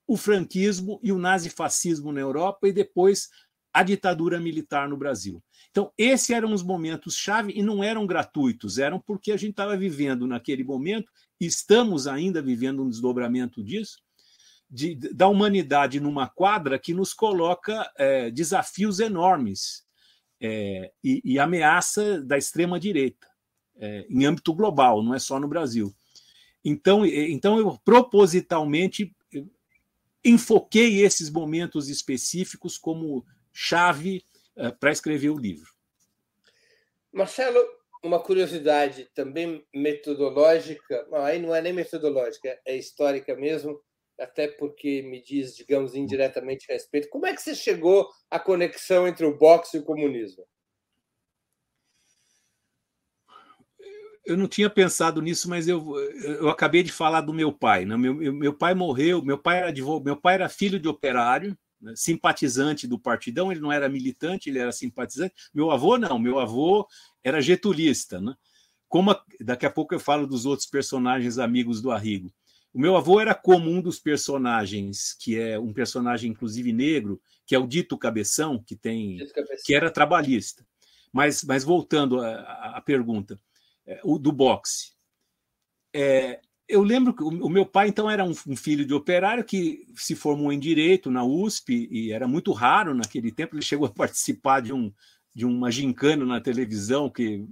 o 0.05 0.17
franquismo 0.17 0.99
e 1.01 1.11
o 1.11 1.17
nazifascismo 1.17 2.11
na 2.11 2.19
Europa. 2.19 2.67
E 2.67 2.73
depois, 2.73 3.29
a 3.75 3.83
ditadura 3.83 4.39
militar 4.39 4.87
no 4.87 4.95
Brasil. 4.95 5.43
Então, 5.69 5.91
esses 5.97 6.29
eram 6.29 6.53
os 6.53 6.63
momentos-chave 6.63 7.51
e 7.53 7.61
não 7.61 7.83
eram 7.83 8.07
gratuitos, 8.07 8.77
eram 8.77 9.01
porque 9.01 9.33
a 9.33 9.37
gente 9.37 9.49
estava 9.49 9.75
vivendo 9.75 10.25
naquele 10.25 10.63
momento, 10.63 11.11
estamos 11.37 12.07
ainda 12.07 12.41
vivendo 12.41 12.81
um 12.81 12.89
desdobramento 12.89 13.61
disso, 13.61 13.97
de, 14.71 14.95
da 14.95 15.27
humanidade 15.27 15.99
numa 15.99 16.25
quadra 16.25 16.79
que 16.79 16.93
nos 16.93 17.13
coloca 17.13 17.91
é, 17.97 18.31
desafios 18.31 19.01
enormes 19.01 19.83
é, 20.39 20.93
e, 21.03 21.21
e, 21.25 21.37
ameaça 21.37 22.21
da 22.21 22.37
extrema-direita, 22.37 23.27
é, 23.75 24.05
em 24.09 24.23
âmbito 24.23 24.53
global, 24.53 25.03
não 25.03 25.13
é 25.13 25.19
só 25.19 25.37
no 25.37 25.49
Brasil. 25.49 25.93
Então, 26.63 27.05
então 27.05 27.59
eu 27.59 27.77
propositalmente 27.83 29.13
enfoquei 30.23 31.01
esses 31.01 31.29
momentos 31.29 31.89
específicos 31.89 32.77
como 32.77 33.25
chave 33.55 34.21
é, 34.57 34.69
para 34.69 34.91
escrever 34.91 35.29
o 35.29 35.37
livro. 35.37 35.73
Marcelo, 37.11 37.57
uma 38.03 38.19
curiosidade 38.19 39.09
também 39.15 39.65
metodológica, 39.73 41.07
não, 41.09 41.23
aí 41.23 41.39
não 41.39 41.55
é 41.55 41.61
nem 41.61 41.71
metodológica, 41.71 42.59
é 42.65 42.75
histórica 42.75 43.33
mesmo 43.33 43.81
até 44.19 44.47
porque 44.47 45.01
me 45.01 45.21
diz, 45.21 45.55
digamos, 45.55 45.95
indiretamente 45.95 46.65
a 46.69 46.73
respeito. 46.73 47.09
Como 47.09 47.25
é 47.25 47.33
que 47.33 47.41
você 47.41 47.55
chegou 47.55 48.09
à 48.29 48.39
conexão 48.39 49.07
entre 49.07 49.25
o 49.25 49.37
boxe 49.37 49.77
e 49.77 49.79
o 49.79 49.83
comunismo? 49.83 50.45
Eu 54.25 54.37
não 54.37 54.47
tinha 54.47 54.69
pensado 54.69 55.21
nisso, 55.21 55.49
mas 55.49 55.67
eu, 55.67 55.99
eu 55.99 56.49
acabei 56.49 56.81
de 56.81 56.91
falar 56.91 57.21
do 57.21 57.33
meu 57.33 57.51
pai. 57.51 57.85
Né? 57.85 57.95
Meu, 57.95 58.13
meu 58.13 58.53
pai 58.53 58.73
morreu, 58.73 59.21
meu 59.21 59.37
pai 59.37 59.59
era, 59.59 59.73
meu 60.03 60.15
pai 60.15 60.35
era 60.35 60.49
filho 60.49 60.79
de 60.79 60.87
operário? 60.87 61.55
Simpatizante 61.95 62.87
do 62.87 62.99
partidão, 62.99 63.51
ele 63.51 63.61
não 63.61 63.71
era 63.71 63.89
militante, 63.89 64.49
ele 64.49 64.59
era 64.59 64.71
simpatizante. 64.71 65.35
Meu 65.53 65.71
avô 65.71 65.97
não, 65.97 66.17
meu 66.17 66.39
avô 66.39 66.87
era 67.23 67.41
getulista. 67.41 68.19
Né? 68.19 68.35
Como 68.87 69.11
a, 69.11 69.23
daqui 69.41 69.65
a 69.65 69.71
pouco 69.71 69.93
eu 69.93 69.99
falo 69.99 70.27
dos 70.27 70.45
outros 70.45 70.67
personagens 70.67 71.37
amigos 71.37 71.81
do 71.81 71.91
Arrigo. 71.91 72.33
O 72.73 72.79
meu 72.79 72.97
avô 72.97 73.21
era 73.21 73.33
como 73.33 73.69
um 73.69 73.81
dos 73.81 73.99
personagens, 73.99 75.15
que 75.19 75.39
é 75.39 75.57
um 75.57 75.71
personagem 75.71 76.31
inclusive 76.31 76.73
negro, 76.73 77.21
que 77.45 77.55
é 77.55 77.59
o 77.59 77.67
Dito 77.67 77.97
Cabeção, 77.97 78.61
que 78.61 78.75
tem 78.75 79.17
que 79.63 79.73
era 79.73 79.89
trabalhista. 79.89 80.65
Mas, 81.11 81.43
mas 81.43 81.63
voltando 81.63 82.19
à, 82.19 82.75
à 82.75 82.81
pergunta, 82.81 83.39
é, 83.85 84.01
o 84.03 84.19
do 84.19 84.31
boxe. 84.31 84.93
É, 85.93 86.41
eu 86.67 86.81
lembro 86.83 87.13
que 87.13 87.23
o 87.23 87.49
meu 87.49 87.65
pai, 87.65 87.87
então, 87.89 88.09
era 88.09 88.23
um, 88.23 88.55
filho 88.55 88.85
de 88.85 88.93
operário 88.93 89.43
que 89.43 89.85
se 89.95 90.15
formou 90.15 90.51
em 90.51 90.59
direito 90.59 91.11
na 91.11 91.23
USP, 91.23 91.87
e 91.91 92.11
era 92.11 92.27
muito 92.27 92.51
raro 92.51 92.93
naquele 92.93 93.31
tempo. 93.31 93.55
Ele 93.55 93.61
chegou 93.61 93.87
a 93.87 93.91
participar 93.91 94.61
de, 94.61 94.73
um, 94.73 94.91
de 95.33 95.45
uma 95.45 95.71
gincana 95.71 96.25
na 96.25 96.41
televisão, 96.41 97.09
que 97.09 97.45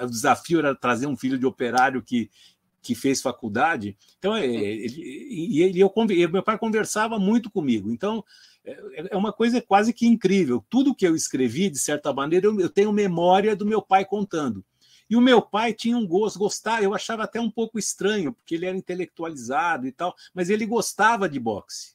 o 0.00 0.06
desafio 0.06 0.60
era 0.60 0.74
trazer 0.74 1.06
um 1.06 1.16
filho 1.16 1.38
de 1.38 1.46
operário 1.46 2.02
que 2.02 2.30
que 2.82 2.96
fez 2.96 3.22
faculdade. 3.22 3.96
Então, 4.18 4.34
é, 4.34 4.44
ele, 4.44 5.00
e 5.00 5.62
ele, 5.62 5.80
eu, 5.80 5.92
meu 6.30 6.42
pai 6.42 6.58
conversava 6.58 7.18
muito 7.18 7.48
comigo. 7.48 7.92
Então, 7.92 8.24
é, 8.64 9.08
é 9.12 9.16
uma 9.16 9.32
coisa 9.32 9.62
quase 9.62 9.92
que 9.92 10.06
incrível. 10.06 10.64
Tudo 10.68 10.94
que 10.94 11.06
eu 11.06 11.14
escrevi, 11.14 11.70
de 11.70 11.78
certa 11.78 12.12
maneira, 12.12 12.46
eu, 12.46 12.60
eu 12.60 12.68
tenho 12.68 12.92
memória 12.92 13.54
do 13.54 13.64
meu 13.64 13.80
pai 13.80 14.04
contando. 14.04 14.64
E 15.12 15.16
o 15.16 15.20
meu 15.20 15.42
pai 15.42 15.74
tinha 15.74 15.94
um 15.94 16.06
gosto, 16.06 16.38
gostava, 16.38 16.82
eu 16.82 16.94
achava 16.94 17.24
até 17.24 17.38
um 17.38 17.50
pouco 17.50 17.78
estranho, 17.78 18.32
porque 18.32 18.54
ele 18.54 18.64
era 18.64 18.74
intelectualizado 18.74 19.86
e 19.86 19.92
tal, 19.92 20.14
mas 20.32 20.48
ele 20.48 20.64
gostava 20.64 21.28
de 21.28 21.38
boxe. 21.38 21.94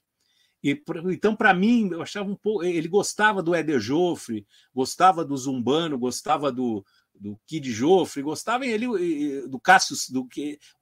E, 0.63 0.79
então, 1.11 1.35
para 1.35 1.51
mim, 1.51 1.89
eu 1.91 2.03
achava 2.03 2.29
um 2.29 2.35
pouco. 2.35 2.63
Ele 2.63 2.87
gostava 2.87 3.41
do 3.41 3.55
Eder 3.55 3.79
Joffre, 3.79 4.45
gostava 4.71 5.25
do 5.25 5.35
Zumbano, 5.35 5.97
gostava 5.97 6.51
do, 6.51 6.85
do 7.15 7.39
Kid 7.47 7.71
Joffre, 7.71 8.21
gostava 8.21 8.67
ele 8.67 8.85
do 9.47 9.59
Cassius, 9.59 10.07
do 10.11 10.27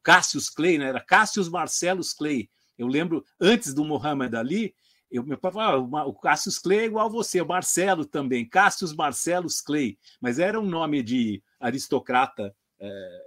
Cassius 0.03 0.49
Clay, 0.49 0.77
né? 0.77 0.89
era 0.89 0.99
Cassius 0.99 1.47
Marcellus 1.47 2.11
Clay. 2.11 2.49
Eu 2.77 2.87
lembro, 2.87 3.23
antes 3.39 3.73
do 3.73 3.85
Muhammad 3.85 4.33
Ali, 4.33 4.75
eu, 5.09 5.23
meu 5.23 5.37
pai 5.37 5.53
falava, 5.53 5.99
ah, 5.99 6.05
o 6.05 6.13
Cassius 6.13 6.59
Clay 6.59 6.79
é 6.79 6.85
igual 6.85 7.05
a 7.05 7.09
você, 7.09 7.39
o 7.39 7.47
Marcelo 7.47 8.05
também, 8.05 8.47
Cassius 8.47 8.93
Marcellus 8.93 9.61
Clay, 9.61 9.97
mas 10.19 10.39
era 10.39 10.59
um 10.59 10.65
nome 10.65 11.01
de 11.01 11.41
aristocrata, 11.65 12.55
é, 12.79 13.21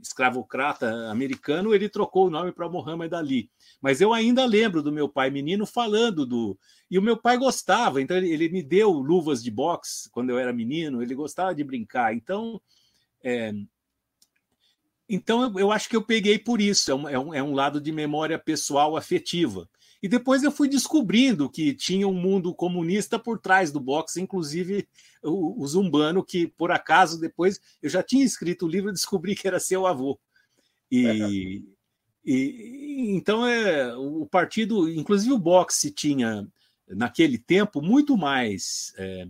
escravocrata 0.00 1.10
americano, 1.10 1.74
ele 1.74 1.88
trocou 1.88 2.26
o 2.26 2.30
nome 2.30 2.52
para 2.52 2.68
Muhammad 2.68 3.12
Ali. 3.14 3.50
Mas 3.80 4.00
eu 4.00 4.12
ainda 4.12 4.44
lembro 4.44 4.82
do 4.82 4.92
meu 4.92 5.08
pai 5.08 5.30
menino 5.30 5.66
falando 5.66 6.26
do. 6.26 6.58
E 6.90 6.98
o 6.98 7.02
meu 7.02 7.16
pai 7.16 7.36
gostava, 7.36 8.00
então 8.00 8.16
ele, 8.16 8.30
ele 8.30 8.48
me 8.48 8.62
deu 8.62 8.92
luvas 8.92 9.42
de 9.42 9.50
boxe 9.50 10.10
quando 10.10 10.30
eu 10.30 10.38
era 10.38 10.52
menino, 10.52 11.02
ele 11.02 11.14
gostava 11.14 11.54
de 11.54 11.64
brincar. 11.64 12.14
Então, 12.14 12.60
é... 13.22 13.52
então 15.08 15.42
eu, 15.42 15.58
eu, 15.58 15.72
acho 15.72 15.88
que 15.88 15.96
eu 15.96 16.02
peguei 16.02 16.38
por 16.38 16.60
isso, 16.60 16.90
é 16.90 16.94
um, 16.94 17.08
é 17.08 17.18
um, 17.18 17.34
é 17.34 17.42
um 17.42 17.54
lado 17.54 17.80
de 17.80 17.90
memória 17.90 18.38
pessoal 18.38 18.96
afetiva. 18.96 19.68
E 20.02 20.08
depois 20.08 20.42
eu 20.42 20.52
fui 20.52 20.68
descobrindo 20.68 21.50
que 21.50 21.74
tinha 21.74 22.06
um 22.06 22.14
mundo 22.14 22.54
comunista 22.54 23.18
por 23.18 23.38
trás 23.38 23.72
do 23.72 23.80
boxe, 23.80 24.20
inclusive 24.20 24.88
o, 25.22 25.62
o 25.62 25.66
Zumbano, 25.66 26.24
que 26.24 26.46
por 26.46 26.70
acaso 26.70 27.20
depois 27.20 27.60
eu 27.82 27.90
já 27.90 28.02
tinha 28.02 28.24
escrito 28.24 28.66
o 28.66 28.68
livro 28.68 28.90
e 28.90 28.92
descobri 28.92 29.34
que 29.34 29.48
era 29.48 29.58
seu 29.58 29.86
avô. 29.86 30.18
E, 30.90 31.64
e, 32.24 33.10
então 33.10 33.46
é 33.46 33.94
o 33.96 34.24
partido, 34.26 34.88
inclusive 34.88 35.32
o 35.32 35.38
boxe 35.38 35.90
tinha 35.90 36.46
naquele 36.86 37.36
tempo 37.36 37.82
muito 37.82 38.16
mais 38.16 38.92
é, 38.96 39.28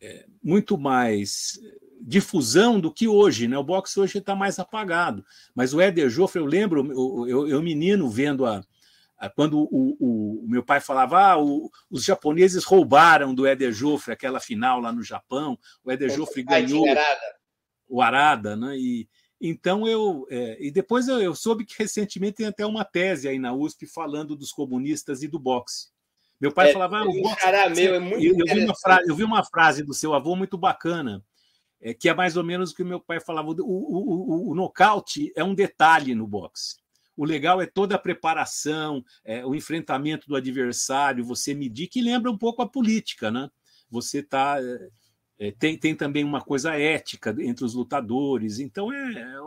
é, 0.00 0.26
muito 0.42 0.76
mais 0.76 1.58
difusão 2.00 2.78
do 2.78 2.92
que 2.92 3.08
hoje, 3.08 3.48
né? 3.48 3.56
O 3.56 3.64
boxe 3.64 3.98
hoje 3.98 4.18
está 4.18 4.34
mais 4.36 4.58
apagado. 4.58 5.24
Mas 5.54 5.72
o 5.72 5.80
Éder 5.80 6.10
Joffre, 6.10 6.40
eu 6.40 6.44
lembro, 6.44 6.86
eu, 6.92 7.28
eu, 7.28 7.48
eu 7.48 7.62
menino 7.62 8.10
vendo 8.10 8.44
a, 8.44 8.58
a 8.58 8.64
quando 9.28 9.58
o, 9.58 9.96
o, 10.00 10.44
o, 10.44 10.48
meu 10.48 10.64
pai 10.64 10.80
falava, 10.80 11.20
ah, 11.20 11.38
o, 11.38 11.70
os 11.90 12.04
japoneses 12.04 12.64
roubaram 12.64 13.34
do 13.34 13.46
Éder 13.46 13.72
Joffre 13.72 14.12
aquela 14.12 14.40
final 14.40 14.80
lá 14.80 14.92
no 14.92 15.02
Japão, 15.02 15.58
o 15.84 15.90
Éder 15.90 16.10
Joffre 16.10 16.42
ganhou 16.42 16.84
o 17.88 18.00
Arada, 18.02 18.56
né? 18.56 18.76
E, 18.76 19.08
então 19.40 19.86
eu 19.86 20.26
é, 20.30 20.56
e 20.58 20.70
depois 20.70 21.06
eu, 21.06 21.20
eu, 21.20 21.34
soube 21.34 21.64
que 21.64 21.74
recentemente 21.78 22.36
tem 22.36 22.46
até 22.46 22.64
uma 22.64 22.84
tese 22.84 23.28
aí 23.28 23.38
na 23.38 23.52
USP 23.52 23.86
falando 23.86 24.34
dos 24.34 24.50
comunistas 24.50 25.22
e 25.22 25.28
do 25.28 25.38
boxe. 25.38 25.88
Meu 26.40 26.52
pai 26.52 26.70
é, 26.70 26.72
falava, 26.72 26.98
ah, 26.98 27.04
o 27.04 27.22
boxe. 27.22 27.46
Meu, 27.76 27.94
é 27.94 27.98
muito 28.00 28.24
eu, 28.24 28.34
eu, 28.38 28.54
vi 28.54 28.64
uma 28.64 28.74
frase, 28.74 29.08
eu 29.08 29.16
vi 29.16 29.24
uma 29.24 29.44
frase 29.44 29.82
do 29.82 29.94
seu 29.94 30.14
avô 30.14 30.34
muito 30.34 30.58
bacana, 30.58 31.22
é, 31.80 31.94
que 31.94 32.08
é 32.08 32.14
mais 32.14 32.36
ou 32.36 32.44
menos 32.44 32.70
o 32.70 32.74
que 32.74 32.82
o 32.82 32.86
meu 32.86 33.00
pai 33.00 33.20
falava. 33.20 33.48
O, 33.48 33.54
o, 33.60 34.48
o, 34.48 34.50
o 34.50 34.54
nocaute 34.54 35.32
é 35.36 35.44
um 35.44 35.54
detalhe 35.54 36.14
no 36.14 36.26
boxe. 36.26 36.76
O 37.16 37.24
legal 37.24 37.60
é 37.60 37.66
toda 37.66 37.94
a 37.94 37.98
preparação, 37.98 39.04
é, 39.24 39.44
o 39.44 39.54
enfrentamento 39.54 40.28
do 40.28 40.36
adversário, 40.36 41.24
você 41.24 41.54
medir, 41.54 41.88
que 41.88 42.02
lembra 42.02 42.30
um 42.30 42.38
pouco 42.38 42.62
a 42.62 42.68
política, 42.68 43.30
né? 43.30 43.48
Você 43.90 44.18
está 44.18 44.58
é, 44.60 44.88
é, 45.38 45.52
tem, 45.52 45.76
tem 45.76 45.94
também 45.94 46.24
uma 46.24 46.40
coisa 46.40 46.74
ética 46.74 47.34
entre 47.40 47.64
os 47.64 47.74
lutadores. 47.74 48.58
Então, 48.58 48.92
é, 48.92 49.12
é 49.12 49.40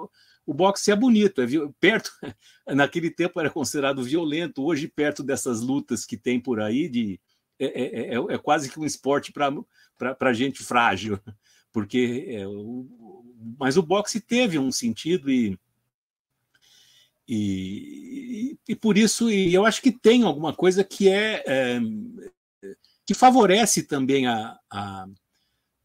o 0.46 0.54
boxe 0.54 0.92
é 0.92 0.96
bonito. 0.96 1.42
É, 1.42 1.48
perto, 1.80 2.12
naquele 2.68 3.12
tempo 3.12 3.40
era 3.40 3.50
considerado 3.50 4.04
violento. 4.04 4.64
Hoje, 4.64 4.88
perto 4.88 5.24
dessas 5.24 5.62
lutas 5.62 6.06
que 6.06 6.18
tem 6.18 6.40
por 6.40 6.62
aí 6.62 6.88
de 6.88 7.20
é, 7.60 7.66
é, 7.66 8.16
é, 8.16 8.16
é 8.16 8.38
quase 8.38 8.70
que 8.70 8.80
um 8.80 8.86
esporte 8.86 9.34
para 9.34 10.34
gente 10.34 10.64
frágil, 10.64 11.20
porque 11.74 12.26
é, 12.30 12.48
o, 12.48 12.88
mas 13.60 13.78
o 13.78 13.82
boxe 13.82 14.22
teve 14.22 14.60
um 14.60 14.72
sentido 14.72 15.30
e, 15.32 15.58
e, 17.28 18.58
e, 18.68 18.76
por 18.76 18.98
isso 18.98 19.30
e 19.30 19.54
eu 19.54 19.66
acho 19.66 19.82
que 19.82 19.92
tem 19.92 20.24
alguma 20.24 20.54
coisa 20.54 20.84
que 20.84 21.10
é, 21.10 21.44
é 21.46 21.80
que 23.06 23.14
favorece 23.14 23.84
também 23.84 24.28
a, 24.28 24.58
a, 24.72 25.08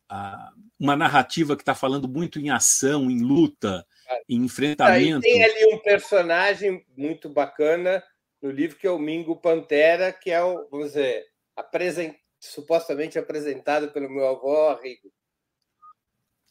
a 0.08 0.52
uma 0.78 0.96
narrativa 0.96 1.54
que 1.54 1.62
está 1.62 1.76
falando 1.76 2.08
muito 2.08 2.40
em 2.40 2.50
ação, 2.50 3.08
em 3.08 3.20
luta, 3.20 3.86
em 4.28 4.44
enfrentamento. 4.44 5.20
tem 5.20 5.44
ali 5.44 5.72
um 5.72 5.78
personagem 5.78 6.84
muito 6.96 7.28
bacana 7.28 8.02
no 8.42 8.50
livro 8.50 8.76
que 8.76 8.86
é 8.88 8.90
o 8.90 8.98
Mingo 8.98 9.36
Pantera, 9.36 10.12
que 10.12 10.32
é 10.32 10.42
o, 10.42 10.68
vamos 10.68 10.88
dizer, 10.88 11.24
apresent, 11.54 12.16
supostamente 12.40 13.16
apresentado 13.16 13.92
pelo 13.92 14.10
meu 14.10 14.26
avô 14.26 14.74
Rigo. 14.74 15.12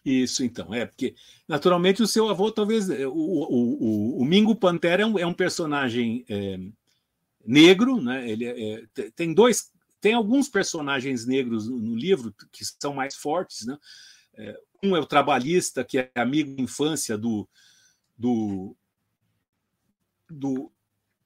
Isso, 0.04 0.44
então, 0.44 0.74
é, 0.74 0.86
porque 0.86 1.14
naturalmente 1.48 2.02
o 2.02 2.08
seu 2.08 2.28
avô, 2.28 2.52
talvez. 2.52 2.90
O, 2.90 3.12
o, 3.12 4.18
o, 4.18 4.22
o 4.22 4.26
Mingo 4.26 4.56
Pantera 4.56 5.04
é 5.04 5.06
um, 5.06 5.20
é 5.20 5.26
um 5.26 5.34
personagem 5.34 6.26
é, 6.28 6.60
negro, 7.46 8.02
né? 8.02 8.30
Ele 8.30 8.46
é, 8.46 8.74
é 8.74 9.12
tem 9.16 9.34
dois. 9.34 9.72
Tem 10.00 10.14
alguns 10.14 10.50
personagens 10.50 11.28
negros 11.28 11.70
no 11.70 11.96
livro 11.96 12.34
que 12.52 12.66
são 12.66 12.96
mais 12.96 13.16
fortes, 13.16 13.68
né? 13.68 13.78
É, 14.34 14.60
um 14.84 14.96
é 14.96 15.00
o 15.00 15.06
trabalhista, 15.06 15.84
que 15.84 16.00
é 16.00 16.12
amigo 16.16 16.56
de 16.56 16.64
infância 16.64 17.16
do, 17.16 17.48
do, 18.18 18.76
do, 20.28 20.72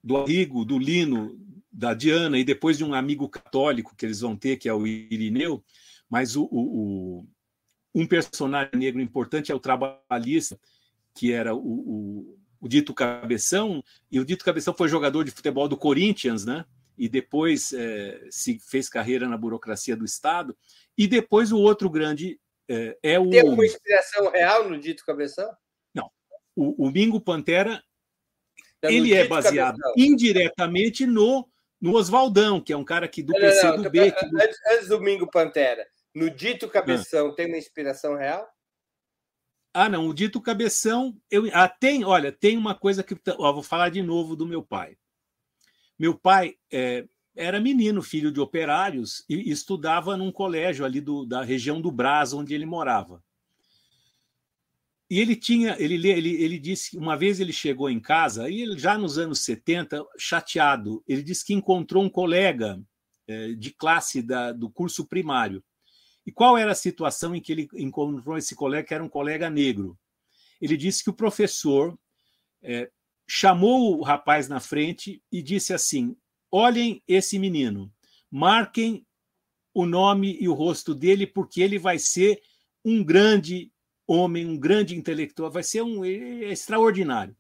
do 0.03 0.65
do 0.65 0.78
Lino, 0.78 1.39
da 1.71 1.93
Diana, 1.93 2.38
e 2.38 2.43
depois 2.43 2.78
de 2.78 2.84
um 2.84 2.93
amigo 2.93 3.30
católico 3.30 3.95
que 3.95 4.05
eles 4.05 4.19
vão 4.19 4.36
ter, 4.36 4.57
que 4.57 4.67
é 4.67 4.73
o 4.73 4.86
Irineu, 4.86 5.63
mas 6.09 6.36
o, 6.36 6.43
o 6.51 7.28
um 7.96 8.06
personagem 8.06 8.72
negro 8.76 9.02
importante 9.02 9.54
é 9.54 9.56
o 9.56 9.60
trabalhista, 9.60 10.60
que 11.14 11.32
era 11.32 11.56
o, 11.56 11.60
o, 11.60 12.38
o, 12.60 12.68
Dito 12.68 12.93
Cabeção, 12.93 13.82
e 14.12 14.20
o 14.20 14.26
Dito 14.26 14.43
Cabeção 14.43 14.74
foi 14.74 14.89
jogador 14.89 15.24
de 15.24 15.32
futebol 15.32 15.70
do 15.70 15.78
Corinthians, 15.78 16.46
né? 16.46 16.66
E 16.98 17.08
depois 17.08 17.72
é, 17.72 18.28
se 18.30 18.60
fez 18.60 18.89
carreira 18.89 19.30
na 19.30 19.38
burocracia 19.38 19.96
do 19.96 20.04
Estado. 20.04 20.56
E 20.98 21.08
depois 21.08 21.52
o 21.52 21.60
outro 21.60 21.89
grande 21.89 22.39
é, 22.70 22.98
é 23.02 23.20
o. 23.20 23.30
Tem 23.30 23.43
uma 23.43 23.66
inspiração 23.66 24.30
real 24.30 24.70
no 24.70 24.78
Dito 24.78 25.06
Cabeção? 25.06 25.50
Não. 25.93 26.10
O, 26.54 26.88
o 26.88 26.91
Mingo 26.91 27.22
Pantera 27.22 27.82
é 28.82 28.93
ele 28.93 29.14
é 29.14 29.26
baseado 29.26 29.78
Cabeção. 29.78 29.93
indiretamente 29.98 31.06
no, 31.06 31.48
no 31.80 31.96
Oswaldão, 31.96 32.60
que 32.62 32.74
é 32.74 32.78
um 32.78 32.86
cara 32.86 33.08
que 33.08 33.24
do 33.24 33.34
não, 33.34 33.39
PC 33.39 33.64
não, 33.64 33.82
do 33.82 33.89
B. 33.89 34.12
Que... 34.12 34.26
Antes, 34.26 34.60
antes 34.72 34.88
do 34.88 35.02
Mingo 35.02 35.30
Pantera, 35.30 35.86
no 36.16 36.30
Dito 36.30 36.70
Cabeção 36.70 37.36
tem 37.36 37.47
uma 37.47 37.57
inspiração 37.57 38.16
real? 38.16 38.47
Ah, 39.74 39.89
não. 39.89 40.07
O 40.07 40.13
Dito 40.13 40.39
Cabeção, 40.39 41.20
eu 41.30 41.49
ah, 41.53 41.68
tem, 41.68 42.05
olha, 42.05 42.32
tem 42.32 42.57
uma 42.57 42.74
coisa 42.74 43.03
que 43.03 43.13
ó, 43.38 43.51
vou 43.51 43.61
falar 43.61 43.89
de 43.89 44.01
novo 44.01 44.34
do 44.34 44.47
meu 44.47 44.63
pai. 44.63 44.97
Meu 45.99 46.18
pai 46.18 46.55
é, 46.72 47.05
era 47.36 47.59
menino, 47.59 48.01
filho 48.01 48.32
de 48.32 48.39
operários, 48.39 49.26
e 49.28 49.51
estudava 49.51 50.16
num 50.16 50.32
colégio 50.32 50.86
ali 50.86 51.01
do, 51.01 51.26
da 51.26 51.43
região 51.43 51.82
do 51.82 51.91
Brás, 51.91 52.32
onde 52.32 52.55
ele 52.55 52.66
morava. 52.66 53.22
E 55.09 55.20
ele 55.20 55.36
tinha, 55.36 55.76
ele, 55.78 55.95
ele, 56.07 56.41
ele 56.41 56.57
disse 56.57 56.91
que 56.91 56.97
uma 56.97 57.18
vez 57.18 57.41
ele 57.41 57.53
chegou 57.53 57.89
em 57.89 57.99
casa, 57.99 58.49
e 58.49 58.61
ele, 58.61 58.80
já 58.80 58.97
nos 58.97 59.18
anos 59.18 59.39
70, 59.43 60.03
chateado, 60.18 61.03
ele 61.05 61.22
disse 61.22 61.45
que 61.45 61.53
encontrou 61.53 62.01
um 62.01 62.09
colega 62.09 62.82
é, 63.28 63.49
de 63.53 63.72
classe 63.72 64.22
da, 64.22 64.53
do 64.53 64.70
curso 64.70 65.05
primário. 65.05 65.61
E 66.26 66.32
qual 66.32 66.57
era 66.57 66.71
a 66.71 66.76
situação 66.76 67.36
em 67.36 67.41
que 67.41 67.51
ele 67.51 67.69
encontrou 67.76 68.38
esse 68.38 68.55
colega, 68.55 68.88
que 68.88 68.93
era 68.93 69.03
um 69.03 69.09
colega 69.09 69.49
negro? 69.49 69.97
Ele 70.59 70.76
disse 70.76 71.03
que 71.03 71.09
o 71.09 71.13
professor 71.13 71.97
é, 72.61 72.89
chamou 73.28 73.97
o 73.97 74.03
rapaz 74.03 74.47
na 74.47 74.59
frente 74.59 75.21
e 75.32 75.41
disse 75.41 75.73
assim: 75.73 76.15
olhem 76.51 77.03
esse 77.07 77.38
menino, 77.38 77.93
marquem 78.32 79.05
o 79.73 79.86
nome 79.86 80.38
e 80.39 80.47
o 80.47 80.53
rosto 80.53 80.95
dele, 80.95 81.28
porque 81.28 81.61
ele 81.61 81.78
vai 81.78 81.99
ser 81.99 82.41
um 82.84 83.03
grande 83.03 83.71
homem, 84.07 84.45
um 84.45 84.57
grande 84.57 84.95
intelectual, 84.95 85.51
vai 85.51 85.63
ser 85.63 85.82
um 85.82 86.05
é 86.05 86.51
extraordinário. 86.51 87.36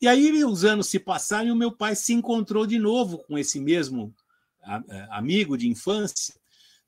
E 0.00 0.08
aí 0.08 0.44
os 0.44 0.64
anos 0.64 0.88
se 0.88 0.98
passaram 0.98 1.48
e 1.48 1.52
o 1.52 1.56
meu 1.56 1.72
pai 1.72 1.94
se 1.94 2.12
encontrou 2.12 2.66
de 2.66 2.78
novo 2.78 3.18
com 3.18 3.38
esse 3.38 3.60
mesmo 3.60 4.14
é, 4.88 5.06
amigo 5.10 5.56
de 5.56 5.68
infância, 5.68 6.34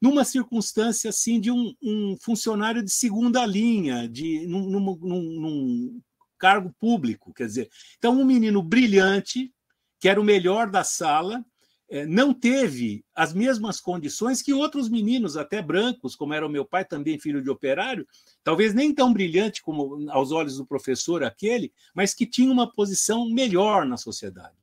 numa 0.07 0.25
circunstância 0.25 1.11
assim 1.11 1.41
de 1.41 1.51
um, 1.51 1.75
um 1.83 2.17
funcionário 2.21 2.81
de 2.81 2.93
segunda 2.93 3.45
linha, 3.45 4.09
de 4.09 4.47
num, 4.47 4.71
num, 4.71 4.97
num, 5.03 6.01
cargo 6.39 6.73
público, 6.79 7.33
quer 7.33 7.47
dizer, 7.47 7.71
então 7.99 8.21
um 8.21 8.25
menino 8.25 8.63
brilhante 8.63 9.53
que 9.99 10.09
era 10.09 10.21
o 10.21 10.25
melhor 10.25 10.71
da 10.71 10.85
sala, 10.85 11.45
eh, 11.89 12.05
não 12.05 12.35
teve 12.35 13.05
as 13.15 13.33
mesmas 13.33 13.81
condições 13.81 14.43
que 14.43 14.53
outros 14.53 14.89
meninos, 14.89 15.37
até 15.37 15.63
brancos, 15.63 16.15
como 16.15 16.35
era 16.35 16.47
o 16.47 16.51
meu 16.51 16.65
pai, 16.65 16.85
também 16.85 17.19
filho 17.19 17.43
de 17.43 17.49
operário, 17.49 18.07
talvez 18.45 18.75
nem 18.75 18.95
tão 18.95 19.13
brilhante 19.13 19.63
como 19.63 20.09
aos 20.11 20.31
olhos 20.31 20.59
do 20.59 20.67
professor 20.67 21.25
aquele, 21.25 21.73
mas 21.95 22.13
que 22.15 22.27
tinha 22.27 22.53
uma 22.53 22.71
posição 22.71 23.29
melhor 23.31 23.87
na 23.87 23.97
sociedade. 23.97 24.55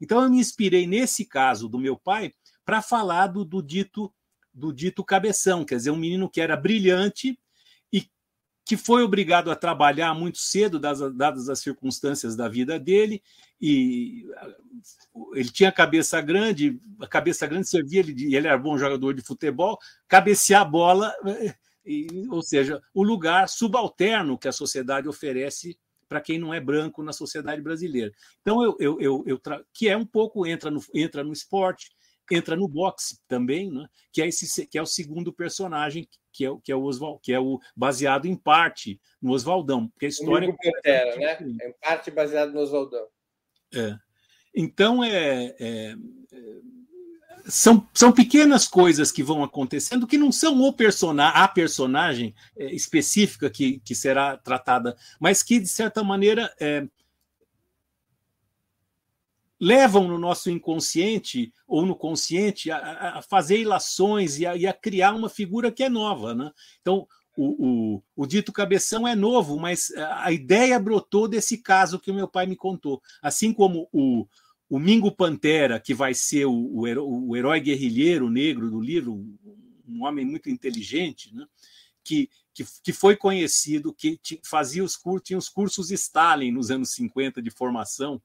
Então 0.00 0.22
eu 0.22 0.30
me 0.30 0.38
inspirei 0.38 0.86
nesse 0.86 1.24
caso 1.24 1.68
do 1.68 1.78
meu 1.78 1.96
pai 1.96 2.34
para 2.64 2.82
falar 2.82 3.28
do, 3.28 3.44
do 3.44 3.62
dito 3.62 4.12
do 4.52 4.72
dito 4.72 5.04
cabeção, 5.04 5.64
quer 5.64 5.76
dizer, 5.76 5.90
um 5.90 5.96
menino 5.96 6.28
que 6.28 6.40
era 6.40 6.56
brilhante 6.56 7.38
que 8.64 8.76
foi 8.76 9.02
obrigado 9.02 9.50
a 9.50 9.56
trabalhar 9.56 10.14
muito 10.14 10.38
cedo, 10.38 10.78
dadas 10.78 11.48
as 11.48 11.58
circunstâncias 11.58 12.36
da 12.36 12.48
vida 12.48 12.78
dele, 12.78 13.22
e 13.60 14.24
ele 15.34 15.50
tinha 15.50 15.72
cabeça 15.72 16.20
grande, 16.20 16.80
a 17.00 17.06
cabeça 17.06 17.46
grande 17.46 17.68
servia 17.68 18.00
ele, 18.00 18.34
ele 18.34 18.46
era 18.46 18.58
bom 18.58 18.78
jogador 18.78 19.14
de 19.14 19.22
futebol, 19.22 19.78
cabecear 20.06 20.62
a 20.62 20.64
bola, 20.64 21.12
e, 21.84 22.26
ou 22.30 22.42
seja, 22.42 22.80
o 22.94 23.02
lugar 23.02 23.48
subalterno 23.48 24.38
que 24.38 24.48
a 24.48 24.52
sociedade 24.52 25.08
oferece 25.08 25.76
para 26.08 26.20
quem 26.20 26.38
não 26.38 26.54
é 26.54 26.60
branco 26.60 27.02
na 27.02 27.12
sociedade 27.12 27.60
brasileira. 27.60 28.12
Então, 28.42 28.62
eu, 28.62 28.76
eu, 28.78 29.00
eu, 29.00 29.24
eu 29.26 29.40
que 29.72 29.88
é 29.88 29.96
um 29.96 30.06
pouco 30.06 30.46
entra 30.46 30.70
no, 30.70 30.80
entra 30.94 31.24
no 31.24 31.32
esporte, 31.32 31.90
entra 32.30 32.56
no 32.56 32.68
boxe 32.68 33.18
também, 33.26 33.70
né? 33.70 33.86
que, 34.12 34.22
é 34.22 34.28
esse, 34.28 34.66
que 34.66 34.78
é 34.78 34.82
o 34.82 34.86
segundo 34.86 35.32
personagem, 35.32 36.08
que 36.32 36.46
é, 36.46 36.50
que 36.62 36.72
é 36.72 36.76
o 36.76 36.82
Oswald, 36.82 37.20
que 37.22 37.32
é 37.32 37.40
o 37.40 37.58
baseado 37.76 38.26
em 38.26 38.36
parte 38.36 39.00
no 39.20 39.32
Oswaldão, 39.32 39.88
porque 39.88 40.06
a 40.06 40.08
história 40.08 40.48
o 40.48 40.56
Pantera, 40.56 41.16
né? 41.16 41.56
É 41.60 41.68
em 41.68 41.72
parte 41.80 42.10
baseado 42.10 42.52
no 42.52 42.60
Oswaldão. 42.60 43.06
É. 43.74 43.96
Então 44.54 45.02
é, 45.02 45.54
é, 45.58 45.96
são, 47.46 47.86
são 47.94 48.12
pequenas 48.12 48.66
coisas 48.66 49.10
que 49.10 49.22
vão 49.22 49.42
acontecendo 49.42 50.06
que 50.06 50.18
não 50.18 50.30
são 50.30 50.60
o 50.60 50.72
persona, 50.72 51.28
a 51.28 51.48
personagem 51.48 52.34
é, 52.56 52.66
específica 52.74 53.50
que, 53.50 53.80
que 53.80 53.94
será 53.94 54.36
tratada, 54.36 54.96
mas 55.18 55.42
que, 55.42 55.58
de 55.58 55.68
certa 55.68 56.04
maneira, 56.04 56.52
é, 56.60 56.86
levam 59.62 60.08
no 60.08 60.18
nosso 60.18 60.50
inconsciente 60.50 61.52
ou 61.68 61.86
no 61.86 61.94
consciente 61.94 62.68
a, 62.68 63.18
a 63.18 63.22
fazer 63.22 63.60
ilações 63.60 64.40
e 64.40 64.44
a, 64.44 64.56
e 64.56 64.66
a, 64.66 64.72
criar 64.72 65.14
uma 65.14 65.28
figura 65.28 65.70
que 65.70 65.84
é 65.84 65.88
nova. 65.88 66.34
Né? 66.34 66.50
Então, 66.80 67.06
o, 67.36 67.94
o, 67.94 68.02
o, 68.16 68.26
dito 68.26 68.52
cabeção 68.52 69.06
é 69.06 69.14
novo, 69.14 69.60
mas 69.60 69.92
a 69.96 70.32
ideia 70.32 70.80
brotou 70.80 71.28
desse 71.28 71.58
caso 71.58 72.00
que 72.00 72.10
o 72.10 72.14
meu 72.14 72.26
pai 72.26 72.44
me 72.44 72.56
contou. 72.56 73.00
Assim 73.22 73.52
como 73.52 73.88
o, 73.92 74.26
o 74.68 74.80
Mingo 74.80 75.12
Pantera, 75.12 75.78
que 75.78 75.94
vai 75.94 76.12
ser 76.12 76.44
o, 76.44 76.84
herói, 76.84 77.04
o 77.04 77.36
herói 77.36 77.60
guerrilheiro 77.60 78.28
negro 78.28 78.68
do 78.68 78.80
livro, 78.80 79.24
um 79.86 80.02
homem 80.04 80.24
muito 80.24 80.50
inteligente, 80.50 81.32
né? 81.32 81.46
que, 82.02 82.28
que, 82.52 82.64
que 82.82 82.92
foi 82.92 83.14
conhecido, 83.14 83.94
que 83.94 84.18
fazia 84.42 84.82
os 84.82 84.98
tinha 85.22 85.38
os 85.38 85.48
cursos 85.48 85.92
Stalin 85.92 86.50
nos 86.50 86.68
anos 86.68 86.90
50 86.94 87.40
de 87.40 87.50
formação, 87.52 88.20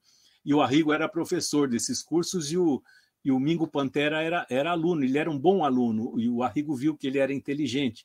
e 0.48 0.54
o 0.54 0.62
Arrigo 0.62 0.94
era 0.94 1.06
professor 1.06 1.68
desses 1.68 2.02
cursos 2.02 2.50
e 2.50 2.56
o, 2.56 2.82
e 3.22 3.30
o 3.30 3.38
Mingo 3.38 3.68
Pantera 3.68 4.22
era, 4.22 4.46
era 4.48 4.70
aluno, 4.70 5.04
ele 5.04 5.18
era 5.18 5.30
um 5.30 5.38
bom 5.38 5.62
aluno, 5.62 6.18
e 6.18 6.26
o 6.26 6.42
Arrigo 6.42 6.74
viu 6.74 6.96
que 6.96 7.06
ele 7.06 7.18
era 7.18 7.34
inteligente. 7.34 8.02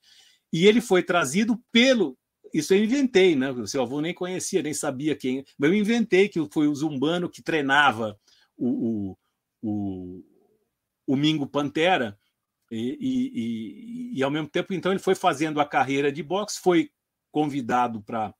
E 0.51 0.67
ele 0.67 0.81
foi 0.81 1.01
trazido 1.01 1.57
pelo. 1.71 2.17
Isso 2.53 2.73
eu 2.73 2.83
inventei, 2.83 3.33
né? 3.33 3.49
O 3.49 3.65
seu 3.65 3.81
avô 3.81 4.01
nem 4.01 4.13
conhecia, 4.13 4.61
nem 4.61 4.73
sabia 4.73 5.15
quem. 5.15 5.45
Mas 5.57 5.69
eu 5.69 5.75
inventei 5.77 6.27
que 6.27 6.45
foi 6.51 6.67
o 6.67 6.75
Zumbano 6.75 7.29
que 7.29 7.41
treinava 7.41 8.19
o, 8.57 8.67
o, 8.67 9.17
o, 9.61 10.23
o 11.07 11.15
Mingo 11.15 11.47
Pantera. 11.47 12.19
E, 12.69 12.97
e, 12.99 13.31
e, 13.33 14.19
e, 14.19 14.23
ao 14.23 14.29
mesmo 14.29 14.49
tempo, 14.49 14.73
então, 14.73 14.91
ele 14.91 14.99
foi 14.99 15.15
fazendo 15.15 15.61
a 15.61 15.65
carreira 15.65 16.11
de 16.11 16.21
boxe, 16.21 16.59
foi 16.59 16.91
convidado 17.31 18.01
para 18.01 18.35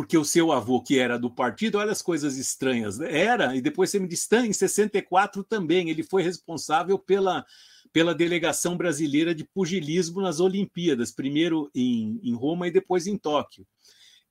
porque 0.00 0.16
o 0.16 0.24
seu 0.24 0.50
avô, 0.50 0.80
que 0.80 0.98
era 0.98 1.18
do 1.18 1.30
partido, 1.30 1.76
olha 1.76 1.92
as 1.92 2.00
coisas 2.00 2.38
estranhas, 2.38 2.98
né? 2.98 3.20
era, 3.20 3.54
e 3.54 3.60
depois 3.60 3.90
você 3.90 3.98
me 3.98 4.08
disse, 4.08 4.34
em 4.34 4.50
64 4.50 5.44
também, 5.44 5.90
ele 5.90 6.02
foi 6.02 6.22
responsável 6.22 6.98
pela, 6.98 7.44
pela 7.92 8.14
delegação 8.14 8.78
brasileira 8.78 9.34
de 9.34 9.44
pugilismo 9.44 10.22
nas 10.22 10.40
Olimpíadas, 10.40 11.12
primeiro 11.12 11.70
em, 11.74 12.18
em 12.22 12.34
Roma 12.34 12.66
e 12.66 12.70
depois 12.70 13.06
em 13.06 13.18
Tóquio. 13.18 13.66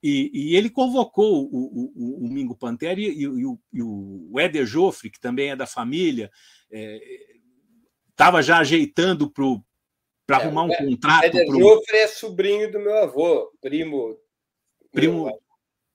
E, 0.02 0.32
e 0.34 0.56
ele 0.56 0.72
convocou 0.72 1.46
o, 1.46 1.92
o, 1.96 2.26
o 2.26 2.34
Mingo 2.34 2.56
Pantera 2.56 3.00
e, 3.00 3.04
e, 3.04 3.28
o, 3.28 3.60
e, 3.72 3.84
o, 3.84 4.40
Éder 4.40 4.66
Joffre, 4.66 5.12
que 5.12 5.20
também 5.20 5.52
é 5.52 5.56
da 5.56 5.68
família, 5.68 6.32
estava 8.10 8.40
é, 8.40 8.42
já 8.42 8.58
ajeitando 8.58 9.30
para 9.30 9.46
é, 10.30 10.34
arrumar 10.34 10.64
um 10.64 10.70
contrato. 10.70 11.26
Éder 11.26 11.46
pro... 11.46 11.60
Joffre 11.60 11.96
é 11.96 12.08
sobrinho 12.08 12.72
do 12.72 12.80
meu 12.80 12.98
avô, 13.04 13.52
primo. 13.62 14.18
Primo, 14.92 15.32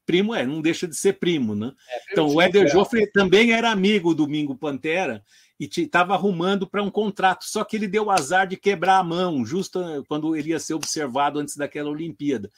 primo 0.05 0.35
é, 0.35 0.47
não 0.47 0.61
deixa 0.61 0.87
de 0.87 0.97
ser 0.97 1.15
primo, 1.15 1.55
né? 1.55 1.73
É, 1.89 2.13
então, 2.13 2.29
o 2.29 2.41
Éder 2.41 2.69
Joffre 2.69 3.11
também 3.11 3.53
era 3.53 3.71
amigo 3.71 4.15
do 4.15 4.29
Mingo 4.29 4.57
Pantera 4.57 5.25
e 5.59 5.67
estava 5.67 6.15
arrumando 6.15 6.69
para 6.69 6.83
um 6.83 6.91
contrato, 6.91 7.45
só 7.45 7.65
que 7.65 7.77
ele 7.77 7.89
deu 7.89 8.05
o 8.05 8.11
azar 8.11 8.47
de 8.47 8.57
quebrar 8.57 8.99
a 8.99 9.05
mão, 9.05 9.45
justo 9.45 9.81
quando 10.09 10.35
ele 10.35 10.51
ia 10.51 10.59
ser 10.59 10.75
observado 10.75 11.39
antes 11.39 11.57
daquela 11.57 11.91
Olimpíada. 11.91 12.51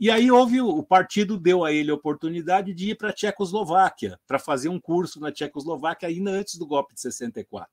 E 0.00 0.10
aí 0.10 0.30
houve 0.30 0.60
o 0.60 0.82
partido 0.82 1.36
deu 1.36 1.64
a 1.64 1.72
ele 1.72 1.90
a 1.90 1.94
oportunidade 1.94 2.72
de 2.72 2.90
ir 2.90 2.94
para 2.94 3.10
a 3.10 3.12
Tchecoslováquia, 3.12 4.18
para 4.26 4.38
fazer 4.38 4.68
um 4.68 4.78
curso 4.78 5.18
na 5.18 5.32
Tchecoslováquia 5.32 6.08
ainda 6.08 6.30
antes 6.30 6.54
do 6.54 6.66
golpe 6.66 6.94
de 6.94 7.00
64. 7.00 7.68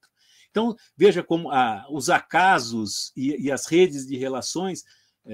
Então, 0.49 0.76
veja 0.97 1.21
como 1.21 1.51
ah, 1.51 1.86
os 1.89 2.09
acasos 2.09 3.11
e, 3.15 3.45
e, 3.45 3.51
as 3.51 3.67
redes 3.67 4.07
de 4.07 4.17
relações 4.17 4.84
eh, 4.84 4.86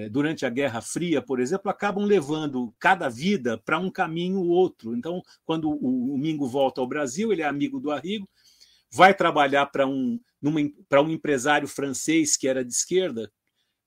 durante 0.10 0.46
a 0.46 0.50
Guerra 0.50 0.82
Fria, 0.82 1.22
por 1.22 1.40
exemplo, 1.40 1.70
acabam 1.70 2.06
levando 2.06 2.74
cada 2.80 3.10
vida 3.10 3.58
para 3.58 3.78
um 3.78 3.92
caminho 3.92 4.40
ou 4.40 4.48
outro. 4.48 4.96
Então, 4.96 5.22
quando 5.44 5.70
o, 5.70 6.14
o 6.14 6.18
Mingo 6.18 6.48
volta 6.48 6.80
ao 6.80 6.88
Brasil, 6.88 7.32
ele 7.32 7.42
é 7.42 7.46
amigo 7.46 7.80
do 7.80 7.92
Arrigo, 7.92 8.30
vai 8.90 9.14
trabalhar 9.14 9.66
para 9.66 9.86
um, 9.86 10.20
um 10.42 11.10
empresário 11.10 11.68
francês 11.68 12.38
que 12.38 12.48
era 12.48 12.64
de 12.64 12.72
esquerda, 12.72 13.32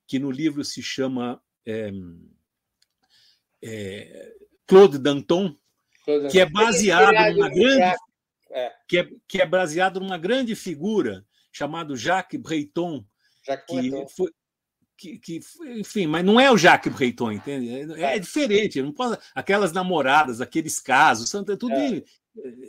que 0.06 0.18
no 0.18 0.30
livro 0.30 0.62
se 0.64 0.82
chama. 0.82 1.40
Eh, 1.64 1.90
é, 3.64 4.34
Claude 4.66 4.98
Danton, 4.98 5.56
Claude 6.04 6.28
que 6.28 6.38
é 6.38 6.46
baseado 6.46 7.34
numa 7.34 7.48
grande 7.48 7.96
é. 8.50 8.72
que, 8.86 8.98
é, 8.98 9.08
que 9.26 9.40
é 9.40 9.46
baseado 9.46 10.00
numa 10.00 10.18
grande 10.18 10.54
figura 10.54 11.24
chamado 11.50 11.96
Jacques 11.96 12.40
Breton, 12.40 13.04
Jacques 13.46 13.66
que 13.66 13.90
Breton. 13.90 14.08
foi 14.08 14.30
que, 14.96 15.18
que, 15.18 15.40
enfim, 15.78 16.06
mas 16.06 16.24
não 16.24 16.38
é 16.38 16.50
o 16.50 16.56
Jacques 16.56 16.92
Breton, 16.92 17.32
entende? 17.32 17.92
É, 18.00 18.16
é 18.16 18.18
diferente. 18.18 18.82
Não 18.82 18.92
posso, 18.92 19.18
aquelas 19.34 19.72
namoradas, 19.72 20.40
aqueles 20.40 20.78
casos, 20.78 21.32
é 21.34 21.56
tudo 21.56 21.74
é. 21.74 22.02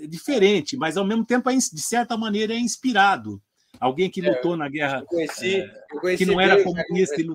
é. 0.03 0.07
diferente, 0.07 0.76
mas 0.76 0.97
ao 0.97 1.05
mesmo 1.05 1.26
tempo, 1.26 1.49
é, 1.49 1.55
de 1.55 1.82
certa 1.82 2.17
maneira, 2.17 2.53
é 2.53 2.59
inspirado. 2.59 3.41
Alguém 3.80 4.09
que 4.09 4.21
lutou 4.21 4.55
na 4.55 4.69
guerra, 4.69 4.99
eu 4.99 5.05
conheci, 5.05 5.57
eu 5.91 5.99
conheci 5.99 6.26
que 6.26 6.32
não 6.32 6.39
era 6.39 6.63
comunista, 6.63 7.21
e 7.21 7.28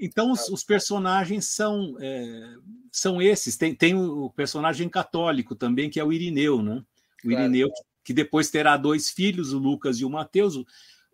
então, 0.00 0.32
os, 0.32 0.48
os 0.48 0.64
personagens 0.64 1.50
são, 1.50 1.96
é, 2.00 2.54
são 2.90 3.22
esses. 3.22 3.56
Tem, 3.56 3.72
tem 3.72 3.94
o 3.94 4.28
personagem 4.30 4.88
católico 4.88 5.54
também, 5.54 5.88
que 5.88 6.00
é 6.00 6.04
o 6.04 6.12
Irineu, 6.12 6.60
né? 6.60 6.82
O 7.24 7.28
claro. 7.28 7.44
Irineu, 7.44 7.70
que 8.02 8.12
depois 8.12 8.50
terá 8.50 8.76
dois 8.76 9.10
filhos, 9.10 9.52
o 9.52 9.58
Lucas 9.58 9.98
e 9.98 10.04
o 10.04 10.10
Mateus. 10.10 10.56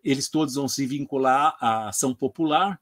Eles 0.03 0.29
todos 0.29 0.55
vão 0.55 0.67
se 0.67 0.85
vincular 0.85 1.55
à 1.59 1.89
ação 1.89 2.13
popular, 2.13 2.79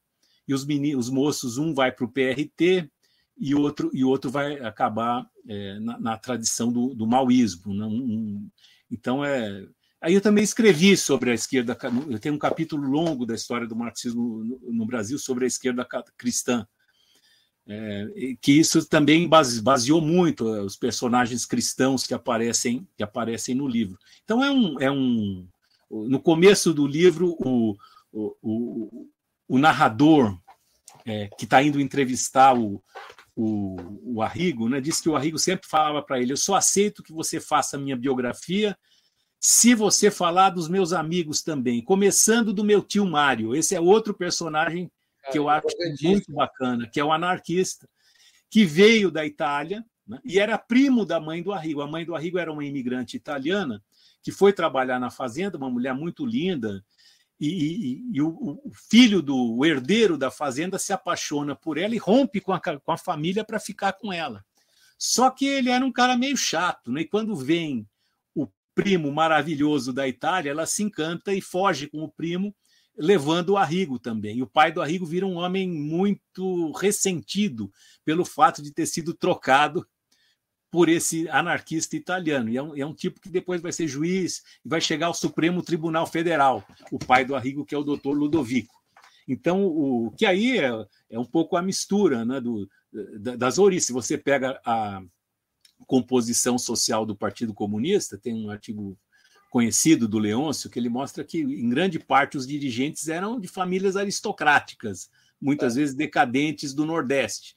e 0.47 0.53
os, 0.53 0.65
meninos, 0.65 1.07
os 1.07 1.13
moços, 1.13 1.57
um 1.57 1.74
vai 1.74 1.91
para 1.91 2.05
o 2.05 2.11
PRT 2.11 2.89
e 3.38 3.53
outro, 3.53 3.91
e 3.93 4.03
outro 4.03 4.32
vai 4.32 4.59
acabar 4.59 5.30
é, 5.47 5.80
na, 5.80 5.99
na, 5.99 6.18
tradição 6.18 6.72
do, 6.72 6.95
do 6.95 7.05
maoísmo. 7.05 7.74
Né? 7.74 7.86
Um, 7.86 8.49
então, 8.89 9.26
é, 9.26 9.68
Aí 9.99 10.13
eu 10.13 10.22
também 10.22 10.43
escrevi 10.43 10.95
sobre 10.95 11.32
a 11.32 11.34
esquerda, 11.34 11.76
eu 12.07 12.20
tenho 12.20 12.36
um 12.36 12.39
capítulo 12.39 12.88
longo 12.88 13.26
da 13.26 13.34
história 13.34 13.65
do 13.65 13.76
marxismo 13.76 14.43
no, 14.61 14.86
Brasil 14.86 15.18
sobre 15.18 15.45
a 15.45 15.47
esquerda 15.47 15.86
cristã, 16.15 16.68
é, 17.68 18.36
que 18.39 18.51
isso 18.51 18.88
também 18.88 19.28
baseou 19.28 19.99
muito 19.99 20.53
é, 20.53 20.61
os 20.61 20.76
personagens 20.76 21.45
cristãos 21.45 22.05
que 22.05 22.13
aparecem 22.13 22.88
que 22.95 23.03
aparecem 23.03 23.55
no 23.55 23.68
livro. 23.68 23.97
Então 24.24 24.43
é 24.43 24.51
um, 24.51 24.80
é 24.80 24.91
um 24.91 25.47
no 25.89 26.19
começo 26.19 26.73
do 26.73 26.85
livro 26.85 27.35
o, 27.39 27.77
o, 28.11 28.35
o, 28.41 29.09
o 29.47 29.57
narrador 29.57 30.38
é, 31.05 31.29
que 31.38 31.45
está 31.45 31.63
indo 31.63 31.79
entrevistar 31.79 32.57
o, 32.57 32.83
o, 33.35 34.15
o 34.15 34.21
Arrigo, 34.21 34.67
né, 34.67 34.81
disse 34.81 35.01
que 35.01 35.09
o 35.09 35.15
Arrigo 35.15 35.39
sempre 35.39 35.67
falava 35.67 36.01
para 36.01 36.19
ele: 36.19 36.33
eu 36.33 36.38
só 36.38 36.55
aceito 36.55 37.03
que 37.03 37.13
você 37.13 37.39
faça 37.39 37.77
a 37.77 37.79
minha 37.79 37.95
biografia 37.95 38.77
se 39.39 39.75
você 39.75 40.09
falar 40.09 40.49
dos 40.49 40.67
meus 40.67 40.93
amigos 40.93 41.41
também, 41.41 41.83
começando 41.83 42.51
do 42.51 42.63
meu 42.63 42.81
tio 42.81 43.05
Mário, 43.05 43.55
esse 43.55 43.75
é 43.75 43.79
outro 43.79 44.13
personagem 44.13 44.91
que 45.31 45.38
eu 45.38 45.47
acho 45.49 45.67
muito 46.01 46.31
bacana, 46.31 46.89
que 46.89 46.99
é 46.99 47.03
o 47.03 47.11
anarquista, 47.11 47.88
que 48.49 48.65
veio 48.65 49.11
da 49.11 49.25
Itália 49.25 49.85
né, 50.07 50.19
e 50.25 50.39
era 50.39 50.57
primo 50.57 51.05
da 51.05 51.19
mãe 51.19 51.43
do 51.43 51.53
Arrigo. 51.53 51.81
A 51.81 51.88
mãe 51.88 52.05
do 52.05 52.15
Arrigo 52.15 52.39
era 52.39 52.51
uma 52.51 52.65
imigrante 52.65 53.15
italiana 53.15 53.83
que 54.22 54.32
foi 54.32 54.53
trabalhar 54.53 54.99
na 54.99 55.09
fazenda, 55.09 55.57
uma 55.57 55.70
mulher 55.70 55.93
muito 55.93 56.26
linda, 56.26 56.84
e, 57.39 57.47
e, 57.47 58.18
e 58.18 58.22
o, 58.22 58.30
o, 58.30 58.72
filho 58.89 59.22
do 59.22 59.63
herdeiro 59.63 60.18
da 60.18 60.32
fazenda 60.32 60.80
se 60.80 60.91
apaixona 60.91 61.55
por 61.55 61.78
ela 61.78 61.93
e 61.93 61.99
rompe 61.99 62.41
com 62.41 62.51
a, 62.51 62.59
com 62.59 62.91
a 62.91 62.97
família 62.97 63.43
para 63.43 63.59
ficar 63.59 63.93
com 63.93 64.11
ela. 64.11 64.43
Só 64.97 65.30
que 65.30 65.45
ele 65.45 65.70
era 65.70 65.86
um 65.86 65.91
cara 65.91 66.18
meio 66.18 66.36
chato, 66.36 66.91
né? 66.91 67.01
e 67.01 67.05
quando 67.05 67.36
vem 67.36 67.88
primo 68.78 69.11
maravilhoso 69.11 69.91
da 69.91 70.07
Itália, 70.07 70.51
ela 70.51 70.68
se 70.68 70.84
encanta 70.84 71.34
e 71.34 71.41
foge 71.41 71.88
com 71.88 72.03
o 72.03 72.11
primo, 72.11 72.55
levando 72.95 73.49
o 73.49 73.57
Arrigo 73.57 73.97
também. 73.97 74.38
E 74.38 74.43
o 74.43 74.47
pai 74.47 74.72
do 74.72 74.80
Arrigo 74.80 75.03
vira 75.03 75.26
um 75.26 75.38
homem 75.38 75.68
muito 75.68 76.72
ressentido 76.74 77.72
pelo 78.05 78.24
fato 78.24 78.61
de 78.61 78.72
ter 78.72 78.86
sido 78.86 79.15
trocado 79.15 79.84
por 80.70 80.89
esse 80.89 81.30
anarquista 81.30 81.95
italiano. 81.95 82.49
E 82.49 82.57
é 82.57 82.63
um, 82.63 82.76
é 82.76 82.86
um, 82.86 82.93
tipo 82.93 83.20
que 83.20 83.30
depois 83.30 83.61
vai 83.61 83.72
ser 83.72 83.88
juiz 83.88 84.43
e 84.65 84.70
vai 84.70 84.82
chegar 84.82 85.07
ao 85.07 85.13
Supremo 85.13 85.61
Tribunal 85.61 86.05
Federal, 86.05 86.65
o 86.91 86.99
pai 86.99 87.24
do 87.26 87.36
Arrigo, 87.36 87.65
que 87.65 87.76
é 87.76 87.78
o 87.78 87.84
doutor 87.84 88.13
Ludovico. 88.13 88.76
Então, 89.28 89.65
o 89.65 90.11
que 90.11 90.26
aí 90.26 90.57
é, 90.57 90.72
é 91.09 91.20
um 91.20 91.26
pouco 91.26 91.57
a 91.57 91.61
mistura 91.61 92.24
né, 92.24 92.39
do, 92.39 92.70
das 93.38 93.57
origens. 93.57 93.86
Se 93.86 93.93
você 93.93 94.18
pega 94.18 94.59
a, 94.65 95.01
composição 95.86 96.57
social 96.57 97.05
do 97.05 97.15
Partido 97.15 97.53
Comunista, 97.53 98.18
tem 98.18 98.34
um 98.34 98.49
artigo 98.49 98.97
conhecido 99.49 100.07
do 100.07 100.20
Leôncio 100.20 100.70
que 100.70 100.80
ele 100.80 100.89
mostra 100.89 101.24
que, 101.24 101.39
em 101.39 101.70
grande 101.70 101.99
parte, 101.99 102.38
os 102.38 102.47
dirigentes 102.47 103.07
eram 103.07 103.39
de 103.39 103.47
famílias 103.47 103.95
aristocráticas, 103.95 105.09
muitas 105.39 105.76
vezes 105.76 105.95
decadentes 105.95 106.74
do 106.74 106.86
Nordeste. 106.86 107.55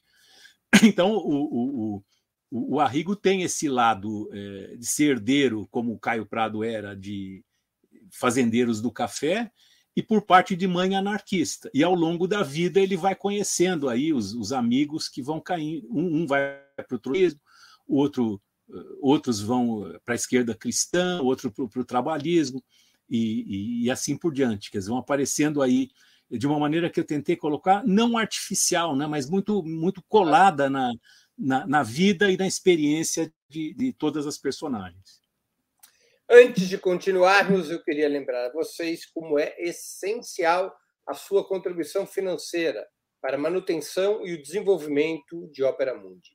Então, 0.85 1.13
o, 1.13 1.35
o, 1.35 1.97
o, 1.97 2.05
o 2.51 2.81
Arrigo 2.81 3.15
tem 3.15 3.43
esse 3.43 3.69
lado 3.69 4.29
é, 4.33 4.77
de 4.77 4.87
ser 4.87 5.13
herdeiro, 5.13 5.69
como 5.71 5.93
o 5.93 5.99
Caio 5.99 6.27
Prado 6.27 6.65
era, 6.65 6.97
de 6.97 7.45
fazendeiros 8.13 8.81
do 8.81 8.91
café, 8.91 9.53
e 9.95 10.03
por 10.03 10.23
parte 10.23 10.57
de 10.57 10.67
mãe 10.67 10.97
anarquista. 10.97 11.71
E 11.73 11.85
ao 11.85 11.95
longo 11.95 12.27
da 12.27 12.43
vida 12.43 12.81
ele 12.81 12.97
vai 12.97 13.15
conhecendo 13.15 13.89
aí 13.89 14.13
os, 14.13 14.35
os 14.35 14.53
amigos 14.53 15.09
que 15.09 15.23
vão 15.23 15.41
caindo. 15.41 15.87
Um, 15.91 16.23
um 16.23 16.27
vai 16.27 16.61
para 16.77 16.97
o 16.97 16.99
turismo, 16.99 17.41
outro, 17.87 18.41
outros 19.01 19.41
vão 19.41 19.99
para 20.05 20.15
a 20.15 20.17
esquerda 20.17 20.55
cristã, 20.55 21.21
outro 21.23 21.53
para 21.53 21.81
o 21.81 21.85
trabalhismo, 21.85 22.63
e, 23.09 23.45
e, 23.47 23.85
e, 23.85 23.91
assim 23.91 24.17
por 24.17 24.33
diante. 24.33 24.71
que 24.71 24.77
eles 24.77 24.87
vão 24.87 24.99
aparecendo 24.99 25.63
aí 25.63 25.91
de 26.31 26.47
uma 26.47 26.59
maneira 26.59 26.89
que 26.89 27.01
eu 27.01 27.05
tentei 27.05 27.37
colocar, 27.37 27.85
não 27.85 28.17
artificial, 28.17 28.95
né, 28.95 29.05
mas 29.07 29.29
muito, 29.29 29.65
muito 29.65 30.01
colada 30.09 30.71
na, 30.71 30.93
na, 31.41 31.67
na 31.67 31.83
vida 31.83 32.31
e 32.31 32.37
na 32.37 32.47
experiência 32.47 33.33
de, 33.49 33.73
de 33.73 33.93
todas 33.93 34.27
as 34.27 34.37
personagens. 34.37 35.21
Antes 36.29 36.69
de 36.69 36.79
continuarmos, 36.79 37.71
eu 37.71 37.83
queria 37.83 38.09
lembrar 38.09 38.47
a 38.47 38.53
vocês 38.53 39.07
como 39.07 39.39
é 39.39 39.57
essencial 39.59 40.73
a 41.07 41.15
sua 41.15 41.45
contribuição 41.45 42.07
financeira 42.07 42.87
para 43.21 43.37
a 43.37 43.41
manutenção 43.41 44.25
e 44.25 44.35
o 44.35 44.41
desenvolvimento 44.41 45.49
de 45.51 45.65
Ópera 45.65 45.95
Mundi. 45.95 46.31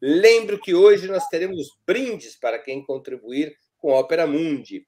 Lembro 0.00 0.58
que 0.58 0.74
hoje 0.74 1.06
nós 1.08 1.28
teremos 1.28 1.68
brindes 1.86 2.38
para 2.38 2.58
quem 2.58 2.82
contribuir 2.82 3.54
com 3.76 3.92
a 3.92 4.00
Opera 4.00 4.26
Mundi. 4.26 4.86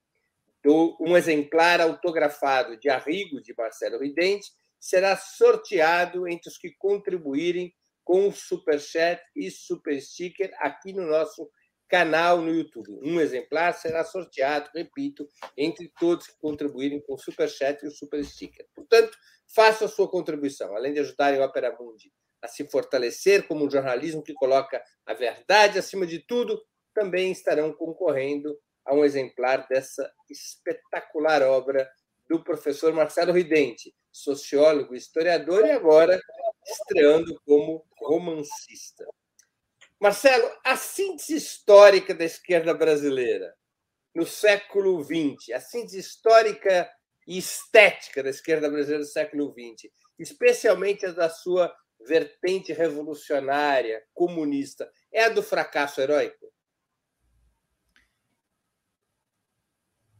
Um 0.98 1.14
exemplar 1.18 1.82
autografado 1.82 2.78
de 2.78 2.88
Arrigo, 2.88 3.42
de 3.42 3.54
Marcelo 3.54 3.98
Ridente, 3.98 4.50
será 4.80 5.18
sorteado 5.18 6.26
entre 6.26 6.48
os 6.48 6.56
que 6.56 6.72
contribuírem 6.78 7.74
com 8.02 8.28
o 8.28 8.32
Superchat 8.32 9.22
e 9.36 9.50
Super 9.50 10.00
Sticker 10.00 10.50
aqui 10.60 10.94
no 10.94 11.06
nosso 11.06 11.50
canal 11.88 12.40
no 12.40 12.52
YouTube. 12.52 12.98
Um 13.02 13.20
exemplar 13.20 13.74
será 13.74 14.04
sorteado, 14.04 14.70
repito, 14.74 15.28
entre 15.56 15.92
todos 15.98 16.26
que 16.26 16.38
contribuírem 16.38 17.00
com 17.00 17.14
o 17.14 17.18
Superchat 17.18 17.84
e 17.84 17.88
o 17.88 17.90
Super 17.90 18.24
Sticker. 18.24 18.66
Portanto, 18.74 19.16
faça 19.54 19.84
a 19.84 19.88
sua 19.88 20.08
contribuição, 20.08 20.74
além 20.76 20.92
de 20.92 21.00
ajudarem 21.00 21.40
o 21.40 21.44
Opera 21.44 21.76
Mundi 21.78 22.12
a 22.44 22.48
se 22.48 22.68
fortalecer 22.68 23.48
como 23.48 23.64
um 23.64 23.70
jornalismo 23.70 24.22
que 24.22 24.34
coloca 24.34 24.82
a 25.06 25.14
verdade 25.14 25.78
acima 25.78 26.06
de 26.06 26.18
tudo, 26.18 26.62
também 26.92 27.32
estarão 27.32 27.72
concorrendo 27.72 28.54
a 28.84 28.94
um 28.94 29.02
exemplar 29.02 29.66
dessa 29.66 30.12
espetacular 30.30 31.42
obra 31.42 31.88
do 32.28 32.44
professor 32.44 32.92
Marcelo 32.92 33.32
Ridente, 33.32 33.94
sociólogo, 34.12 34.94
historiador 34.94 35.64
e 35.64 35.70
agora 35.70 36.20
estreando 36.66 37.34
como 37.46 37.84
romancista. 37.98 39.06
Marcelo, 40.04 40.50
a 40.62 40.76
síntese 40.76 41.34
histórica 41.34 42.14
da 42.14 42.26
esquerda 42.26 42.74
brasileira 42.74 43.56
no 44.14 44.26
século 44.26 45.02
XX, 45.02 45.54
a 45.54 45.60
síntese 45.60 45.98
histórica 45.98 46.90
e 47.26 47.38
estética 47.38 48.22
da 48.22 48.28
esquerda 48.28 48.68
brasileira 48.68 49.02
do 49.02 49.08
século 49.08 49.54
XX, 49.54 49.90
especialmente 50.18 51.06
a 51.06 51.12
da 51.12 51.30
sua 51.30 51.74
vertente 52.06 52.70
revolucionária, 52.70 54.04
comunista, 54.12 54.92
é 55.10 55.24
a 55.24 55.30
do 55.30 55.42
fracasso 55.42 56.02
heróico? 56.02 56.52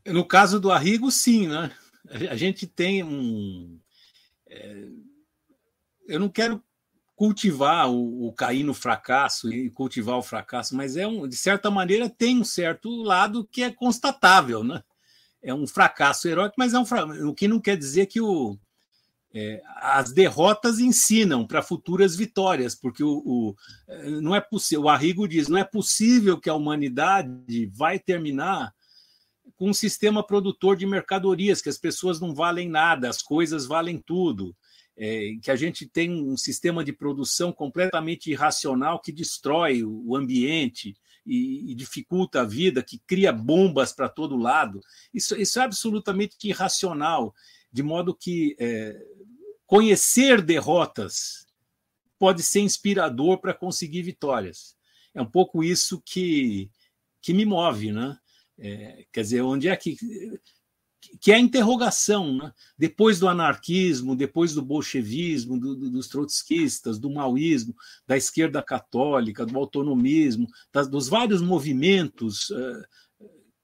No 0.06 0.26
caso 0.26 0.58
do 0.58 0.72
Arrigo, 0.72 1.10
sim, 1.10 1.46
né? 1.46 1.76
A 2.30 2.36
gente 2.36 2.66
tem 2.66 3.04
um. 3.04 3.78
É... 4.48 4.88
Eu 6.08 6.18
não 6.18 6.30
quero 6.30 6.64
cultivar 7.16 7.90
o, 7.90 8.26
o, 8.26 8.32
cair 8.32 8.64
no 8.64 8.74
fracasso 8.74 9.52
e 9.52 9.70
cultivar 9.70 10.18
o 10.18 10.22
fracasso, 10.22 10.76
mas 10.76 10.96
é 10.96 11.06
um, 11.06 11.28
de 11.28 11.36
certa 11.36 11.70
maneira 11.70 12.08
tem 12.08 12.40
um 12.40 12.44
certo 12.44 12.90
lado 13.02 13.48
que 13.50 13.62
é 13.62 13.70
constatável, 13.70 14.64
né? 14.64 14.82
É 15.42 15.54
um 15.54 15.66
fracasso 15.66 16.26
heróico, 16.26 16.54
mas 16.58 16.74
é 16.74 16.78
um 16.78 17.28
o 17.28 17.34
que 17.34 17.46
não 17.46 17.60
quer 17.60 17.76
dizer 17.76 18.06
que 18.06 18.20
o, 18.20 18.58
é, 19.32 19.60
as 19.76 20.12
derrotas 20.12 20.78
ensinam 20.78 21.46
para 21.46 21.60
futuras 21.60 22.16
vitórias, 22.16 22.74
porque 22.74 23.02
o, 23.02 23.22
o, 23.26 23.54
não 24.22 24.34
é 24.34 24.40
possível. 24.40 24.84
O 24.84 24.88
Arrigo 24.88 25.28
diz: 25.28 25.48
não 25.48 25.58
é 25.58 25.64
possível 25.64 26.40
que 26.40 26.48
a 26.48 26.54
humanidade 26.54 27.66
vai 27.74 27.98
terminar 27.98 28.72
com 29.56 29.70
um 29.70 29.74
sistema 29.74 30.24
produtor 30.24 30.76
de 30.76 30.86
mercadorias, 30.86 31.60
que 31.60 31.68
as 31.68 31.78
pessoas 31.78 32.20
não 32.20 32.34
valem 32.34 32.68
nada, 32.68 33.08
as 33.08 33.20
coisas 33.20 33.66
valem 33.66 34.00
tudo. 34.04 34.56
É, 34.96 35.32
que 35.42 35.50
a 35.50 35.56
gente 35.56 35.86
tem 35.86 36.22
um 36.22 36.36
sistema 36.36 36.84
de 36.84 36.92
produção 36.92 37.52
completamente 37.52 38.30
irracional 38.30 39.00
que 39.00 39.10
destrói 39.10 39.82
o 39.82 40.14
ambiente 40.14 40.94
e, 41.26 41.72
e 41.72 41.74
dificulta 41.74 42.42
a 42.42 42.44
vida, 42.44 42.82
que 42.82 43.00
cria 43.06 43.32
bombas 43.32 43.92
para 43.92 44.08
todo 44.08 44.36
lado. 44.36 44.80
Isso, 45.12 45.34
isso, 45.40 45.58
é 45.58 45.62
absolutamente 45.62 46.36
irracional, 46.44 47.34
de 47.72 47.82
modo 47.82 48.14
que 48.14 48.54
é, 48.58 48.96
conhecer 49.66 50.40
derrotas 50.40 51.44
pode 52.18 52.42
ser 52.42 52.60
inspirador 52.60 53.40
para 53.40 53.54
conseguir 53.54 54.02
vitórias. 54.02 54.76
É 55.12 55.20
um 55.20 55.30
pouco 55.30 55.62
isso 55.62 56.00
que, 56.04 56.70
que 57.20 57.32
me 57.32 57.44
move, 57.44 57.92
né? 57.92 58.16
É, 58.56 59.04
quer 59.12 59.22
dizer, 59.22 59.42
onde 59.42 59.68
é 59.68 59.76
que 59.76 59.96
que 61.20 61.32
é 61.32 61.36
a 61.36 61.40
interrogação, 61.40 62.36
né? 62.36 62.52
depois 62.78 63.18
do 63.18 63.28
anarquismo, 63.28 64.16
depois 64.16 64.54
do 64.54 64.62
bolchevismo, 64.62 65.58
do, 65.58 65.74
do, 65.74 65.90
dos 65.90 66.08
trotskistas, 66.08 66.98
do 66.98 67.10
maoísmo, 67.10 67.74
da 68.06 68.16
esquerda 68.16 68.62
católica, 68.62 69.46
do 69.46 69.58
autonomismo, 69.58 70.48
das, 70.72 70.88
dos 70.88 71.08
vários 71.08 71.40
movimentos 71.40 72.50
uh, 72.50 72.82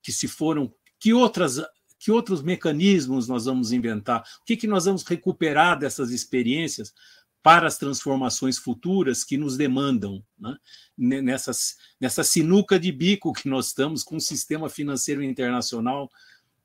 que 0.03 0.13
se 0.13 0.29
foram, 0.29 0.73
que 0.99 1.13
outras 1.13 1.61
que 1.99 2.11
outros 2.11 2.41
mecanismos 2.41 3.29
nós 3.29 3.45
vamos 3.45 3.73
inventar? 3.73 4.23
O 4.41 4.45
que, 4.47 4.57
que 4.57 4.67
nós 4.67 4.87
vamos 4.87 5.03
recuperar 5.03 5.79
dessas 5.79 6.11
experiências 6.11 6.95
para 7.43 7.67
as 7.67 7.77
transformações 7.77 8.57
futuras 8.57 9.23
que 9.23 9.37
nos 9.37 9.57
demandam 9.57 10.25
né? 10.39 10.57
Nessas, 10.97 11.77
nessa 12.01 12.25
sinuca 12.25 12.81
de 12.81 12.91
bico 12.91 13.35
que 13.35 13.51
nós 13.51 13.67
estamos 13.67 14.03
com 14.03 14.17
um 14.17 14.21
sistema 14.21 14.71
financeiro 14.71 15.23
internacional 15.23 16.11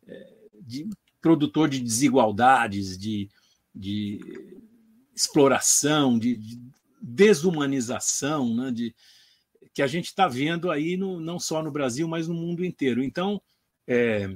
é, 0.07 0.34
de, 0.65 0.87
produtor 1.21 1.69
de 1.69 1.79
desigualdades, 1.79 2.97
de, 2.97 3.29
de 3.73 4.19
exploração, 5.15 6.19
de, 6.19 6.35
de 6.35 6.59
desumanização, 7.01 8.55
né? 8.55 8.71
de, 8.71 8.95
que 9.73 9.81
a 9.81 9.87
gente 9.87 10.05
está 10.05 10.27
vendo 10.27 10.71
aí 10.71 10.97
no, 10.97 11.19
não 11.19 11.39
só 11.39 11.61
no 11.61 11.71
Brasil, 11.71 12.07
mas 12.07 12.27
no 12.27 12.33
mundo 12.33 12.63
inteiro. 12.63 13.03
Então, 13.03 13.41
é, 13.87 14.29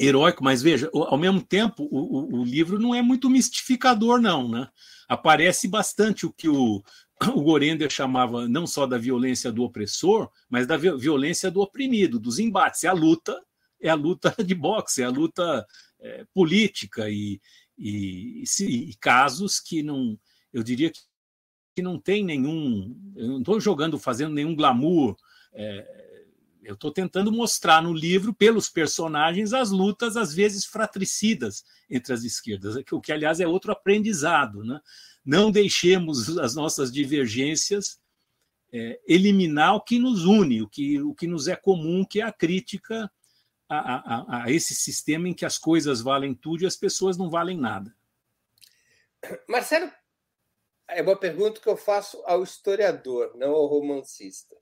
heróico, 0.00 0.42
mas 0.42 0.62
veja, 0.62 0.90
ao 0.92 1.18
mesmo 1.18 1.42
tempo, 1.42 1.86
o, 1.90 2.36
o, 2.36 2.40
o, 2.40 2.44
livro 2.44 2.78
não 2.78 2.94
é 2.94 3.02
muito 3.02 3.28
mistificador, 3.28 4.20
não. 4.20 4.48
Né? 4.48 4.68
Aparece 5.08 5.68
bastante 5.68 6.24
o 6.26 6.32
que 6.32 6.48
o, 6.48 6.82
o 7.34 7.42
Gorender 7.42 7.90
chamava 7.90 8.48
não 8.48 8.66
só 8.66 8.86
da 8.86 8.96
violência 8.96 9.52
do 9.52 9.62
opressor, 9.62 10.30
mas 10.48 10.66
da 10.66 10.76
violência 10.76 11.50
do 11.50 11.60
oprimido, 11.60 12.18
dos 12.18 12.38
embates. 12.38 12.82
É 12.84 12.88
a 12.88 12.92
luta, 12.92 13.40
é 13.80 13.88
a 13.88 13.94
luta 13.94 14.34
de 14.44 14.54
boxe, 14.54 15.02
é 15.02 15.06
a 15.06 15.10
luta 15.10 15.66
é, 16.00 16.24
política 16.32 17.08
e, 17.08 17.40
e, 17.78 18.44
e, 18.60 18.90
e, 18.90 18.94
casos 18.96 19.58
que 19.60 19.82
não, 19.82 20.18
eu 20.52 20.62
diria 20.62 20.90
que, 20.90 21.00
que 21.74 21.82
não 21.82 21.98
tem 21.98 22.24
nenhum, 22.24 22.96
eu 23.16 23.28
não 23.28 23.38
estou 23.38 23.60
jogando, 23.60 23.98
fazendo 23.98 24.34
nenhum 24.34 24.54
glamour. 24.54 25.16
É, 25.52 26.00
eu 26.62 26.74
estou 26.74 26.92
tentando 26.92 27.32
mostrar 27.32 27.82
no 27.82 27.92
livro, 27.92 28.34
pelos 28.34 28.68
personagens, 28.68 29.52
as 29.52 29.70
lutas, 29.70 30.16
às 30.16 30.34
vezes 30.34 30.64
fratricidas 30.64 31.64
entre 31.88 32.12
as 32.12 32.22
esquerdas, 32.22 32.76
o 32.92 33.00
que, 33.00 33.12
aliás, 33.12 33.40
é 33.40 33.46
outro 33.46 33.72
aprendizado. 33.72 34.62
Né? 34.62 34.78
Não 35.24 35.50
deixemos 35.50 36.38
as 36.38 36.54
nossas 36.54 36.92
divergências 36.92 37.98
é, 38.72 39.00
eliminar 39.08 39.74
o 39.74 39.80
que 39.80 39.98
nos 39.98 40.24
une, 40.24 40.62
o 40.62 40.68
que, 40.68 41.00
o 41.00 41.14
que 41.14 41.26
nos 41.26 41.48
é 41.48 41.56
comum, 41.56 42.04
que 42.04 42.20
é 42.20 42.24
a 42.24 42.32
crítica 42.32 43.10
a, 43.70 44.40
a, 44.40 44.44
a 44.44 44.50
esse 44.50 44.74
sistema 44.74 45.28
em 45.28 45.34
que 45.34 45.46
as 45.46 45.56
coisas 45.56 46.00
valem 46.00 46.34
tudo 46.34 46.64
e 46.64 46.66
as 46.66 46.76
pessoas 46.76 47.16
não 47.16 47.30
valem 47.30 47.56
nada. 47.56 47.94
Marcelo, 49.48 49.90
é 50.88 51.02
uma 51.02 51.16
pergunta 51.16 51.60
que 51.60 51.68
eu 51.68 51.76
faço 51.76 52.20
ao 52.26 52.42
historiador, 52.42 53.36
não 53.36 53.52
ao 53.52 53.66
romancista. 53.66 54.56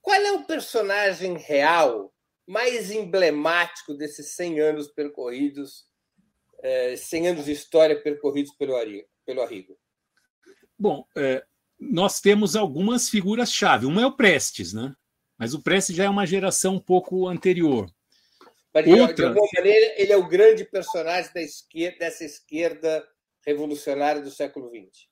Qual 0.00 0.16
é 0.16 0.32
o 0.32 0.44
personagem 0.44 1.36
real 1.36 2.12
mais 2.46 2.90
emblemático 2.90 3.94
desses 3.94 4.30
100 4.30 4.60
anos 4.60 4.88
percorridos, 4.88 5.86
100 6.96 7.26
é, 7.26 7.30
anos 7.30 7.44
de 7.44 7.52
história 7.52 8.00
percorridos 8.02 8.52
pelo 8.54 8.74
Arrigo? 8.76 9.78
Bom, 10.78 11.06
é, 11.16 11.44
nós 11.78 12.20
temos 12.20 12.56
algumas 12.56 13.08
figuras-chave. 13.08 13.86
Uma 13.86 14.02
é 14.02 14.06
o 14.06 14.16
Prestes, 14.16 14.72
né? 14.72 14.94
Mas 15.42 15.54
o 15.54 15.60
Prestes 15.60 15.96
já 15.96 16.04
é 16.04 16.08
uma 16.08 16.24
geração 16.24 16.76
um 16.76 16.78
pouco 16.78 17.26
anterior. 17.26 17.92
Mas, 18.72 18.86
Outra... 18.86 19.12
de 19.12 19.24
alguma 19.24 19.48
maneira, 19.56 20.00
ele 20.00 20.12
é 20.12 20.16
o 20.16 20.28
grande 20.28 20.64
personagem 20.64 21.32
da 21.34 21.42
esquerda, 21.42 21.98
dessa 21.98 22.24
esquerda 22.24 23.04
revolucionária 23.44 24.22
do 24.22 24.30
século 24.30 24.70
XX. 24.70 25.08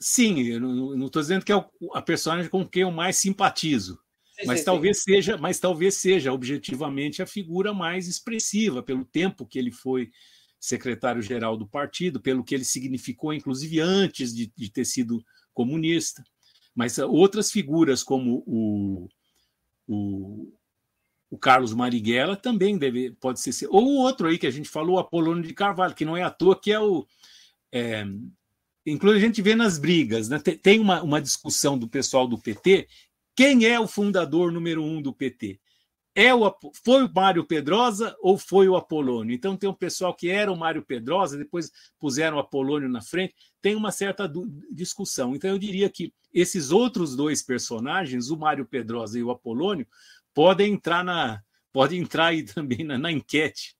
Sim, 0.00 0.58
não 0.58 1.06
estou 1.06 1.22
dizendo 1.22 1.44
que 1.44 1.52
é 1.52 1.64
a 1.94 2.02
personagem 2.02 2.50
com 2.50 2.66
quem 2.66 2.82
eu 2.82 2.90
mais 2.90 3.18
simpatizo, 3.18 4.00
sim, 4.40 4.46
mas 4.48 4.58
sim, 4.58 4.64
talvez 4.64 4.96
sim. 4.98 5.12
seja, 5.12 5.38
mas 5.38 5.60
talvez 5.60 5.94
seja 5.94 6.32
objetivamente 6.32 7.22
a 7.22 7.26
figura 7.26 7.72
mais 7.72 8.08
expressiva 8.08 8.82
pelo 8.82 9.04
tempo 9.04 9.46
que 9.46 9.60
ele 9.60 9.70
foi 9.70 10.10
secretário-geral 10.58 11.56
do 11.56 11.68
partido, 11.68 12.20
pelo 12.20 12.42
que 12.42 12.52
ele 12.52 12.64
significou, 12.64 13.32
inclusive 13.32 13.78
antes 13.78 14.34
de, 14.34 14.52
de 14.56 14.72
ter 14.72 14.84
sido 14.84 15.24
comunista. 15.54 16.24
Mas 16.74 16.98
outras 16.98 17.50
figuras 17.50 18.02
como 18.02 18.42
o, 18.46 19.08
o, 19.86 20.52
o 21.30 21.38
Carlos 21.38 21.72
Marighella 21.74 22.36
também 22.36 22.76
deve, 22.78 23.12
pode 23.12 23.40
ser. 23.40 23.66
Ou 23.70 23.84
o 23.84 23.96
outro 23.98 24.28
aí 24.28 24.38
que 24.38 24.46
a 24.46 24.50
gente 24.50 24.68
falou, 24.68 24.98
Apolônio 24.98 25.42
de 25.42 25.54
Carvalho, 25.54 25.94
que 25.94 26.04
não 26.04 26.16
é 26.16 26.22
à 26.22 26.30
toa, 26.30 26.58
que 26.58 26.72
é 26.72 26.80
o. 26.80 27.06
É, 27.70 28.04
inclusive, 28.86 29.24
a 29.24 29.26
gente 29.26 29.42
vê 29.42 29.54
nas 29.54 29.78
brigas, 29.78 30.28
né? 30.28 30.38
tem 30.38 30.78
uma, 30.78 31.02
uma 31.02 31.20
discussão 31.20 31.78
do 31.78 31.88
pessoal 31.88 32.26
do 32.26 32.38
PT. 32.38 32.88
Quem 33.34 33.64
é 33.64 33.80
o 33.80 33.86
fundador 33.86 34.52
número 34.52 34.82
um 34.82 35.00
do 35.00 35.12
PT? 35.12 35.58
É 36.14 36.34
o, 36.34 36.54
foi 36.84 37.04
o 37.04 37.12
Mário 37.12 37.44
Pedrosa 37.46 38.14
ou 38.20 38.36
foi 38.36 38.68
o 38.68 38.76
Apolônio? 38.76 39.34
Então, 39.34 39.56
tem 39.56 39.68
um 39.68 39.74
pessoal 39.74 40.14
que 40.14 40.28
era 40.28 40.52
o 40.52 40.58
Mário 40.58 40.84
Pedrosa, 40.84 41.38
depois 41.38 41.70
puseram 41.98 42.36
o 42.36 42.40
Apolônio 42.40 42.88
na 42.88 43.00
frente, 43.00 43.34
tem 43.62 43.74
uma 43.74 43.90
certa 43.90 44.30
discussão. 44.70 45.34
Então, 45.34 45.48
eu 45.50 45.58
diria 45.58 45.88
que 45.88 46.12
esses 46.32 46.70
outros 46.70 47.16
dois 47.16 47.42
personagens, 47.42 48.28
o 48.28 48.36
Mário 48.36 48.66
Pedrosa 48.66 49.18
e 49.18 49.22
o 49.22 49.30
Apolônio, 49.30 49.86
podem 50.34 50.74
entrar 50.74 51.04
na 51.04 51.42
podem 51.72 52.00
entrar 52.00 52.26
aí 52.26 52.42
também 52.44 52.84
na, 52.84 52.98
na 52.98 53.10
enquete, 53.10 53.74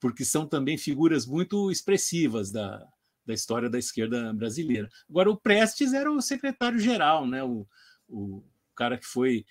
porque 0.00 0.24
são 0.24 0.46
também 0.46 0.78
figuras 0.78 1.26
muito 1.26 1.70
expressivas 1.70 2.50
da, 2.50 2.86
da 3.26 3.34
história 3.34 3.68
da 3.68 3.78
esquerda 3.78 4.32
brasileira. 4.32 4.88
Agora, 5.08 5.30
o 5.30 5.36
Prestes 5.36 5.92
era 5.92 6.10
o 6.10 6.20
secretário-geral, 6.20 7.26
né? 7.26 7.42
o, 7.42 7.66
o 8.08 8.42
cara 8.74 8.98
que 8.98 9.06
foi, 9.06 9.44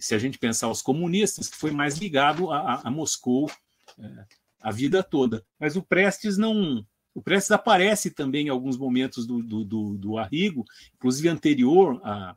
se 0.00 0.14
a 0.14 0.18
gente 0.18 0.38
pensar 0.38 0.68
os 0.68 0.82
comunistas, 0.82 1.48
que 1.48 1.56
foi 1.56 1.70
mais 1.70 1.96
ligado 1.96 2.50
a, 2.50 2.82
a 2.84 2.90
Moscou 2.90 3.50
é, 3.98 4.24
a 4.60 4.70
vida 4.70 5.02
toda. 5.02 5.44
Mas 5.58 5.76
o 5.76 5.82
Prestes 5.82 6.36
não. 6.36 6.84
O 7.14 7.22
Prestes 7.22 7.50
aparece 7.50 8.10
também 8.10 8.46
em 8.46 8.50
alguns 8.50 8.76
momentos 8.76 9.26
do, 9.26 9.42
do, 9.42 9.64
do, 9.64 9.96
do 9.96 10.18
Arrigo, 10.18 10.64
inclusive 10.94 11.28
anterior 11.28 12.00
a, 12.04 12.36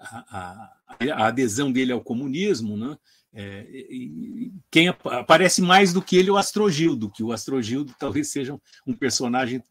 a, 0.00 0.72
a, 1.12 1.26
adesão 1.26 1.70
dele 1.70 1.92
ao 1.92 2.02
comunismo, 2.02 2.76
né? 2.76 2.96
É, 3.34 3.66
quem 4.70 4.88
aparece 4.88 5.62
mais 5.62 5.90
do 5.90 6.02
que 6.02 6.16
ele 6.16 6.28
é 6.28 6.32
o 6.32 6.36
Astrogildo, 6.36 7.10
que 7.10 7.22
o 7.22 7.32
Astrogildo 7.32 7.94
talvez 7.98 8.30
seja 8.30 8.58
um 8.86 8.92
personagem 8.92 9.62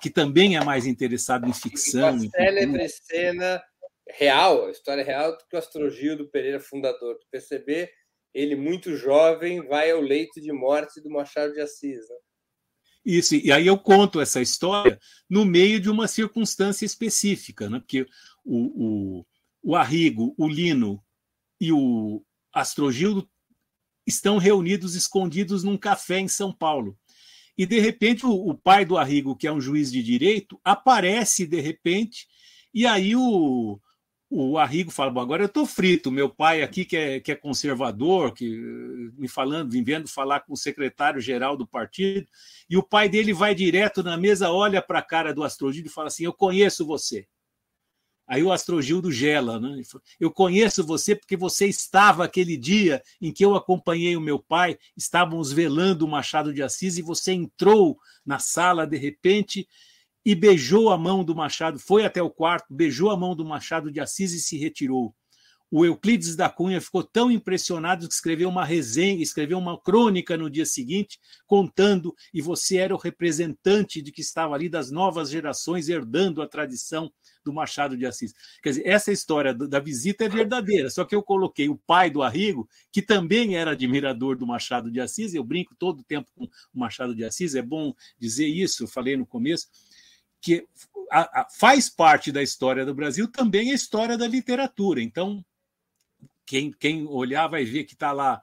que 0.00 0.08
também 0.08 0.56
é 0.56 0.64
mais 0.64 0.86
interessado 0.86 1.48
em 1.48 1.52
ficção. 1.52 2.12
Uma 2.12 2.30
célebre 2.30 2.88
cena 2.88 3.60
real, 4.16 4.66
a 4.66 4.70
história 4.70 5.04
real 5.04 5.32
do 5.32 5.44
que 5.48 5.56
o 5.56 5.58
Astrogildo 5.58 6.28
Pereira, 6.28 6.60
fundador 6.60 7.14
do 7.14 7.26
PCB, 7.30 7.90
ele 8.34 8.56
muito 8.56 8.96
jovem 8.96 9.66
vai 9.66 9.90
ao 9.90 10.00
leito 10.00 10.40
de 10.40 10.52
morte 10.52 11.00
do 11.00 11.10
Machado 11.10 11.52
de 11.52 11.60
Assis. 11.60 12.08
Né? 12.08 12.16
Isso, 13.04 13.34
e 13.34 13.50
aí 13.50 13.66
eu 13.66 13.78
conto 13.78 14.20
essa 14.20 14.40
história 14.40 14.98
no 15.28 15.44
meio 15.44 15.80
de 15.80 15.90
uma 15.90 16.08
circunstância 16.08 16.86
específica, 16.86 17.68
né? 17.68 17.78
porque 17.78 18.06
o, 18.44 19.20
o 19.20 19.26
o 19.62 19.76
Arrigo, 19.76 20.34
o 20.36 20.48
Lino 20.48 21.02
e 21.60 21.70
o 21.72 22.24
Astrogildo 22.52 23.28
estão 24.06 24.36
reunidos, 24.36 24.96
escondidos 24.96 25.62
num 25.62 25.78
café 25.78 26.18
em 26.18 26.26
São 26.26 26.52
Paulo. 26.52 26.98
E, 27.56 27.64
de 27.64 27.78
repente, 27.78 28.26
o, 28.26 28.32
o, 28.32 28.54
pai 28.54 28.84
do 28.84 28.98
Arrigo, 28.98 29.36
que 29.36 29.46
é 29.46 29.52
um 29.52 29.60
juiz 29.60 29.92
de 29.92 30.02
direito, 30.02 30.60
aparece 30.64 31.46
de 31.46 31.60
repente, 31.60 32.26
e 32.74 32.84
aí 32.86 33.14
o, 33.14 33.78
o 34.34 34.56
Arrigo 34.56 34.90
fala: 34.90 35.10
Bom, 35.10 35.20
agora 35.20 35.42
eu 35.42 35.46
estou 35.46 35.66
frito, 35.66 36.10
meu 36.10 36.30
pai 36.30 36.62
aqui, 36.62 36.86
que 36.86 36.96
é, 36.96 37.20
que 37.20 37.32
é 37.32 37.34
conservador, 37.34 38.32
que 38.32 38.48
me 39.18 39.28
falando, 39.28 39.70
vivendo 39.70 40.08
falar 40.08 40.40
com 40.40 40.54
o 40.54 40.56
secretário-geral 40.56 41.54
do 41.54 41.66
partido, 41.66 42.26
e 42.68 42.76
o 42.76 42.82
pai 42.82 43.10
dele 43.10 43.34
vai 43.34 43.54
direto 43.54 44.02
na 44.02 44.16
mesa, 44.16 44.50
olha 44.50 44.80
para 44.80 45.00
a 45.00 45.02
cara 45.02 45.34
do 45.34 45.44
Astrogildo 45.44 45.88
e 45.88 45.92
fala 45.92 46.06
assim: 46.06 46.24
Eu 46.24 46.32
conheço 46.32 46.86
você. 46.86 47.26
Aí 48.26 48.42
o 48.42 48.50
Astrogildo 48.50 49.12
gela, 49.12 49.60
né? 49.60 49.82
Eu 50.18 50.30
conheço 50.30 50.82
você 50.82 51.14
porque 51.14 51.36
você 51.36 51.66
estava 51.66 52.24
aquele 52.24 52.56
dia 52.56 53.02
em 53.20 53.30
que 53.30 53.44
eu 53.44 53.54
acompanhei 53.54 54.16
o 54.16 54.20
meu 54.20 54.38
pai, 54.38 54.78
estávamos 54.96 55.52
velando 55.52 56.06
o 56.06 56.08
Machado 56.08 56.54
de 56.54 56.62
Assis 56.62 56.96
e 56.96 57.02
você 57.02 57.32
entrou 57.32 57.98
na 58.24 58.38
sala 58.38 58.86
de 58.86 58.96
repente 58.96 59.68
e 60.24 60.34
beijou 60.34 60.90
a 60.90 60.98
mão 60.98 61.24
do 61.24 61.34
Machado, 61.34 61.78
foi 61.78 62.04
até 62.04 62.22
o 62.22 62.30
quarto, 62.30 62.66
beijou 62.70 63.10
a 63.10 63.16
mão 63.16 63.34
do 63.34 63.44
Machado 63.44 63.90
de 63.90 64.00
Assis 64.00 64.32
e 64.32 64.40
se 64.40 64.56
retirou. 64.56 65.14
O 65.74 65.86
Euclides 65.86 66.36
da 66.36 66.50
Cunha 66.50 66.82
ficou 66.82 67.02
tão 67.02 67.30
impressionado 67.30 68.06
que 68.06 68.12
escreveu 68.12 68.46
uma 68.46 68.62
resenha, 68.62 69.22
escreveu 69.22 69.56
uma 69.56 69.80
crônica 69.80 70.36
no 70.36 70.50
dia 70.50 70.66
seguinte, 70.66 71.18
contando, 71.46 72.14
e 72.32 72.42
você 72.42 72.76
era 72.76 72.94
o 72.94 72.98
representante 72.98 74.02
de 74.02 74.12
que 74.12 74.20
estava 74.20 74.54
ali 74.54 74.68
das 74.68 74.90
novas 74.90 75.30
gerações 75.30 75.88
herdando 75.88 76.42
a 76.42 76.46
tradição 76.46 77.10
do 77.42 77.54
Machado 77.54 77.96
de 77.96 78.04
Assis. 78.04 78.34
Quer 78.62 78.68
dizer, 78.68 78.86
essa 78.86 79.10
história 79.10 79.54
da 79.54 79.80
visita 79.80 80.26
é 80.26 80.28
verdadeira, 80.28 80.90
só 80.90 81.06
que 81.06 81.14
eu 81.14 81.22
coloquei 81.22 81.70
o 81.70 81.80
pai 81.86 82.10
do 82.10 82.22
Arrigo, 82.22 82.68
que 82.92 83.00
também 83.00 83.56
era 83.56 83.70
admirador 83.70 84.36
do 84.36 84.46
Machado 84.46 84.90
de 84.90 85.00
Assis, 85.00 85.32
eu 85.32 85.42
brinco 85.42 85.74
todo 85.78 86.00
o 86.00 86.04
tempo 86.04 86.30
com 86.34 86.44
o 86.44 86.78
Machado 86.78 87.14
de 87.14 87.24
Assis, 87.24 87.54
é 87.54 87.62
bom 87.62 87.94
dizer 88.18 88.46
isso, 88.46 88.84
eu 88.84 88.88
falei 88.88 89.16
no 89.16 89.24
começo, 89.24 89.68
que 90.42 90.66
a, 91.10 91.42
a, 91.42 91.48
faz 91.48 91.88
parte 91.88 92.32
da 92.32 92.42
história 92.42 92.84
do 92.84 92.94
Brasil 92.94 93.28
também 93.28 93.70
a 93.70 93.74
história 93.74 94.18
da 94.18 94.26
literatura. 94.26 95.00
Então, 95.00 95.44
quem, 96.44 96.72
quem 96.72 97.06
olhar 97.06 97.46
vai 97.46 97.64
ver 97.64 97.84
que 97.84 97.94
está 97.94 98.12
lá 98.12 98.42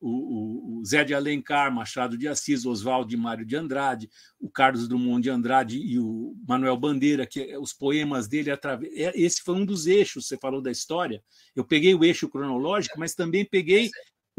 o, 0.00 0.78
o, 0.80 0.84
Zé 0.84 1.02
de 1.02 1.14
Alencar, 1.14 1.74
Machado 1.74 2.16
de 2.16 2.28
Assis, 2.28 2.64
Oswaldo 2.64 3.08
de 3.08 3.16
Mário 3.16 3.44
de 3.44 3.56
Andrade, 3.56 4.08
o 4.38 4.48
Carlos 4.48 4.86
Drummond 4.86 5.22
de 5.22 5.30
Andrade 5.30 5.78
e 5.78 5.98
o 5.98 6.36
Manuel 6.46 6.76
Bandeira, 6.76 7.26
que 7.26 7.40
é, 7.40 7.58
os 7.58 7.72
poemas 7.72 8.28
dele 8.28 8.50
através. 8.50 8.92
É, 8.94 9.12
esse 9.18 9.42
foi 9.42 9.56
um 9.56 9.64
dos 9.64 9.86
eixos, 9.86 10.26
você 10.26 10.36
falou 10.36 10.60
da 10.60 10.70
história. 10.70 11.22
Eu 11.56 11.64
peguei 11.64 11.94
o 11.94 12.04
eixo 12.04 12.28
cronológico, 12.28 12.98
mas 12.98 13.14
também 13.14 13.44
peguei 13.44 13.90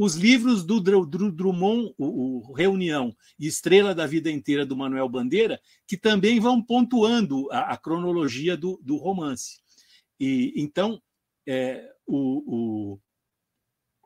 os 0.01 0.15
livros 0.15 0.63
do, 0.63 0.79
Drummond, 0.79 1.93
o, 1.97 2.53
Reunião 2.53 3.13
e 3.37 3.47
Estrela 3.47 3.93
da 3.93 4.07
Vida 4.07 4.31
Inteira 4.31 4.65
do 4.65 4.77
Manuel 4.77 5.09
Bandeira, 5.09 5.59
que 5.85 5.97
também 5.97 6.39
vão 6.39 6.61
pontuando 6.61 7.51
a, 7.51 7.73
a 7.73 7.77
cronologia 7.77 8.55
do, 8.55 8.79
do 8.81 8.95
romance. 8.95 9.59
E 10.17 10.53
então 10.55 11.01
é, 11.45 11.91
o, 12.07 12.93
o, 12.95 12.99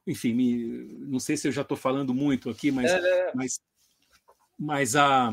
enfim, 0.08 0.34
me, 0.34 0.98
não 1.06 1.20
sei 1.20 1.38
se 1.38 1.48
eu 1.48 1.52
já 1.52 1.62
estou 1.62 1.78
falando 1.78 2.12
muito 2.12 2.50
aqui, 2.50 2.72
mas, 2.72 2.90
é, 2.90 3.30
é. 3.30 3.32
mas, 3.36 3.60
mas 4.58 4.96
a, 4.96 5.32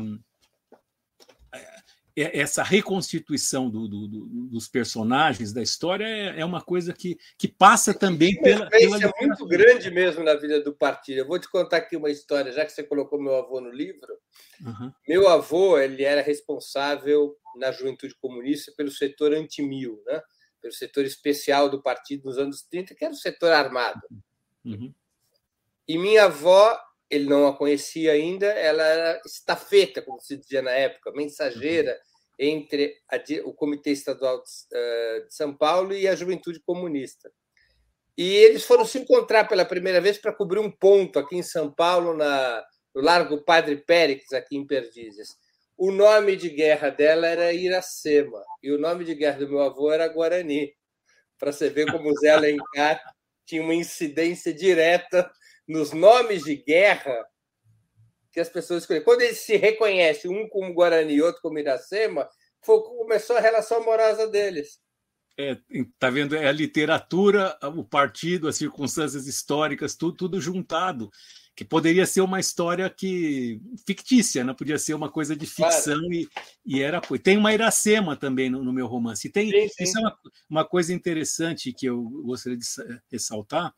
essa 2.15 2.63
reconstituição 2.63 3.69
do, 3.69 3.87
do, 3.87 4.07
do, 4.07 4.25
dos 4.47 4.67
personagens 4.67 5.53
da 5.53 5.61
história 5.61 6.05
é, 6.05 6.39
é, 6.39 6.45
uma 6.45 6.61
coisa 6.61 6.93
que, 6.93 7.17
que 7.37 7.47
passa 7.47 7.93
também 7.93 8.39
pela. 8.41 8.69
pela 8.69 8.97
é 8.97 9.11
muito 9.21 9.45
grande 9.47 9.89
mesmo 9.89 10.23
na 10.23 10.35
vida 10.35 10.61
do 10.61 10.73
partido. 10.73 11.19
Eu 11.19 11.27
vou 11.27 11.39
te 11.39 11.49
contar 11.49 11.77
aqui 11.77 11.95
uma 11.95 12.09
história, 12.09 12.51
já 12.51 12.65
que 12.65 12.71
você 12.71 12.83
colocou 12.83 13.21
meu 13.21 13.35
avô 13.35 13.61
no 13.61 13.71
livro. 13.71 14.17
Uhum. 14.65 14.91
Meu 15.07 15.29
avô 15.29 15.77
ele 15.77 16.03
era 16.03 16.21
responsável 16.21 17.35
na 17.55 17.71
Juventude 17.71 18.15
Comunista 18.21 18.73
pelo 18.75 18.91
setor 18.91 19.33
anti-mil, 19.33 20.01
né? 20.05 20.21
pelo 20.61 20.73
setor 20.73 21.03
especial 21.05 21.69
do 21.69 21.81
partido 21.81 22.25
nos 22.25 22.37
anos 22.37 22.61
30, 22.63 22.93
que 22.93 23.03
era 23.03 23.13
o 23.13 23.17
setor 23.17 23.51
armado. 23.51 24.01
Uhum. 24.63 24.93
E 25.87 25.97
minha 25.97 26.25
avó, 26.25 26.79
ele 27.11 27.25
não 27.25 27.45
a 27.45 27.55
conhecia 27.55 28.13
ainda, 28.13 28.45
ela 28.47 28.83
era 28.83 29.21
estafeta, 29.25 30.01
como 30.01 30.21
se 30.21 30.37
dizia 30.37 30.61
na 30.61 30.71
época, 30.71 31.11
mensageira 31.11 31.99
entre 32.39 32.95
a, 33.11 33.17
o 33.45 33.53
Comitê 33.53 33.91
Estadual 33.91 34.41
de, 34.41 34.77
uh, 34.77 35.27
de 35.27 35.35
São 35.35 35.53
Paulo 35.53 35.93
e 35.93 36.07
a 36.07 36.15
Juventude 36.15 36.61
Comunista. 36.61 37.29
E 38.17 38.33
eles 38.35 38.63
foram 38.63 38.85
se 38.85 38.99
encontrar 38.99 39.47
pela 39.47 39.65
primeira 39.65 39.99
vez 39.99 40.17
para 40.17 40.33
cobrir 40.33 40.59
um 40.59 40.71
ponto 40.71 41.19
aqui 41.19 41.35
em 41.35 41.43
São 41.43 41.69
Paulo, 41.69 42.15
na, 42.15 42.63
no 42.95 43.01
Largo 43.01 43.43
Padre 43.43 43.75
Périx, 43.75 44.31
aqui 44.31 44.55
em 44.55 44.65
Perdizes. 44.65 45.35
O 45.77 45.91
nome 45.91 46.35
de 46.35 46.49
guerra 46.49 46.89
dela 46.89 47.27
era 47.27 47.53
Iracema 47.53 48.43
e 48.61 48.71
o 48.71 48.77
nome 48.77 49.03
de 49.03 49.15
guerra 49.15 49.39
do 49.39 49.49
meu 49.49 49.61
avô 49.61 49.91
era 49.91 50.07
Guarani. 50.07 50.73
Para 51.37 51.51
você 51.51 51.69
ver 51.69 51.91
como 51.91 52.09
o 52.09 52.15
Zé 52.19 52.29
Alencar 52.29 53.01
tinha 53.45 53.61
uma 53.61 53.73
incidência 53.73 54.53
direta 54.53 55.29
nos 55.71 55.93
nomes 55.93 56.43
de 56.43 56.57
guerra 56.57 57.25
que 58.31 58.39
as 58.39 58.49
pessoas 58.49 58.83
escolheram. 58.83 59.05
Quando 59.05 59.21
eles 59.21 59.39
se 59.39 59.55
reconhecem, 59.55 60.29
um 60.29 60.47
como 60.47 60.73
Guarani 60.73 61.15
e 61.15 61.21
outro 61.21 61.41
como 61.41 61.59
Iracema, 61.59 62.27
foi, 62.61 62.81
começou 62.81 63.37
a 63.37 63.41
relação 63.41 63.77
amorosa 63.77 64.27
deles. 64.27 64.79
é, 65.37 65.57
tá 65.97 66.09
vendo? 66.09 66.35
É 66.35 66.47
a 66.47 66.51
literatura, 66.51 67.57
o 67.75 67.83
partido, 67.83 68.47
as 68.47 68.57
circunstâncias 68.57 69.27
históricas, 69.27 69.95
tudo, 69.95 70.15
tudo 70.15 70.41
juntado. 70.41 71.09
Que 71.53 71.65
poderia 71.65 72.05
ser 72.05 72.21
uma 72.21 72.39
história 72.39 72.89
que 72.89 73.59
fictícia, 73.85 74.41
né? 74.41 74.53
podia 74.53 74.79
ser 74.79 74.93
uma 74.93 75.11
coisa 75.11 75.35
de 75.35 75.45
ficção 75.45 75.99
claro. 75.99 76.13
e, 76.13 76.29
e 76.65 76.81
era. 76.81 77.01
Tem 77.21 77.37
uma 77.37 77.53
Iracema 77.53 78.15
também 78.15 78.49
no, 78.49 78.63
no 78.63 78.71
meu 78.71 78.87
romance. 78.87 79.27
E 79.27 79.31
tem, 79.31 79.51
sim, 79.51 79.67
sim. 79.67 79.83
Isso 79.83 79.97
é 79.97 80.01
uma, 80.01 80.17
uma 80.49 80.65
coisa 80.65 80.93
interessante 80.93 81.73
que 81.73 81.85
eu 81.85 82.01
gostaria 82.01 82.57
de 82.57 82.65
ressaltar 83.11 83.73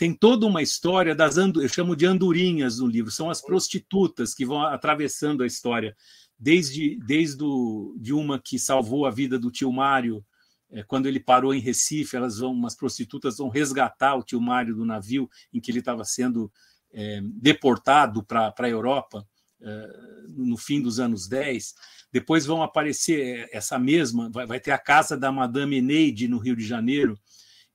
tem 0.00 0.14
toda 0.14 0.46
uma 0.46 0.62
história 0.62 1.14
das 1.14 1.36
eu 1.36 1.68
chamo 1.68 1.94
de 1.94 2.06
andorinhas 2.06 2.78
no 2.78 2.86
livro, 2.86 3.10
são 3.10 3.28
as 3.28 3.42
prostitutas 3.42 4.32
que 4.32 4.46
vão 4.46 4.62
atravessando 4.62 5.42
a 5.42 5.46
história, 5.46 5.94
desde 6.38 6.98
desde 7.04 7.36
do, 7.36 7.94
de 8.00 8.14
uma 8.14 8.40
que 8.40 8.58
salvou 8.58 9.04
a 9.04 9.10
vida 9.10 9.38
do 9.38 9.50
tio 9.50 9.70
Mário 9.70 10.24
é, 10.70 10.82
quando 10.82 11.04
ele 11.04 11.20
parou 11.20 11.52
em 11.52 11.60
Recife, 11.60 12.16
elas 12.16 12.38
vão, 12.38 12.50
umas 12.50 12.74
prostitutas 12.74 13.36
vão 13.36 13.50
resgatar 13.50 14.14
o 14.14 14.22
tio 14.22 14.40
Mário 14.40 14.74
do 14.74 14.86
navio 14.86 15.28
em 15.52 15.60
que 15.60 15.70
ele 15.70 15.80
estava 15.80 16.02
sendo 16.02 16.50
é, 16.94 17.20
deportado 17.22 18.24
para 18.24 18.54
a 18.58 18.68
Europa 18.70 19.28
é, 19.60 19.86
no 20.30 20.56
fim 20.56 20.80
dos 20.80 20.98
anos 20.98 21.28
10. 21.28 21.74
Depois 22.10 22.46
vão 22.46 22.62
aparecer 22.62 23.50
essa 23.52 23.78
mesma, 23.78 24.30
vai, 24.30 24.46
vai 24.46 24.60
ter 24.60 24.70
a 24.70 24.78
casa 24.78 25.14
da 25.14 25.30
Madame 25.30 25.76
Eneide 25.76 26.26
no 26.26 26.38
Rio 26.38 26.56
de 26.56 26.66
Janeiro, 26.66 27.20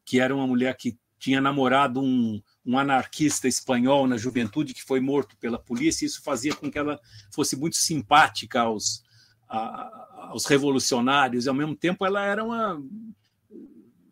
que 0.04 0.20
era 0.20 0.36
uma 0.36 0.48
mulher 0.48 0.76
que 0.76 0.98
tinha 1.26 1.42
namorado 1.42 2.00
um, 2.00 2.40
um 2.64 2.78
anarquista 2.78 3.48
espanhol 3.48 4.06
na 4.06 4.16
juventude 4.16 4.76
que 4.76 4.84
foi 4.84 5.00
morto 5.00 5.36
pela 5.38 5.58
polícia, 5.58 6.06
e 6.06 6.08
isso 6.08 6.22
fazia 6.22 6.54
com 6.54 6.70
que 6.70 6.78
ela 6.78 7.00
fosse 7.34 7.56
muito 7.56 7.78
simpática 7.78 8.62
aos, 8.62 9.04
a, 9.50 10.28
aos 10.30 10.46
revolucionários, 10.46 11.48
e 11.48 11.50
ao 11.50 11.56
mesmo 11.56 11.76
tempo 11.76 12.06
ela 12.06 12.24
era 12.24 12.44
uma 12.44 12.80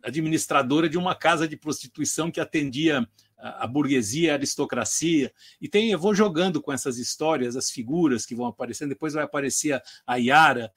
administradora 0.02 0.88
de 0.88 0.98
uma 0.98 1.14
casa 1.14 1.46
de 1.46 1.56
prostituição 1.56 2.32
que 2.32 2.40
atendia 2.40 3.08
a, 3.38 3.64
burguesia, 3.64 4.32
a 4.32 4.34
aristocracia. 4.34 5.32
E 5.60 5.68
tem, 5.68 5.92
eu 5.92 5.98
vou 5.98 6.16
jogando 6.16 6.60
com 6.60 6.72
essas 6.72 6.98
histórias, 6.98 7.54
as 7.54 7.70
figuras 7.70 8.26
que 8.26 8.34
vão 8.34 8.46
aparecendo. 8.46 8.88
Depois 8.88 9.14
vai 9.14 9.22
aparecer 9.22 9.80
a, 10.04 10.16
Yara, 10.16 10.72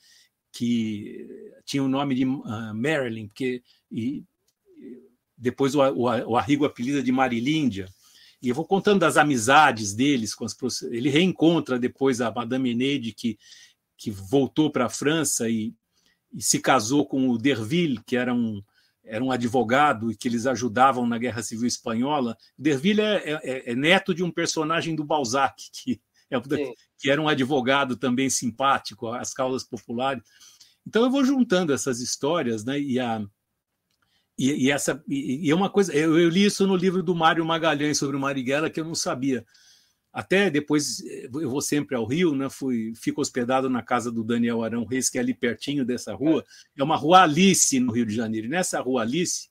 que 0.51 1.27
tinha 1.65 1.83
o 1.83 1.87
nome 1.87 2.13
de 2.13 2.25
uh, 2.25 2.75
Marilyn, 2.75 3.27
porque 3.27 3.63
e, 3.91 4.23
depois 5.37 5.75
o, 5.75 5.81
o, 5.81 6.03
o 6.03 6.37
Arrigo 6.37 6.65
apelida 6.65 7.03
de 7.03 7.11
Marilíndia. 7.11 7.87
E 8.41 8.49
eu 8.49 8.55
vou 8.55 8.65
contando 8.65 8.99
das 8.99 9.17
amizades 9.17 9.93
deles 9.93 10.35
com 10.35 10.45
as 10.45 10.55
ele 10.83 11.09
reencontra 11.09 11.79
depois 11.79 12.21
a 12.21 12.31
Madame 12.31 12.71
Eneide 12.71 13.13
que 13.13 13.37
que 13.97 14.11
voltou 14.11 14.71
para 14.71 14.85
a 14.85 14.89
França 14.89 15.49
e, 15.49 15.73
e, 16.31 16.41
se 16.41 16.59
casou 16.59 17.05
com 17.05 17.29
o 17.29 17.37
Derville, 17.37 17.99
que 18.05 18.15
era 18.15 18.33
um, 18.33 18.61
era 19.03 19.23
um 19.23 19.31
advogado 19.31 20.11
e 20.11 20.15
que 20.15 20.27
eles 20.27 20.45
ajudavam 20.45 21.07
na 21.07 21.17
Guerra 21.17 21.41
Civil 21.41 21.67
Espanhola. 21.67 22.37
Derville 22.57 23.01
é, 23.01 23.39
é, 23.43 23.71
é 23.71 23.75
neto 23.75 24.13
de 24.13 24.23
um 24.23 24.31
personagem 24.31 24.95
do 24.95 25.03
Balzac, 25.03 25.55
que, 25.73 25.99
é, 26.29 26.39
que 26.99 27.09
era 27.09 27.21
um 27.21 27.27
advogado 27.27 27.97
também 27.97 28.29
simpático 28.29 29.07
às 29.07 29.33
causas 29.33 29.63
populares. 29.63 30.23
Então 30.85 31.03
eu 31.03 31.09
vou 31.09 31.25
juntando 31.25 31.73
essas 31.73 31.99
histórias, 31.99 32.63
né? 32.63 32.79
E 32.79 32.99
a 32.99 33.25
e, 34.37 34.65
e 34.65 34.71
essa 34.71 35.03
e, 35.07 35.47
e 35.47 35.51
é 35.51 35.55
uma 35.55 35.69
coisa, 35.69 35.93
eu, 35.93 36.19
eu, 36.19 36.29
li 36.29 36.45
isso 36.45 36.67
no 36.67 36.75
livro 36.75 37.01
do 37.01 37.15
Mário 37.15 37.45
Magalhães 37.45 37.97
sobre 37.97 38.15
o 38.15 38.19
Marighella 38.19 38.69
que 38.69 38.79
eu 38.79 38.85
não 38.85 38.95
sabia. 38.95 39.45
Até 40.13 40.49
depois 40.49 41.03
eu 41.33 41.49
vou 41.49 41.61
sempre 41.61 41.95
ao 41.95 42.05
Rio, 42.05 42.33
né? 42.33 42.49
Fui, 42.49 42.93
fico 42.95 43.21
hospedado 43.21 43.69
na 43.69 43.83
casa 43.83 44.11
do 44.11 44.23
Daniel 44.23 44.63
Arão 44.63 44.83
Reis, 44.83 45.09
que 45.09 45.17
é 45.17 45.21
ali 45.21 45.33
pertinho 45.33 45.85
dessa 45.85 46.13
rua. 46.13 46.43
É 46.75 46.83
uma 46.83 46.95
rua 46.95 47.23
Alice 47.23 47.79
no 47.79 47.91
Rio 47.91 48.05
de 48.05 48.15
Janeiro. 48.15 48.47
E 48.47 48.49
nessa 48.49 48.79
rua 48.79 49.01
Alice 49.01 49.49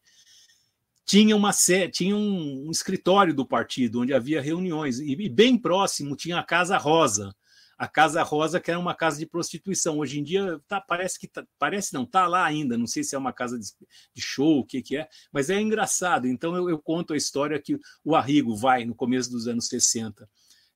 tinha 1.04 1.36
uma 1.36 1.52
tinha 1.92 2.16
um, 2.16 2.66
um 2.66 2.70
escritório 2.70 3.32
do 3.32 3.46
partido 3.46 4.00
onde 4.00 4.12
havia 4.12 4.40
reuniões 4.40 4.98
e, 4.98 5.12
e 5.12 5.28
bem 5.28 5.56
próximo 5.56 6.16
tinha 6.16 6.38
a 6.38 6.42
Casa 6.42 6.76
Rosa, 6.76 7.32
a 7.78 7.86
Casa 7.86 8.22
Rosa, 8.22 8.60
que 8.60 8.70
era 8.70 8.80
uma 8.80 8.94
casa 8.94 9.18
de 9.18 9.26
prostituição. 9.26 9.98
Hoje 9.98 10.18
em 10.18 10.22
dia 10.22 10.60
tá, 10.66 10.80
parece 10.80 11.18
que 11.18 11.28
tá, 11.28 11.46
parece 11.58 11.92
não, 11.92 12.04
está 12.04 12.26
lá 12.26 12.44
ainda. 12.44 12.78
Não 12.78 12.86
sei 12.86 13.04
se 13.04 13.14
é 13.14 13.18
uma 13.18 13.32
casa 13.32 13.58
de, 13.58 13.66
de 14.14 14.22
show, 14.22 14.60
o 14.60 14.64
que, 14.64 14.80
que 14.80 14.96
é, 14.96 15.08
mas 15.32 15.50
é 15.50 15.60
engraçado. 15.60 16.26
Então 16.26 16.56
eu, 16.56 16.70
eu, 16.70 16.78
conto 16.78 17.12
a 17.12 17.16
história 17.16 17.60
que 17.60 17.78
o 18.04 18.16
Arrigo 18.16 18.56
vai 18.56 18.84
no 18.84 18.94
começo 18.94 19.30
dos 19.30 19.46
anos 19.46 19.68
60 19.68 20.28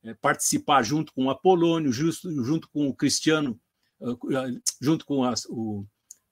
é, 0.02 0.14
participar 0.14 0.82
junto 0.82 1.12
com 1.12 1.26
o 1.26 1.30
Apolônio, 1.30 1.92
justo, 1.92 2.30
junto 2.44 2.68
com 2.68 2.88
o 2.88 2.94
Cristiano, 2.94 3.58
ah, 4.02 4.16
ah, 4.34 4.60
junto 4.80 5.04
com 5.04 5.24
as, 5.24 5.44
o, 5.46 5.86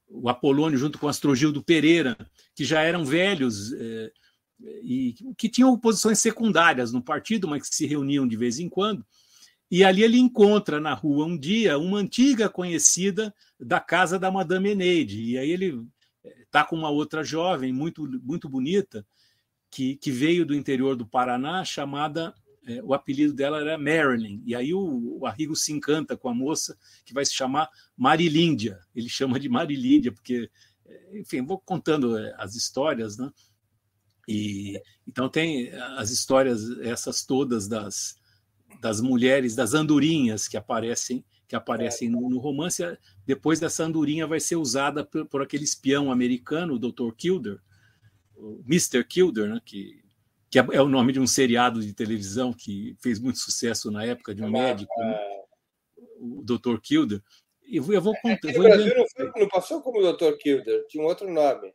o 0.08 0.28
Apolônio, 0.28 0.78
junto 0.78 0.98
com 0.98 1.06
o 1.06 1.08
Astrogildo 1.08 1.62
Pereira, 1.62 2.16
que 2.54 2.64
já 2.64 2.82
eram 2.82 3.04
velhos 3.04 3.72
é, 3.72 4.12
e 4.82 5.14
que 5.36 5.48
tinham 5.48 5.78
posições 5.78 6.18
secundárias 6.18 6.92
no 6.92 7.02
partido, 7.02 7.46
mas 7.46 7.68
que 7.68 7.74
se 7.74 7.86
reuniam 7.86 8.26
de 8.26 8.36
vez 8.36 8.58
em 8.58 8.68
quando. 8.68 9.04
E 9.70 9.84
ali 9.84 10.02
ele 10.02 10.18
encontra 10.18 10.80
na 10.80 10.94
rua 10.94 11.26
um 11.26 11.36
dia 11.36 11.78
uma 11.78 11.98
antiga 11.98 12.48
conhecida 12.48 13.34
da 13.60 13.80
casa 13.80 14.18
da 14.18 14.30
Madame 14.30 14.70
Eneide. 14.70 15.22
E 15.22 15.38
aí 15.38 15.50
ele 15.50 15.86
está 16.44 16.64
com 16.64 16.76
uma 16.76 16.90
outra 16.90 17.22
jovem 17.22 17.72
muito, 17.72 18.08
muito 18.22 18.48
bonita 18.48 19.06
que, 19.70 19.96
que 19.96 20.10
veio 20.10 20.46
do 20.46 20.54
interior 20.54 20.96
do 20.96 21.06
Paraná, 21.06 21.64
chamada 21.64 22.34
é, 22.68 22.82
o 22.82 22.92
apelido 22.92 23.32
dela 23.32 23.60
era 23.60 23.78
Marilyn, 23.78 24.42
e 24.44 24.54
aí 24.54 24.74
o, 24.74 25.18
o 25.20 25.26
Arrigo 25.26 25.56
se 25.56 25.72
encanta 25.72 26.16
com 26.16 26.28
a 26.28 26.34
moça, 26.34 26.76
que 27.04 27.14
vai 27.14 27.24
se 27.24 27.32
chamar 27.32 27.68
Marilíndia. 27.96 28.78
Ele 28.94 29.08
chama 29.08 29.40
de 29.40 29.48
Marilíndia, 29.48 30.12
porque, 30.12 30.50
é, 30.86 31.18
enfim, 31.18 31.44
vou 31.44 31.58
contando 31.58 32.16
as 32.36 32.54
histórias, 32.54 33.16
né? 33.16 33.30
E, 34.28 34.80
então 35.06 35.30
tem 35.30 35.70
as 35.96 36.10
histórias, 36.10 36.68
essas 36.80 37.24
todas 37.24 37.66
das, 37.66 38.16
das 38.80 39.00
mulheres, 39.00 39.54
das 39.54 39.74
andorinhas 39.74 40.48
que 40.48 40.56
aparecem 40.56 41.24
que 41.46 41.56
aparecem 41.56 42.10
no, 42.10 42.28
no, 42.28 42.38
romance. 42.38 42.82
Depois 43.24 43.58
dessa 43.58 43.82
andorinha 43.82 44.26
vai 44.26 44.38
ser 44.38 44.56
usada 44.56 45.02
por, 45.02 45.24
por 45.24 45.40
aquele 45.40 45.64
espião 45.64 46.12
americano, 46.12 46.74
o 46.74 46.78
Dr. 46.78 47.10
Kilder, 47.16 47.58
o 48.36 48.62
Mr. 48.66 49.02
Kilder, 49.02 49.48
né, 49.48 49.58
que 49.64 49.98
que 50.50 50.58
é, 50.58 50.66
é, 50.72 50.82
o 50.82 50.88
nome 50.88 51.12
de 51.12 51.20
um 51.20 51.26
seriado 51.26 51.80
de 51.82 51.92
televisão 51.92 52.52
que 52.52 52.96
fez 53.00 53.18
muito 53.18 53.38
sucesso 53.38 53.90
na 53.90 54.04
época, 54.04 54.34
de 54.34 54.42
um 54.42 54.50
médico, 54.50 54.98
né? 54.98 55.18
o 56.18 56.42
Dr. 56.42 56.78
Kilder. 56.82 57.22
Eu, 57.70 57.92
eu 57.92 58.00
vou 58.00 58.14
contar. 58.22 58.48
Aqui 58.48 58.56
no 58.56 58.64
Brasil 58.64 58.94
não, 58.96 59.06
foi, 59.08 59.40
não, 59.40 59.48
passou 59.48 59.82
como 59.82 60.00
Dr. 60.00 60.32
Kilder, 60.38 60.86
tinha 60.88 61.02
um 61.02 61.06
outro 61.06 61.30
nome. 61.30 61.72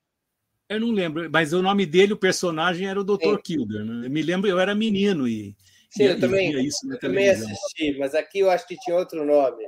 Eu 0.67 0.79
não 0.79 0.91
lembro, 0.91 1.29
mas 1.31 1.53
o 1.53 1.61
nome 1.61 1.85
dele, 1.85 2.13
o 2.13 2.17
personagem, 2.17 2.87
era 2.87 2.99
o 2.99 3.03
Dr. 3.03 3.35
Sim. 3.35 3.41
Kilder. 3.43 3.85
Né? 3.85 4.07
Eu 4.07 4.09
me 4.09 4.21
lembro, 4.23 4.49
eu 4.49 4.59
era 4.59 4.73
menino 4.73 5.27
e. 5.27 5.55
Sim, 5.95 6.03
eu, 6.05 6.19
também, 6.19 6.51
eu 6.51 6.99
também 6.99 7.29
assisti, 7.29 7.97
mas 7.99 8.15
aqui 8.15 8.39
eu 8.39 8.49
acho 8.49 8.67
que 8.67 8.75
tinha 8.77 8.95
outro 8.95 9.23
nome. 9.23 9.63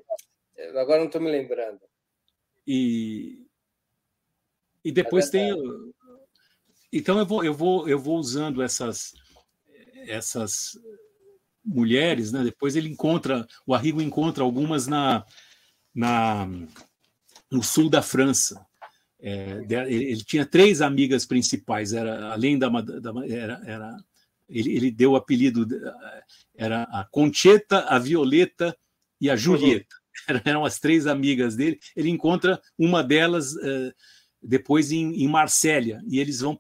Agora 0.76 1.00
não 1.00 1.06
estou 1.06 1.22
me 1.22 1.30
lembrando. 1.30 1.80
E, 2.66 3.46
e 4.84 4.92
depois 4.92 5.28
é 5.28 5.32
tem 5.32 5.54
então 6.92 7.20
eu 7.20 7.26
vou, 7.26 7.44
eu 7.44 7.54
vou, 7.54 7.90
eu 7.90 8.00
vou 8.00 8.18
usando 8.18 8.64
essas, 8.64 9.14
essas 10.08 10.80
mulheres, 11.64 12.32
né? 12.32 12.42
Depois 12.42 12.76
ele 12.76 12.88
encontra, 12.88 13.46
o 13.68 13.74
Arrigo 13.74 14.02
encontra 14.02 14.44
algumas 14.44 14.88
na, 14.88 15.26
na 15.94 16.48
no 17.52 17.62
sul 17.62 17.90
da 17.90 18.02
França. 18.02 18.66
É, 19.20 19.62
ele 19.90 20.24
tinha 20.24 20.46
três 20.46 20.82
amigas 20.82 21.26
principais, 21.26 21.92
era 21.92 22.32
além 22.32 22.58
da, 22.58 22.70
da 22.70 23.12
era, 23.28 23.62
era 23.66 23.98
ele, 24.48 24.76
ele, 24.76 24.92
deu 24.92 25.12
o 25.12 25.16
apelido 25.16 25.68
era 26.56 26.84
a 26.84 27.04
Concheta, 27.04 27.80
a 27.82 28.00
Violeta 28.00 28.76
e 29.20 29.30
a 29.30 29.36
Julieta. 29.36 29.96
Uhum. 30.30 30.40
Eram 30.46 30.64
as 30.64 30.80
três 30.80 31.08
amigas 31.08 31.58
dele. 31.58 31.78
Ele 31.94 32.10
encontra 32.10 32.62
uma 32.80 33.04
delas 33.04 33.54
é, 33.58 33.94
depois 34.42 34.90
em, 34.90 35.14
em 35.14 35.28
Marsella, 35.28 36.02
e 36.08 36.20
eles 36.20 36.40
vão 36.40 36.58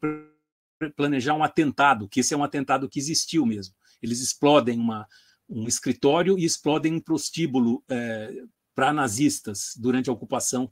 planejar 0.95 1.35
um 1.35 1.43
atentado, 1.43 2.09
que 2.09 2.19
esse 2.19 2.33
é 2.33 2.37
um 2.37 2.43
atentado 2.43 2.89
que 2.89 2.99
existiu 2.99 3.45
mesmo. 3.45 3.73
Eles 4.01 4.19
explodem 4.19 4.77
uma, 4.77 5.07
um 5.47 5.67
escritório 5.67 6.37
e 6.37 6.43
explodem 6.43 6.93
um 6.95 6.99
prostíbulo 6.99 7.83
é, 7.89 8.43
para 8.75 8.91
nazistas 8.91 9.73
durante 9.77 10.09
a 10.09 10.13
ocupação 10.13 10.69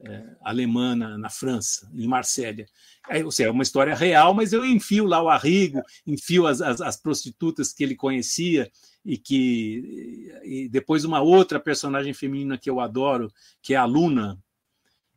é, 0.00 0.36
alemã 0.42 0.94
na, 0.94 1.16
na, 1.16 1.30
França, 1.30 1.90
em 1.94 2.06
Marsella. 2.06 2.64
É, 3.08 3.24
ou 3.24 3.30
seja, 3.30 3.48
é 3.48 3.52
uma 3.52 3.62
história 3.62 3.94
real, 3.94 4.34
mas 4.34 4.52
eu 4.52 4.64
enfio 4.64 5.06
lá 5.06 5.22
o 5.22 5.28
Arrigo, 5.28 5.80
enfio 6.06 6.46
as, 6.46 6.60
as, 6.60 6.80
as 6.80 6.96
prostitutas 6.96 7.72
que 7.72 7.82
ele 7.84 7.94
conhecia 7.94 8.70
e 9.04 9.18
que 9.18 10.32
e 10.44 10.68
depois 10.68 11.04
uma 11.04 11.20
outra 11.20 11.60
personagem 11.60 12.12
feminina 12.12 12.58
que 12.58 12.68
eu 12.68 12.80
adoro, 12.80 13.32
que 13.62 13.74
é 13.74 13.76
a 13.76 13.84
Luna, 13.84 14.38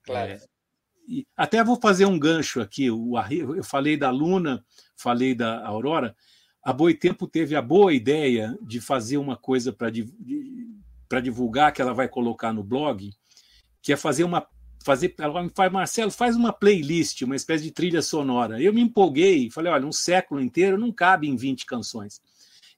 claro. 0.04 0.32
é, 0.32 0.42
e 1.08 1.26
até 1.38 1.64
vou 1.64 1.80
fazer 1.80 2.06
um 2.06 2.20
gancho 2.20 2.60
aqui. 2.60 2.92
O, 2.92 3.14
eu 3.56 3.64
falei 3.64 3.96
da 3.96 4.10
Luna, 4.10 4.64
falei 4.96 5.34
da 5.34 5.66
Aurora. 5.66 6.16
A 6.62 6.74
Boitempo 6.74 7.26
teve 7.26 7.56
a 7.56 7.62
boa 7.62 7.94
ideia 7.94 8.58
de 8.62 8.82
fazer 8.82 9.18
uma 9.18 9.38
coisa 9.38 9.72
para 9.72 11.22
divulgar 11.22 11.72
que 11.72 11.82
ela 11.82 11.94
vai 11.94 12.10
colocar 12.10 12.52
no 12.52 12.62
blog, 12.62 13.10
que 13.82 13.94
é 13.94 13.96
fazer 13.96 14.26
uma 14.26 14.46
fazer. 14.88 15.14
Ela 15.20 15.44
me 15.44 15.52
faz, 15.54 15.72
Marcelo, 15.72 16.12
faz 16.12 16.36
uma 16.36 16.54
playlist, 16.54 17.22
uma 17.24 17.36
espécie 17.36 17.66
de 17.66 17.72
trilha 17.72 18.02
sonora. 18.02 18.62
Eu 18.62 18.74
me 18.74 18.82
empolguei, 18.82 19.52
falei, 19.52 19.72
olha, 19.72 19.86
um 19.86 19.92
século 19.92 20.40
inteiro 20.40 20.78
não 20.78 20.92
cabe 20.92 21.28
em 21.28 21.36
20 21.36 21.66
canções. 21.66 22.22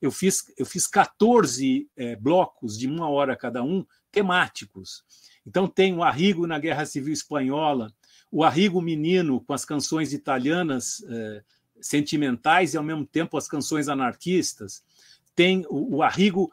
Eu 0.02 0.12
fiz, 0.12 0.44
eu 0.58 0.66
fiz 0.66 0.88
14 0.88 1.88
é, 1.96 2.16
blocos 2.16 2.78
de 2.78 2.88
uma 2.88 3.08
hora 3.08 3.36
cada 3.36 3.62
um, 3.62 3.86
temáticos. 4.12 5.04
Então 5.46 5.68
tem 5.68 5.94
o 5.94 6.04
Arrigo 6.04 6.48
na 6.48 6.58
Guerra 6.58 6.86
Civil 6.86 7.14
Espanhola, 7.14 7.94
o 8.32 8.44
Arrigo 8.44 8.82
Menino 8.82 9.42
com 9.42 9.54
as 9.54 9.64
canções 9.64 10.12
italianas 10.12 11.04
é, 11.08 11.44
sentimentais 11.80 12.74
e 12.74 12.78
ao 12.78 12.84
mesmo 12.84 13.06
tempo 13.06 13.38
as 13.38 13.48
canções 13.48 13.88
anarquistas, 13.88 14.84
tem 15.36 15.66
o, 15.70 15.98
o 15.98 16.04
Arrigo 16.04 16.52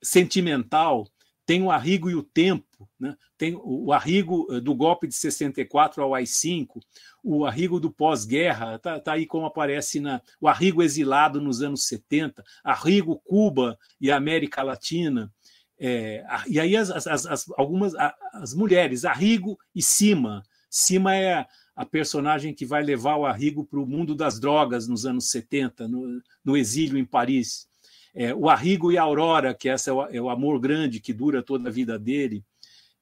sentimental, 0.00 1.08
tem 1.48 1.62
o 1.62 1.70
Arrigo 1.70 2.10
e 2.10 2.14
o 2.14 2.22
Tempo, 2.22 2.86
né? 3.00 3.16
tem 3.38 3.58
o 3.58 3.90
Arrigo 3.90 4.46
eh, 4.50 4.60
do 4.60 4.74
golpe 4.74 5.06
de 5.06 5.14
64 5.14 6.02
ao 6.02 6.14
AI-5, 6.14 6.78
o 7.24 7.46
Arrigo 7.46 7.80
do 7.80 7.90
pós-guerra, 7.90 8.74
está 8.74 9.00
tá 9.00 9.12
aí 9.14 9.24
como 9.24 9.46
aparece 9.46 9.98
na, 9.98 10.20
o 10.38 10.46
Arrigo 10.46 10.82
exilado 10.82 11.40
nos 11.40 11.62
anos 11.62 11.86
70, 11.86 12.44
Arrigo 12.62 13.18
Cuba 13.24 13.78
e 13.98 14.10
América 14.10 14.62
Latina, 14.62 15.32
é, 15.80 16.22
e 16.46 16.60
aí 16.60 16.76
as, 16.76 16.90
as, 16.90 17.24
as, 17.24 17.50
algumas 17.56 17.94
as 18.34 18.52
mulheres, 18.52 19.06
Arrigo 19.06 19.58
e 19.74 19.80
Cima. 19.80 20.42
Cima 20.68 21.16
é 21.16 21.46
a 21.74 21.86
personagem 21.86 22.52
que 22.52 22.66
vai 22.66 22.82
levar 22.82 23.16
o 23.16 23.24
Arrigo 23.24 23.64
para 23.64 23.80
o 23.80 23.86
mundo 23.86 24.14
das 24.14 24.38
drogas 24.38 24.86
nos 24.86 25.06
anos 25.06 25.30
70, 25.30 25.88
no, 25.88 26.20
no 26.44 26.58
exílio 26.58 26.98
em 26.98 27.06
Paris 27.06 27.66
é, 28.14 28.34
o 28.34 28.48
Arrigo 28.48 28.90
e 28.90 28.98
a 28.98 29.02
Aurora, 29.02 29.54
que 29.54 29.68
essa 29.68 29.90
é 29.90 29.92
o, 29.92 30.02
é 30.06 30.20
o, 30.20 30.30
amor 30.30 30.58
grande 30.60 31.00
que 31.00 31.12
dura 31.12 31.42
toda 31.42 31.68
a 31.68 31.72
vida 31.72 31.98
dele, 31.98 32.44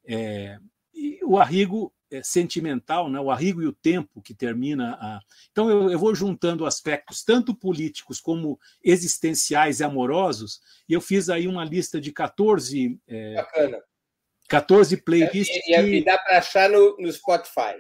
é, 0.06 0.58
e 0.94 1.18
o 1.24 1.38
Arrigo 1.38 1.92
é 2.10 2.22
sentimental, 2.22 3.10
né? 3.10 3.18
o 3.18 3.30
Arrigo 3.30 3.62
e 3.62 3.66
o 3.66 3.72
tempo 3.72 4.22
que 4.22 4.34
termina 4.34 4.94
a. 5.00 5.20
Então 5.50 5.68
eu, 5.68 5.90
eu, 5.90 5.98
vou 5.98 6.14
juntando 6.14 6.64
aspectos 6.64 7.24
tanto 7.24 7.54
políticos 7.54 8.20
como 8.20 8.58
existenciais 8.82 9.80
e 9.80 9.84
amorosos, 9.84 10.60
e 10.88 10.92
eu 10.92 11.00
fiz 11.00 11.28
aí 11.28 11.48
uma 11.48 11.64
lista 11.64 12.00
de 12.00 12.12
14. 12.12 12.98
É, 13.06 13.34
Bacana. 13.34 13.82
14 14.48 14.98
playlists. 14.98 15.56
E, 15.66 15.74
e, 15.74 15.98
e 15.98 16.04
dá 16.04 16.16
para 16.18 16.38
achar 16.38 16.70
no, 16.70 16.96
no 16.98 17.12
Spotify. 17.12 17.74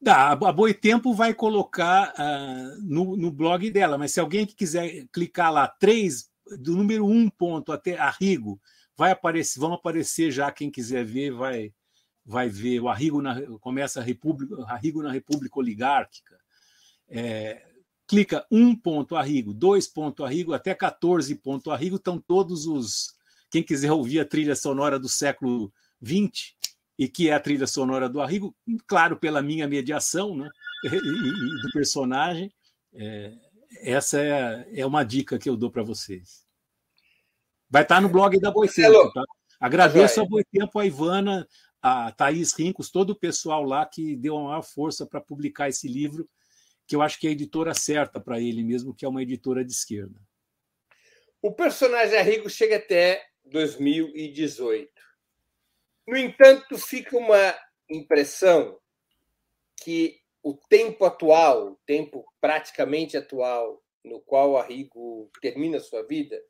Dá, 0.00 0.30
a 0.30 0.52
Boitempo 0.52 1.12
vai 1.12 1.34
colocar 1.34 2.14
uh, 2.14 2.82
no, 2.82 3.18
no 3.18 3.30
blog 3.30 3.70
dela, 3.70 3.98
mas 3.98 4.12
se 4.12 4.18
alguém 4.18 4.46
que 4.46 4.54
quiser 4.54 5.04
clicar 5.12 5.52
lá, 5.52 5.68
três 5.68 6.29
do 6.58 6.76
número 6.76 7.06
um 7.06 7.28
ponto 7.28 7.72
até 7.72 7.98
Arrigo, 7.98 8.60
vai 8.96 9.10
aparecer, 9.10 9.60
vão 9.60 9.72
aparecer 9.72 10.30
já 10.30 10.50
quem 10.50 10.70
quiser 10.70 11.04
ver, 11.04 11.32
vai 11.32 11.72
vai 12.24 12.48
ver 12.48 12.80
o 12.80 12.88
Arrigo 12.88 13.20
na, 13.20 13.40
começa 13.58 14.00
a 14.00 14.02
República, 14.02 14.54
Arrigo 14.66 15.02
na 15.02 15.10
República 15.10 15.58
Oligárquica. 15.58 16.38
É, 17.08 17.66
clica 18.06 18.46
um 18.50 18.74
ponto 18.76 19.16
Arrigo, 19.16 19.52
dois 19.52 19.88
ponto 19.88 20.24
Arrigo, 20.24 20.52
até 20.52 20.74
14 20.74 21.34
ponto 21.36 21.70
Arrigo, 21.70 21.96
estão 21.96 22.18
todos 22.20 22.66
os. 22.66 23.14
Quem 23.50 23.62
quiser 23.62 23.90
ouvir 23.90 24.20
a 24.20 24.24
trilha 24.24 24.54
sonora 24.54 24.98
do 24.98 25.08
século 25.08 25.72
XX, 26.04 26.54
e 26.96 27.08
que 27.08 27.30
é 27.30 27.32
a 27.32 27.40
trilha 27.40 27.66
sonora 27.66 28.08
do 28.08 28.20
Arrigo, 28.20 28.54
claro, 28.86 29.16
pela 29.16 29.42
minha 29.42 29.66
mediação 29.66 30.36
né, 30.36 30.48
e, 30.84 30.88
e, 30.88 30.98
e 30.98 31.62
do 31.62 31.70
personagem, 31.72 32.52
é, 32.92 33.32
essa 33.78 34.20
é, 34.20 34.80
é 34.80 34.86
uma 34.86 35.04
dica 35.04 35.38
que 35.38 35.48
eu 35.48 35.56
dou 35.56 35.70
para 35.70 35.82
vocês. 35.82 36.44
Vai 37.68 37.82
estar 37.82 37.96
tá 37.96 38.00
no 38.00 38.08
blog 38.08 38.38
da 38.40 38.50
Boitempo. 38.50 39.12
Tá? 39.12 39.24
Agradeço 39.60 40.20
a 40.20 40.24
Boitempo, 40.24 40.78
a 40.78 40.86
Ivana, 40.86 41.46
a 41.80 42.12
Thaís 42.12 42.52
Rincos, 42.52 42.90
todo 42.90 43.10
o 43.10 43.18
pessoal 43.18 43.62
lá 43.62 43.86
que 43.86 44.16
deu 44.16 44.36
a 44.36 44.42
maior 44.42 44.62
força 44.62 45.06
para 45.06 45.20
publicar 45.20 45.68
esse 45.68 45.88
livro, 45.88 46.28
que 46.86 46.96
eu 46.96 47.02
acho 47.02 47.18
que 47.18 47.26
é 47.26 47.30
a 47.30 47.32
editora 47.32 47.72
certa 47.72 48.20
para 48.20 48.40
ele 48.40 48.62
mesmo, 48.62 48.94
que 48.94 49.04
é 49.04 49.08
uma 49.08 49.22
editora 49.22 49.64
de 49.64 49.72
esquerda. 49.72 50.20
O 51.40 51.52
personagem 51.52 52.18
Arrigo 52.18 52.50
chega 52.50 52.76
até 52.76 53.24
2018. 53.44 54.90
No 56.06 56.16
entanto, 56.16 56.76
fica 56.76 57.16
uma 57.16 57.56
impressão 57.88 58.78
que 59.82 60.20
o 60.42 60.54
tempo 60.54 61.04
atual, 61.04 61.72
o 61.72 61.80
tempo 61.86 62.24
praticamente 62.40 63.16
atual, 63.16 63.82
no 64.04 64.20
qual 64.20 64.56
Arrigo 64.56 65.30
termina 65.40 65.78
sua 65.80 66.02
vida, 66.06 66.40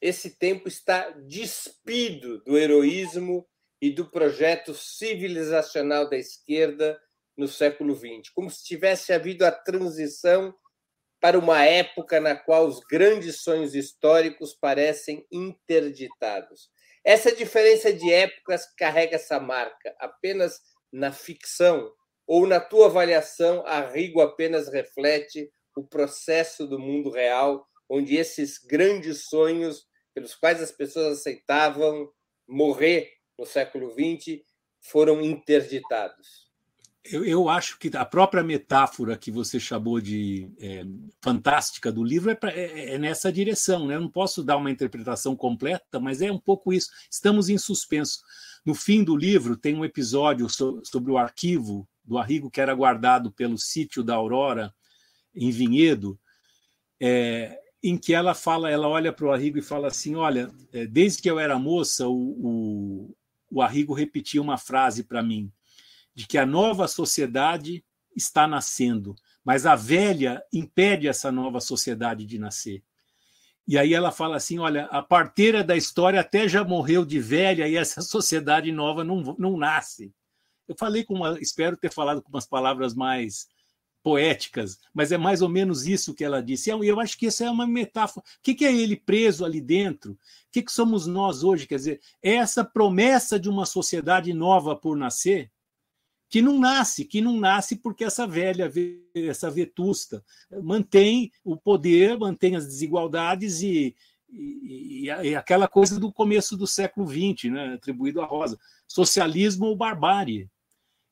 esse 0.00 0.38
tempo 0.38 0.66
está 0.66 1.10
despido 1.10 2.42
do 2.42 2.56
heroísmo 2.58 3.46
e 3.80 3.90
do 3.90 4.10
projeto 4.10 4.74
civilizacional 4.74 6.08
da 6.08 6.16
esquerda 6.16 7.00
no 7.36 7.46
século 7.46 7.94
XX, 7.94 8.30
como 8.34 8.50
se 8.50 8.64
tivesse 8.64 9.12
havido 9.12 9.44
a 9.44 9.52
transição 9.52 10.54
para 11.20 11.38
uma 11.38 11.64
época 11.64 12.18
na 12.18 12.34
qual 12.34 12.66
os 12.66 12.80
grandes 12.80 13.42
sonhos 13.42 13.74
históricos 13.74 14.54
parecem 14.54 15.26
interditados. 15.30 16.70
Essa 17.04 17.34
diferença 17.34 17.92
de 17.92 18.12
épocas 18.12 18.66
carrega 18.74 19.16
essa 19.16 19.38
marca 19.38 19.94
apenas 19.98 20.60
na 20.90 21.12
ficção 21.12 21.92
ou, 22.30 22.46
na 22.46 22.60
tua 22.60 22.86
avaliação, 22.86 23.66
Arrigo 23.66 24.20
apenas 24.20 24.68
reflete 24.68 25.50
o 25.74 25.82
processo 25.82 26.64
do 26.64 26.78
mundo 26.78 27.10
real, 27.10 27.66
onde 27.88 28.14
esses 28.14 28.56
grandes 28.56 29.24
sonhos 29.24 29.84
pelos 30.14 30.36
quais 30.36 30.62
as 30.62 30.70
pessoas 30.70 31.18
aceitavam 31.18 32.08
morrer 32.46 33.10
no 33.36 33.44
século 33.44 33.90
XX 33.90 34.42
foram 34.80 35.20
interditados? 35.20 36.48
Eu, 37.02 37.24
eu, 37.24 37.48
acho 37.48 37.76
que 37.80 37.90
a 37.96 38.04
própria 38.04 38.44
metáfora 38.44 39.18
que 39.18 39.32
você 39.32 39.58
chamou 39.58 40.00
de 40.00 40.48
é, 40.60 40.84
fantástica 41.20 41.90
do 41.90 42.04
livro 42.04 42.30
é, 42.30 42.36
pra, 42.36 42.52
é, 42.52 42.94
é, 42.94 42.98
nessa 42.98 43.32
direção. 43.32 43.88
Né? 43.88 43.96
Eu 43.96 44.02
não 44.02 44.10
posso 44.10 44.44
dar 44.44 44.56
uma 44.56 44.70
interpretação 44.70 45.34
completa, 45.34 45.98
mas 45.98 46.22
é 46.22 46.30
um 46.30 46.38
pouco 46.38 46.72
isso. 46.72 46.90
Estamos 47.10 47.48
em 47.48 47.58
suspenso. 47.58 48.20
No 48.64 48.74
fim 48.74 49.02
do 49.02 49.16
livro, 49.16 49.56
tem 49.56 49.74
um 49.74 49.84
episódio 49.84 50.48
so, 50.48 50.80
sobre 50.84 51.10
o 51.10 51.18
arquivo 51.18 51.88
do 52.10 52.18
Arrigo 52.18 52.50
que 52.50 52.60
era 52.60 52.74
guardado 52.74 53.30
pelo 53.30 53.56
sítio 53.56 54.02
da 54.02 54.16
Aurora 54.16 54.74
em 55.32 55.48
Vinhedo, 55.52 56.18
é, 57.00 57.56
em 57.80 57.96
que 57.96 58.12
ela 58.12 58.34
fala, 58.34 58.68
ela 58.68 58.88
olha 58.88 59.12
para 59.12 59.26
o 59.26 59.30
Arrigo 59.30 59.58
e 59.58 59.62
fala 59.62 59.86
assim, 59.86 60.16
olha, 60.16 60.50
é, 60.72 60.88
desde 60.88 61.22
que 61.22 61.30
eu 61.30 61.38
era 61.38 61.56
moça, 61.56 62.08
o, 62.08 62.12
o, 62.12 63.16
o 63.48 63.62
Arrigo 63.62 63.94
repetia 63.94 64.42
uma 64.42 64.58
frase 64.58 65.04
para 65.04 65.22
mim, 65.22 65.52
de 66.12 66.26
que 66.26 66.36
a 66.36 66.44
nova 66.44 66.88
sociedade 66.88 67.84
está 68.16 68.44
nascendo, 68.44 69.14
mas 69.44 69.64
a 69.64 69.76
velha 69.76 70.42
impede 70.52 71.06
essa 71.06 71.30
nova 71.30 71.60
sociedade 71.60 72.26
de 72.26 72.40
nascer. 72.40 72.82
E 73.68 73.78
aí 73.78 73.94
ela 73.94 74.10
fala 74.10 74.34
assim: 74.34 74.58
olha, 74.58 74.86
a 74.86 75.00
parteira 75.00 75.62
da 75.62 75.76
história 75.76 76.18
até 76.18 76.48
já 76.48 76.64
morreu 76.64 77.04
de 77.04 77.20
velha 77.20 77.68
e 77.68 77.76
essa 77.76 78.02
sociedade 78.02 78.72
nova 78.72 79.04
não, 79.04 79.36
não 79.38 79.56
nasce. 79.56 80.12
Eu 80.70 80.76
falei 80.78 81.02
com 81.02 81.14
uma, 81.14 81.36
espero 81.40 81.76
ter 81.76 81.92
falado 81.92 82.22
com 82.22 82.28
umas 82.28 82.46
palavras 82.46 82.94
mais 82.94 83.48
poéticas, 84.04 84.78
mas 84.94 85.10
é 85.10 85.18
mais 85.18 85.42
ou 85.42 85.48
menos 85.48 85.84
isso 85.84 86.14
que 86.14 86.22
ela 86.22 86.40
disse. 86.40 86.70
E 86.70 86.86
eu 86.86 87.00
acho 87.00 87.18
que 87.18 87.26
isso 87.26 87.42
é 87.42 87.50
uma 87.50 87.66
metáfora. 87.66 88.24
O 88.24 88.40
que 88.40 88.64
é 88.64 88.72
ele 88.72 88.94
preso 88.94 89.44
ali 89.44 89.60
dentro? 89.60 90.12
O 90.12 90.18
que 90.52 90.64
somos 90.70 91.08
nós 91.08 91.42
hoje? 91.42 91.66
Quer 91.66 91.74
dizer, 91.74 92.00
é 92.22 92.34
essa 92.36 92.64
promessa 92.64 93.36
de 93.36 93.48
uma 93.48 93.66
sociedade 93.66 94.32
nova 94.32 94.76
por 94.76 94.96
nascer, 94.96 95.50
que 96.28 96.40
não 96.40 96.56
nasce, 96.56 97.04
que 97.04 97.20
não 97.20 97.36
nasce 97.36 97.74
porque 97.74 98.04
essa 98.04 98.24
velha, 98.24 98.70
essa 99.12 99.50
vetusta 99.50 100.24
mantém 100.62 101.32
o 101.42 101.56
poder, 101.56 102.16
mantém 102.16 102.54
as 102.54 102.64
desigualdades 102.64 103.60
e, 103.60 103.96
e, 104.28 105.06
e 105.06 105.34
aquela 105.34 105.66
coisa 105.66 105.98
do 105.98 106.12
começo 106.12 106.56
do 106.56 106.68
século 106.68 107.08
XX, 107.08 107.50
né, 107.50 107.74
atribuído 107.74 108.20
a 108.20 108.24
Rosa, 108.24 108.56
socialismo 108.86 109.66
ou 109.66 109.76
barbárie 109.76 110.48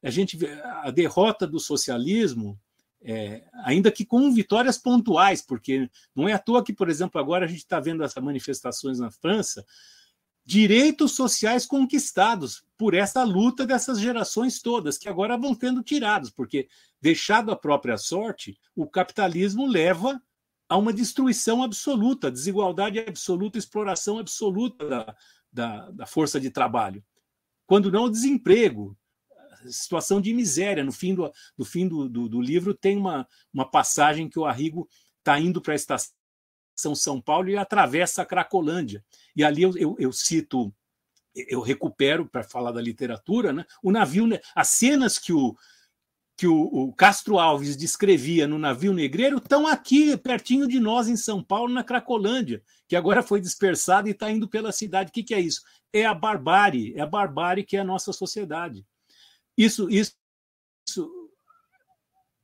a 0.03 0.11
gente 0.11 0.37
vê 0.37 0.53
a 0.63 0.91
derrota 0.91 1.47
do 1.47 1.59
socialismo, 1.59 2.59
é, 3.01 3.45
ainda 3.65 3.91
que 3.91 4.05
com 4.05 4.33
vitórias 4.33 4.79
pontuais, 4.79 5.43
porque 5.43 5.89
não 6.15 6.29
é 6.29 6.33
à 6.33 6.39
toa 6.39 6.65
que, 6.65 6.73
por 6.73 6.89
exemplo, 6.89 7.21
agora 7.21 7.45
a 7.45 7.49
gente 7.49 7.59
está 7.59 7.81
vendo 7.81 8.03
essas 8.03 8.23
manifestações 8.23 8.99
na 8.99 9.11
França, 9.11 9.65
direitos 10.45 11.13
sociais 11.13 11.67
conquistados 11.67 12.65
por 12.77 12.95
essa 12.95 13.23
luta 13.23 13.67
dessas 13.67 14.01
gerações 14.01 14.63
todas, 14.63 14.97
que 14.97 15.09
agora 15.09 15.37
vão 15.37 15.55
tendo 15.55 15.83
tirados, 15.83 16.31
porque, 16.31 16.69
deixado 17.01 17.51
à 17.51 17.57
própria 17.57 17.99
sorte, 17.99 18.59
o 18.75 18.87
capitalismo 18.87 19.67
leva 19.67 20.21
a 20.69 20.77
uma 20.77 20.93
destruição 20.93 21.63
absoluta, 21.63 22.31
desigualdade 22.31 22.99
absoluta, 22.99 23.59
exploração 23.59 24.19
absoluta 24.19 24.87
da, 24.89 25.17
da, 25.53 25.91
da 25.91 26.07
força 26.07 26.41
de 26.41 26.51
trabalho. 26.51 27.03
Quando 27.67 27.93
não 27.93 28.05
o 28.05 28.11
desemprego, 28.11 28.97
situação 29.67 30.21
de 30.21 30.33
miséria. 30.33 30.85
No 30.85 30.93
fim 30.93 31.15
do, 31.15 31.33
no 31.57 31.65
fim 31.65 31.87
do, 31.87 32.09
do, 32.09 32.29
do 32.29 32.41
livro 32.41 32.75
tem 32.75 32.97
uma, 32.97 33.27
uma 33.53 33.69
passagem 33.71 34.29
que 34.29 34.39
o 34.39 34.45
Arrigo 34.45 34.89
está 35.19 35.39
indo 35.39 35.61
para 35.61 35.73
a 35.73 35.77
estação 35.77 36.95
São 36.95 37.21
Paulo 37.21 37.49
e 37.49 37.57
atravessa 37.57 38.23
a 38.23 38.27
Cracolândia. 38.27 39.05
E 39.35 39.45
ali 39.45 39.63
eu, 39.63 39.77
eu, 39.77 39.97
eu 39.99 40.13
cito 40.13 40.73
eu 41.35 41.61
recupero 41.61 42.27
para 42.27 42.43
falar 42.43 42.73
da 42.73 42.81
literatura, 42.81 43.53
né? 43.53 43.65
O 43.83 43.93
navio, 43.93 44.27
as 44.55 44.69
cenas 44.69 45.19
que 45.19 45.33
o 45.33 45.55
que 46.39 46.47
o, 46.47 46.55
o, 46.55 46.93
Castro 46.93 47.37
Alves 47.37 47.77
descrevia 47.77 48.47
no 48.47 48.61
navio 48.61 48.95
negreiro 48.95 49.39
estão 49.39 49.67
aqui 49.67 50.17
pertinho 50.17 50.69
de 50.69 50.79
nós 50.79 51.09
em 51.09 51.17
São 51.17 51.43
Paulo, 51.43 51.75
na 51.75 51.83
Cracolândia, 51.83 52.63
que 52.87 52.95
agora 52.95 53.25
foi 53.25 53.41
dispersada 53.41 54.09
e 54.09 54.13
está 54.13 54.31
indo 54.31 54.49
pela 54.49 54.71
cidade. 54.71 55.11
O 55.11 55.13
que, 55.13 55.25
que 55.25 55.35
é 55.35 55.41
isso? 55.41 55.63
É 55.93 56.07
a 56.07 56.15
barbárie, 56.15 56.95
é 56.95 57.01
a 57.01 57.07
barbárie 57.07 57.65
que 57.65 57.77
é 57.77 57.81
a 57.81 57.85
nossa 57.85 58.13
sociedade. 58.13 58.87
Isso, 59.59 59.91
isso, 59.91 60.13
isso 60.89 61.13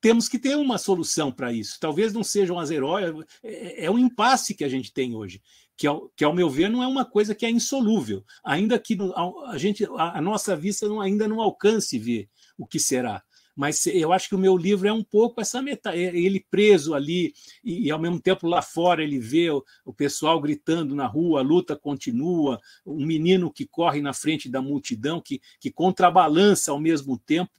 temos 0.05 0.29
que 0.29 0.39
ter 0.39 0.57
uma 0.57 0.77
solução 0.77 1.33
para 1.33 1.53
isso. 1.53 1.79
Talvez 1.81 2.13
não 2.13 2.23
sejam 2.23 2.59
as 2.59 2.71
heróis, 2.71 3.25
é, 3.43 3.87
é 3.87 3.91
um 3.91 3.99
impasse 3.99 4.55
que 4.55 4.65
a 4.65 4.69
gente 4.69 4.93
tem 4.93 5.15
hoje, 5.15 5.41
que 5.77 5.87
ao, 5.87 6.11
que, 6.11 6.25
ao 6.25 6.35
meu 6.35 6.51
ver, 6.51 6.69
não 6.69 6.83
é 6.83 6.87
uma 6.87 7.07
coisa 7.07 7.35
que 7.35 7.47
é 7.47 7.51
insolúvel, 7.51 8.23
ainda 8.45 8.79
que 8.79 8.99
a, 9.47 9.57
gente, 9.57 9.85
a, 9.97 10.19
a 10.19 10.21
nossa 10.21 10.55
vista 10.55 10.87
não, 10.87 11.01
ainda 11.01 11.27
não 11.27 11.41
alcance 11.41 11.99
ver 11.99 12.29
o 12.59 12.67
que 12.67 12.79
será 12.79 13.24
mas 13.55 13.87
eu 13.87 14.13
acho 14.13 14.29
que 14.29 14.35
o 14.35 14.39
meu 14.39 14.57
livro 14.57 14.89
é 14.89 14.93
um 14.93 15.05
pouco 15.05 15.41
essa 15.41 15.63
metade, 15.63 15.99
é 15.99 16.17
ele 16.17 16.45
preso 16.51 16.95
ali 16.95 17.33
e, 17.63 17.87
e, 17.87 17.91
ao 17.91 17.99
mesmo 17.99 18.21
tempo 18.21 18.47
lá 18.47 18.61
fora 18.61 19.03
ele 19.03 19.19
vê 19.19 19.51
o, 19.51 19.65
o, 19.85 19.93
pessoal 19.93 20.41
gritando 20.41 20.95
na 20.95 21.07
rua, 21.07 21.41
a 21.41 21.43
luta 21.43 21.77
continua, 21.77 22.61
um 22.85 23.07
menino 23.07 23.53
que 23.53 23.67
corre 23.67 24.01
na 24.01 24.13
frente 24.13 24.49
da 24.49 24.61
multidão, 24.61 25.21
que, 25.21 25.41
que 25.61 25.71
contrabalança 25.71 26.73
ao 26.73 26.81
mesmo 26.81 27.19
tempo 27.19 27.53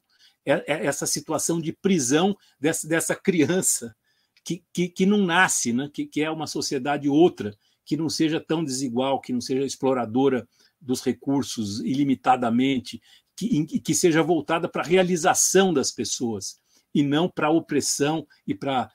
é, 0.46 0.64
é 0.68 0.86
essa 0.86 1.06
situação 1.06 1.60
de 1.60 1.72
prisão 1.74 2.36
dessa, 2.60 2.88
dessa 2.88 3.16
criança 3.16 3.96
que, 4.44 4.64
que, 4.72 4.88
que 4.88 5.06
não 5.06 5.26
nasce, 5.26 5.74
né? 5.74 5.90
que, 5.92 6.06
que 6.06 6.22
é 6.22 6.30
uma 6.30 6.46
sociedade 6.46 7.10
outra, 7.10 7.58
que 7.84 7.98
não 7.98 8.10
seja 8.10 8.40
tão 8.40 8.64
desigual, 8.64 9.20
que 9.20 9.34
não 9.34 9.42
seja 9.42 9.66
exploradora 9.66 10.48
dos 10.80 11.02
recursos 11.02 11.80
ilimitadamente, 11.80 13.02
que, 13.36 13.80
que 13.80 13.94
seja 13.94 14.24
voltada 14.24 14.70
para 14.70 14.82
a 14.82 14.86
realização 14.86 15.74
das 15.74 15.92
pessoas 15.92 16.60
e 16.94 17.04
não 17.04 17.30
para 17.30 17.48
a 17.48 17.52
opressão 17.52 18.26
e 18.48 18.56
para 18.56 18.90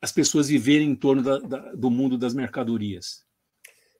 as 0.00 0.10
pessoas 0.10 0.48
viverem 0.48 0.90
em 0.90 0.96
torno 0.96 1.22
da, 1.22 1.38
da, 1.38 1.72
do 1.74 1.90
mundo 1.90 2.18
das 2.18 2.34
mercadorias. 2.34 3.24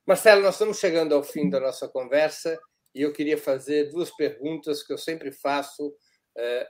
Marcelo, 0.06 0.42
nós 0.42 0.54
estamos 0.54 0.78
chegando 0.78 1.14
ao 1.14 1.22
fim 1.22 1.48
da 1.48 1.60
nossa 1.60 1.88
conversa 1.88 2.58
e 2.94 3.02
eu 3.02 3.12
queria 3.12 3.38
fazer 3.38 3.90
duas 3.90 4.10
perguntas 4.10 4.82
que 4.82 4.92
eu 4.92 4.98
sempre 4.98 5.30
faço 5.30 5.94
eh, 6.36 6.68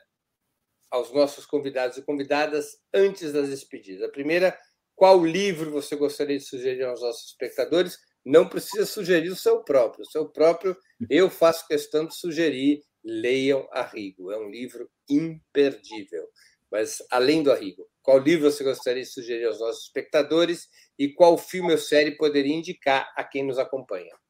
aos 0.90 1.12
nossos 1.14 1.46
convidados 1.46 1.96
e 1.96 2.02
convidadas 2.02 2.76
antes 2.92 3.32
das 3.32 3.48
despedidas. 3.48 4.02
A 4.02 4.12
primeira, 4.12 4.58
qual 4.94 5.24
livro 5.24 5.70
você 5.70 5.96
gostaria 5.96 6.36
de 6.36 6.44
sugerir 6.44 6.84
aos 6.84 7.00
nossos 7.00 7.30
espectadores? 7.30 7.98
Não 8.24 8.48
precisa 8.48 8.86
sugerir 8.86 9.30
o 9.30 9.36
seu 9.36 9.62
próprio. 9.62 10.02
O 10.02 10.10
seu 10.10 10.28
próprio, 10.28 10.76
eu 11.10 11.30
faço 11.30 11.66
questão 11.66 12.06
de 12.06 12.14
sugerir, 12.14 12.82
leiam 13.04 13.66
Arrigo. 13.72 14.30
É 14.30 14.38
um 14.38 14.50
livro 14.50 14.88
imperdível. 15.08 16.28
Mas, 16.70 16.98
além 17.10 17.42
do 17.42 17.52
Arrigo, 17.52 17.86
qual 18.02 18.18
livro 18.18 18.50
você 18.50 18.64
gostaria 18.64 19.02
de 19.02 19.08
sugerir 19.08 19.44
aos 19.46 19.60
nossos 19.60 19.84
espectadores 19.84 20.68
e 20.98 21.08
qual 21.12 21.36
filme 21.36 21.72
ou 21.72 21.78
série 21.78 22.16
poderia 22.16 22.54
indicar 22.54 23.12
a 23.16 23.22
quem 23.24 23.44
nos 23.44 23.58
acompanha? 23.58 24.21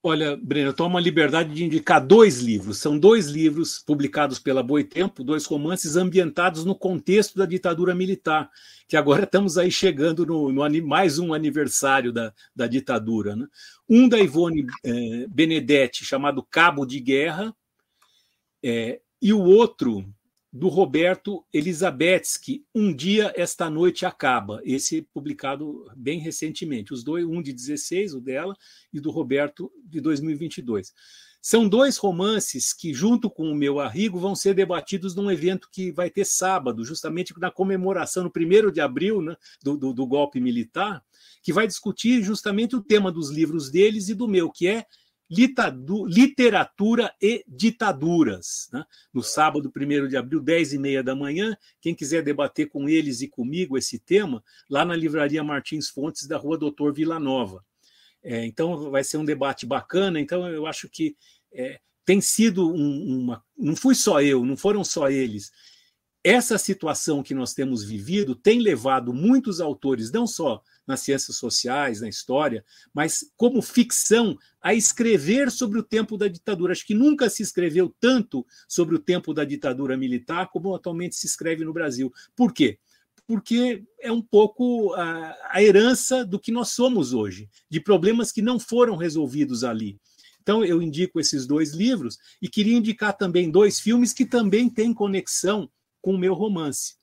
Olha, 0.00 0.36
Breno, 0.36 0.68
eu 0.68 0.74
tomo 0.74 0.96
a 0.96 1.00
liberdade 1.00 1.52
de 1.52 1.64
indicar 1.64 2.04
dois 2.04 2.38
livros. 2.38 2.78
São 2.78 2.96
dois 2.96 3.26
livros 3.26 3.80
publicados 3.80 4.38
pela 4.38 4.62
Boitempo, 4.62 5.24
dois 5.24 5.44
romances 5.44 5.96
ambientados 5.96 6.64
no 6.64 6.74
contexto 6.74 7.36
da 7.36 7.44
ditadura 7.44 7.96
militar, 7.96 8.48
que 8.86 8.96
agora 8.96 9.24
estamos 9.24 9.58
aí 9.58 9.72
chegando 9.72 10.24
no, 10.24 10.52
no 10.52 10.86
mais 10.86 11.18
um 11.18 11.34
aniversário 11.34 12.12
da, 12.12 12.32
da 12.54 12.68
ditadura. 12.68 13.34
Né? 13.34 13.46
Um 13.88 14.08
da 14.08 14.20
Ivone 14.20 14.66
eh, 14.84 15.26
Benedetti, 15.28 16.04
chamado 16.04 16.44
Cabo 16.44 16.86
de 16.86 17.00
Guerra, 17.00 17.52
eh, 18.62 19.00
e 19.20 19.32
o 19.32 19.42
outro 19.42 20.08
do 20.52 20.68
Roberto 20.68 21.44
Elizabetsky, 21.52 22.64
Um 22.74 22.94
Dia 22.94 23.32
Esta 23.36 23.68
Noite 23.68 24.06
Acaba, 24.06 24.60
esse 24.64 25.02
publicado 25.02 25.84
bem 25.94 26.18
recentemente. 26.18 26.92
Os 26.92 27.04
dois, 27.04 27.24
um 27.24 27.42
de 27.42 27.52
16, 27.52 28.14
o 28.14 28.20
dela, 28.20 28.56
e 28.92 28.98
do 28.98 29.10
Roberto, 29.10 29.70
de 29.84 30.00
2022. 30.00 30.92
São 31.40 31.68
dois 31.68 31.96
romances 31.96 32.72
que, 32.72 32.92
junto 32.92 33.30
com 33.30 33.50
o 33.50 33.54
meu 33.54 33.78
Arrigo, 33.78 34.18
vão 34.18 34.34
ser 34.34 34.54
debatidos 34.54 35.14
num 35.14 35.30
evento 35.30 35.68
que 35.70 35.92
vai 35.92 36.10
ter 36.10 36.24
sábado, 36.24 36.84
justamente 36.84 37.32
na 37.38 37.50
comemoração, 37.50 38.24
no 38.24 38.32
1 38.34 38.72
de 38.72 38.80
abril, 38.80 39.22
né, 39.22 39.36
do, 39.62 39.76
do, 39.76 39.92
do 39.92 40.06
golpe 40.06 40.40
militar, 40.40 41.02
que 41.42 41.52
vai 41.52 41.66
discutir 41.66 42.22
justamente 42.22 42.74
o 42.74 42.82
tema 42.82 43.12
dos 43.12 43.30
livros 43.30 43.70
deles 43.70 44.08
e 44.08 44.14
do 44.14 44.26
meu, 44.26 44.50
que 44.50 44.66
é 44.66 44.84
literatura 45.30 47.12
e 47.20 47.44
ditaduras. 47.46 48.68
Né? 48.72 48.84
No 49.12 49.22
sábado, 49.22 49.70
1 49.74 50.08
de 50.08 50.16
abril, 50.16 50.40
10 50.40 50.72
e 50.72 50.78
meia 50.78 51.02
da 51.02 51.14
manhã, 51.14 51.56
quem 51.80 51.94
quiser 51.94 52.22
debater 52.22 52.68
com 52.68 52.88
eles 52.88 53.20
e 53.20 53.28
comigo 53.28 53.76
esse 53.76 53.98
tema, 53.98 54.42
lá 54.68 54.84
na 54.84 54.96
Livraria 54.96 55.44
Martins 55.44 55.88
Fontes, 55.88 56.26
da 56.26 56.36
rua 56.36 56.56
Doutor 56.56 56.94
Vila 56.94 57.20
Nova. 57.20 57.64
É, 58.22 58.44
então, 58.44 58.90
vai 58.90 59.04
ser 59.04 59.18
um 59.18 59.24
debate 59.24 59.66
bacana. 59.66 60.20
Então, 60.20 60.46
eu 60.48 60.66
acho 60.66 60.88
que 60.88 61.16
é, 61.52 61.78
tem 62.04 62.20
sido 62.20 62.72
um, 62.72 63.20
uma. 63.20 63.44
Não 63.56 63.76
fui 63.76 63.94
só 63.94 64.22
eu, 64.22 64.44
não 64.44 64.56
foram 64.56 64.82
só 64.82 65.10
eles. 65.10 65.50
Essa 66.24 66.58
situação 66.58 67.22
que 67.22 67.34
nós 67.34 67.54
temos 67.54 67.84
vivido 67.84 68.34
tem 68.34 68.60
levado 68.60 69.14
muitos 69.14 69.60
autores, 69.60 70.10
não 70.10 70.26
só 70.26 70.62
nas 70.88 71.00
ciências 71.00 71.36
sociais, 71.36 72.00
na 72.00 72.08
história, 72.08 72.64
mas 72.92 73.30
como 73.36 73.60
ficção, 73.60 74.36
a 74.60 74.74
escrever 74.74 75.50
sobre 75.50 75.78
o 75.78 75.82
tempo 75.82 76.16
da 76.16 76.26
ditadura. 76.26 76.72
Acho 76.72 76.86
que 76.86 76.94
nunca 76.94 77.28
se 77.28 77.42
escreveu 77.42 77.94
tanto 78.00 78.44
sobre 78.66 78.96
o 78.96 78.98
tempo 78.98 79.32
da 79.34 79.44
ditadura 79.44 79.96
militar 79.96 80.48
como 80.48 80.74
atualmente 80.74 81.14
se 81.14 81.26
escreve 81.26 81.64
no 81.64 81.72
Brasil. 81.72 82.12
Por 82.34 82.52
quê? 82.52 82.78
Porque 83.26 83.84
é 84.00 84.10
um 84.10 84.22
pouco 84.22 84.94
a, 84.94 85.36
a 85.50 85.62
herança 85.62 86.24
do 86.24 86.40
que 86.40 86.50
nós 86.50 86.70
somos 86.70 87.12
hoje, 87.12 87.48
de 87.70 87.78
problemas 87.78 88.32
que 88.32 88.40
não 88.40 88.58
foram 88.58 88.96
resolvidos 88.96 89.62
ali. 89.62 90.00
Então, 90.40 90.64
eu 90.64 90.80
indico 90.80 91.20
esses 91.20 91.46
dois 91.46 91.74
livros 91.74 92.16
e 92.40 92.48
queria 92.48 92.76
indicar 92.76 93.14
também 93.14 93.50
dois 93.50 93.78
filmes 93.78 94.14
que 94.14 94.24
também 94.24 94.70
têm 94.70 94.94
conexão 94.94 95.70
com 96.00 96.14
o 96.14 96.18
meu 96.18 96.32
romance. 96.32 96.97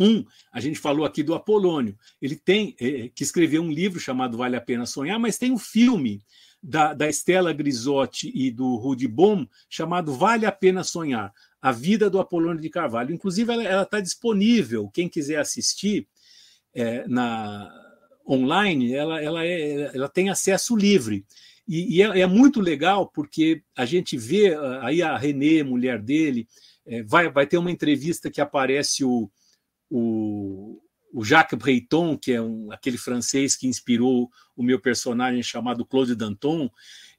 Um, 0.00 0.24
a 0.50 0.60
gente 0.60 0.78
falou 0.78 1.04
aqui 1.04 1.22
do 1.22 1.34
Apolônio. 1.34 1.94
Ele 2.22 2.34
tem 2.34 2.74
é, 2.80 3.10
que 3.14 3.22
escrever 3.22 3.58
um 3.58 3.70
livro 3.70 4.00
chamado 4.00 4.38
Vale 4.38 4.56
a 4.56 4.60
Pena 4.60 4.86
Sonhar, 4.86 5.20
mas 5.20 5.36
tem 5.36 5.52
um 5.52 5.58
filme 5.58 6.22
da, 6.62 6.94
da 6.94 7.06
Estela 7.06 7.52
Grisotti 7.52 8.32
e 8.34 8.50
do 8.50 8.76
Rudy 8.76 9.06
Bom 9.06 9.46
chamado 9.68 10.14
Vale 10.14 10.46
a 10.46 10.52
Pena 10.52 10.82
Sonhar, 10.82 11.32
a 11.60 11.70
vida 11.70 12.08
do 12.08 12.18
Apolônio 12.18 12.62
de 12.62 12.70
Carvalho. 12.70 13.14
Inclusive, 13.14 13.52
ela 13.52 13.82
está 13.82 14.00
disponível. 14.00 14.88
Quem 14.88 15.06
quiser 15.06 15.38
assistir 15.38 16.08
é, 16.74 17.06
na 17.06 17.70
online, 18.26 18.94
ela, 18.94 19.20
ela, 19.20 19.44
é, 19.44 19.90
ela 19.94 20.08
tem 20.08 20.30
acesso 20.30 20.74
livre. 20.74 21.26
E, 21.68 21.98
e 21.98 22.02
é, 22.02 22.20
é, 22.20 22.26
muito 22.26 22.60
legal 22.60 23.06
porque 23.06 23.62
a 23.76 23.84
gente 23.84 24.16
vê 24.16 24.56
aí 24.80 25.02
a 25.02 25.16
Renê, 25.16 25.62
mulher 25.62 26.00
dele, 26.00 26.48
é, 26.86 27.02
vai, 27.02 27.30
vai 27.30 27.46
ter 27.46 27.58
uma 27.58 27.70
entrevista 27.70 28.30
que 28.30 28.40
aparece 28.40 29.04
o, 29.04 29.30
o, 29.90 30.80
o 31.12 31.24
Jacques 31.24 31.58
Breton, 31.58 32.16
que 32.16 32.32
é 32.32 32.40
um, 32.40 32.70
aquele 32.72 32.96
francês 32.96 33.56
que 33.56 33.66
inspirou 33.66 34.30
o 34.56 34.62
meu 34.62 34.78
personagem 34.80 35.42
chamado 35.42 35.84
Claude 35.84 36.14
Danton, 36.14 36.70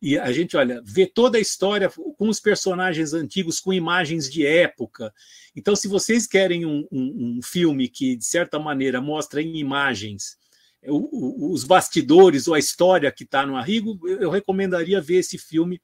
e 0.02 0.18
a 0.18 0.32
gente, 0.32 0.58
olha, 0.58 0.82
vê 0.84 1.06
toda 1.06 1.38
a 1.38 1.42
história 1.42 1.90
com 1.90 2.30
os 2.30 2.40
personagens 2.40 3.14
antigos, 3.14 3.60
com 3.60 3.72
imagens 3.72 4.32
de 4.32 4.46
época. 4.46 5.14
Então, 5.56 5.76
se 5.76 5.88
vocês 5.88 6.26
querem 6.26 6.66
um, 6.66 6.88
um, 6.92 7.38
um 7.38 7.42
filme 7.44 7.88
que, 7.88 8.16
de 8.16 8.26
certa 8.26 8.58
maneira, 8.58 9.00
mostra 9.00 9.42
em 9.42 9.58
imagens 9.58 10.40
os 10.84 11.64
bastidores 11.64 12.48
ou 12.48 12.56
a 12.56 12.60
história 12.60 13.12
que 13.12 13.24
está 13.24 13.46
no 13.46 13.56
Arrigo, 13.56 14.00
eu 14.08 14.32
recomendaria 14.32 15.00
ver 15.00 15.18
esse 15.18 15.38
filme 15.38 15.80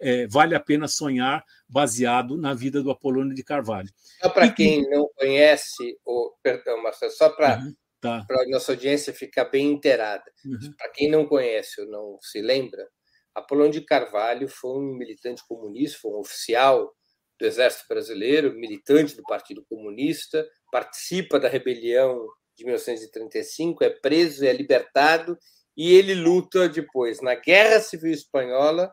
é, 0.00 0.26
Vale 0.26 0.54
a 0.54 0.60
Pena 0.60 0.88
Sonhar, 0.88 1.44
baseado 1.68 2.36
na 2.36 2.54
vida 2.54 2.82
do 2.82 2.90
Apolônio 2.90 3.34
de 3.34 3.42
Carvalho. 3.42 3.90
Só 4.22 4.28
para 4.28 4.50
quem 4.50 4.88
não 4.88 5.08
conhece, 5.16 5.98
ou, 6.04 6.36
perdão, 6.42 6.82
Marcelo, 6.82 7.12
só 7.12 7.30
para 7.30 7.58
uhum, 7.58 7.74
tá. 8.00 8.26
a 8.30 8.48
nossa 8.48 8.72
audiência 8.72 9.12
ficar 9.12 9.46
bem 9.46 9.72
inteirada. 9.72 10.24
Uhum. 10.44 10.72
Para 10.76 10.90
quem 10.90 11.10
não 11.10 11.26
conhece 11.26 11.80
ou 11.80 11.88
não 11.88 12.18
se 12.20 12.40
lembra, 12.40 12.86
Apolônio 13.34 13.72
de 13.72 13.80
Carvalho 13.82 14.48
foi 14.48 14.78
um 14.78 14.96
militante 14.96 15.42
comunista, 15.46 15.98
foi 16.00 16.12
um 16.12 16.20
oficial 16.20 16.92
do 17.38 17.46
Exército 17.46 17.84
Brasileiro, 17.88 18.54
militante 18.54 19.14
do 19.14 19.22
Partido 19.22 19.64
Comunista, 19.68 20.46
participa 20.72 21.38
da 21.38 21.48
rebelião 21.48 22.26
de 22.56 22.64
1935, 22.64 23.84
é 23.84 23.90
preso, 23.90 24.44
é 24.44 24.52
libertado 24.52 25.38
e 25.76 25.94
ele 25.94 26.14
luta 26.14 26.68
depois 26.68 27.20
na 27.20 27.36
Guerra 27.36 27.78
Civil 27.78 28.10
Espanhola 28.10 28.92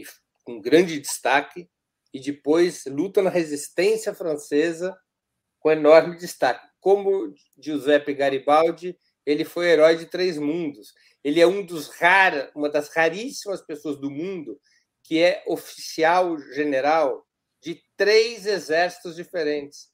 e 0.00 0.06
com 0.44 0.60
grande 0.60 0.98
destaque, 0.98 1.68
e 2.12 2.20
depois 2.20 2.84
luta 2.86 3.20
na 3.20 3.30
resistência 3.30 4.14
francesa 4.14 4.96
com 5.60 5.70
enorme 5.70 6.16
destaque. 6.16 6.66
Como 6.80 7.34
Giuseppe 7.58 8.14
Garibaldi, 8.14 8.98
ele 9.26 9.44
foi 9.44 9.66
herói 9.68 9.96
de 9.96 10.06
três 10.06 10.38
mundos. 10.38 10.94
Ele 11.22 11.40
é 11.40 11.46
um 11.46 11.64
dos 11.64 11.88
rar, 11.88 12.50
uma 12.54 12.68
das 12.68 12.88
raríssimas 12.94 13.60
pessoas 13.60 13.98
do 13.98 14.10
mundo 14.10 14.58
que 15.02 15.20
é 15.22 15.42
oficial 15.46 16.38
general 16.38 17.26
de 17.62 17.82
três 17.96 18.46
exércitos 18.46 19.16
diferentes, 19.16 19.88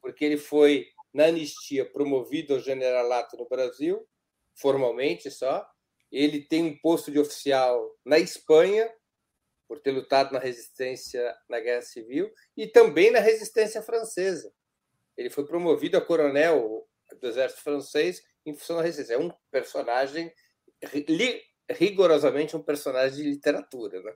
porque 0.00 0.24
ele 0.24 0.36
foi 0.36 0.86
na 1.12 1.26
anistia 1.26 1.84
promovido 1.84 2.54
ao 2.54 2.60
generalato 2.60 3.36
no 3.36 3.48
Brasil, 3.48 4.06
formalmente 4.54 5.30
só. 5.30 5.66
Ele 6.10 6.40
tem 6.40 6.64
um 6.64 6.78
posto 6.78 7.10
de 7.10 7.18
oficial 7.18 7.98
na 8.04 8.18
Espanha, 8.18 8.90
por 9.72 9.80
ter 9.80 9.90
lutado 9.90 10.34
na 10.34 10.38
resistência 10.38 11.34
na 11.48 11.58
Guerra 11.58 11.80
Civil, 11.80 12.30
e 12.54 12.66
também 12.66 13.10
na 13.10 13.20
resistência 13.20 13.80
francesa. 13.80 14.52
Ele 15.16 15.30
foi 15.30 15.46
promovido 15.46 15.96
a 15.96 16.00
coronel 16.02 16.86
do 17.18 17.26
exército 17.26 17.62
francês 17.62 18.22
em 18.44 18.54
função 18.54 18.76
da 18.76 18.82
resistência. 18.82 19.14
É 19.14 19.18
um 19.18 19.32
personagem, 19.50 20.30
rigorosamente 21.70 22.54
um 22.54 22.62
personagem 22.62 23.16
de 23.16 23.30
literatura. 23.30 24.02
Né? 24.02 24.12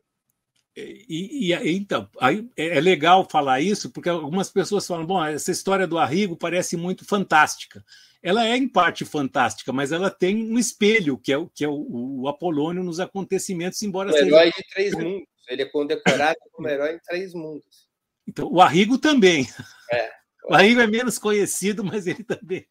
E, 0.76 1.50
e, 1.50 1.72
então, 1.74 2.06
aí 2.20 2.46
é, 2.54 2.76
é 2.76 2.80
legal 2.82 3.26
falar 3.26 3.62
isso, 3.62 3.90
porque 3.90 4.10
algumas 4.10 4.50
pessoas 4.50 4.86
falam: 4.86 5.06
bom, 5.06 5.24
essa 5.24 5.50
história 5.50 5.86
do 5.86 5.96
Arrigo 5.96 6.36
parece 6.36 6.76
muito 6.76 7.02
fantástica. 7.06 7.82
Ela 8.22 8.46
é, 8.46 8.58
em 8.58 8.68
parte, 8.68 9.06
fantástica, 9.06 9.72
mas 9.72 9.90
ela 9.90 10.10
tem 10.10 10.52
um 10.52 10.58
espelho, 10.58 11.16
que 11.16 11.32
é, 11.32 11.38
o, 11.38 11.48
que 11.48 11.64
é 11.64 11.68
o, 11.68 12.20
o 12.20 12.28
Apolônio 12.28 12.84
nos 12.84 13.00
acontecimentos, 13.00 13.80
embora 13.80 14.10
um 14.10 14.12
seja. 14.12 14.26
herói 14.26 14.50
de 14.50 14.62
três 14.74 14.94
mundos. 14.94 15.35
Ele 15.48 15.62
é 15.62 15.66
condecorado 15.66 16.38
como 16.52 16.68
herói 16.68 16.94
em 16.94 16.98
três 17.00 17.34
mundos. 17.34 17.88
Então, 18.26 18.48
o 18.50 18.60
Arrigo 18.60 18.98
também. 18.98 19.46
É. 19.90 20.10
O 20.48 20.54
Arrigo 20.54 20.80
é 20.80 20.86
menos 20.86 21.18
conhecido, 21.18 21.84
mas 21.84 22.06
ele 22.06 22.22
também 22.24 22.66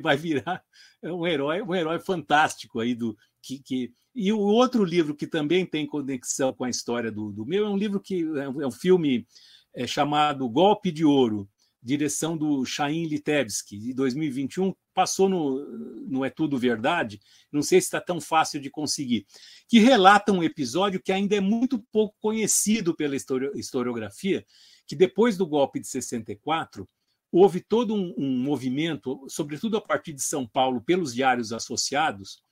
vai 0.00 0.16
virar 0.16 0.62
um 1.02 1.26
herói, 1.26 1.62
um 1.62 1.74
herói 1.74 1.98
fantástico 2.00 2.80
aí 2.80 2.94
do 2.94 3.16
que, 3.42 3.58
que 3.58 3.92
e 4.14 4.32
o 4.32 4.38
outro 4.38 4.84
livro 4.84 5.14
que 5.16 5.26
também 5.26 5.64
tem 5.64 5.86
conexão 5.86 6.52
com 6.52 6.64
a 6.64 6.70
história 6.70 7.10
do, 7.10 7.32
do 7.32 7.46
meu 7.46 7.66
é 7.66 7.68
um 7.68 7.76
livro 7.76 7.98
que 7.98 8.22
é 8.22 8.48
um, 8.48 8.68
é 8.68 8.70
filme 8.70 9.26
é, 9.74 9.86
chamado 9.86 10.48
Golpe 10.48 10.92
de 10.92 11.04
Ouro, 11.04 11.48
direção 11.82 12.36
do 12.36 12.64
Chaim 12.64 13.06
Litebsky, 13.06 13.78
de 13.78 13.92
2021, 13.92 14.72
passou 14.94 15.28
no, 15.28 15.64
no 16.06 16.24
É 16.24 16.30
Tudo 16.30 16.56
Verdade, 16.56 17.20
não 17.50 17.62
sei 17.62 17.80
se 17.80 17.86
está 17.86 18.00
tão 18.00 18.20
fácil 18.20 18.60
de 18.60 18.70
conseguir, 18.70 19.26
que 19.68 19.80
relata 19.80 20.32
um 20.32 20.42
episódio 20.42 21.02
que 21.02 21.10
ainda 21.10 21.34
é 21.34 21.40
muito 21.40 21.82
pouco 21.90 22.14
conhecido 22.20 22.94
pela 22.94 23.16
historiografia, 23.16 24.46
que 24.86 24.94
depois 24.94 25.36
do 25.36 25.46
golpe 25.46 25.80
de 25.80 25.88
64, 25.88 26.88
houve 27.32 27.60
todo 27.60 27.94
um, 27.94 28.14
um 28.16 28.38
movimento, 28.38 29.24
sobretudo 29.28 29.76
a 29.76 29.80
partir 29.80 30.12
de 30.12 30.22
São 30.22 30.46
Paulo, 30.46 30.82
pelos 30.82 31.14
diários 31.14 31.52
associados, 31.52 32.42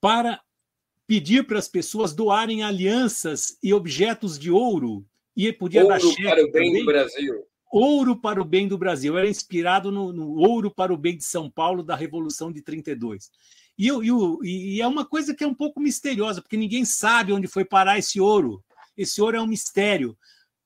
para 0.00 0.40
pedir 1.06 1.46
para 1.46 1.58
as 1.58 1.68
pessoas 1.68 2.14
doarem 2.14 2.62
alianças 2.62 3.58
e 3.62 3.74
objetos 3.74 4.38
de 4.38 4.50
ouro. 4.50 5.04
E 5.36 5.52
podia 5.52 5.82
ouro 5.82 5.94
dar 5.94 6.00
cheque 6.00 6.22
para 6.22 6.44
o 6.44 6.52
bem 6.52 6.70
também. 6.70 6.80
do 6.80 6.86
Brasil. 6.86 7.51
Ouro 7.72 8.14
para 8.14 8.38
o 8.38 8.44
bem 8.44 8.68
do 8.68 8.76
Brasil. 8.76 9.16
Era 9.16 9.26
inspirado 9.26 9.90
no, 9.90 10.12
no, 10.12 10.34
ouro 10.34 10.70
para 10.70 10.92
o 10.92 10.96
bem 10.96 11.16
de 11.16 11.24
São 11.24 11.50
Paulo 11.50 11.82
da 11.82 11.96
Revolução 11.96 12.52
de 12.52 12.60
32. 12.60 13.30
E, 13.78 13.88
e, 13.88 14.76
e 14.76 14.80
é 14.82 14.86
uma 14.86 15.06
coisa 15.06 15.34
que 15.34 15.42
é 15.42 15.46
um 15.46 15.54
pouco 15.54 15.80
misteriosa, 15.80 16.42
porque 16.42 16.58
ninguém 16.58 16.84
sabe 16.84 17.32
onde 17.32 17.48
foi 17.48 17.64
parar 17.64 17.98
esse 17.98 18.20
ouro. 18.20 18.62
Esse 18.94 19.22
ouro 19.22 19.38
é 19.38 19.40
um 19.40 19.46
mistério. 19.46 20.14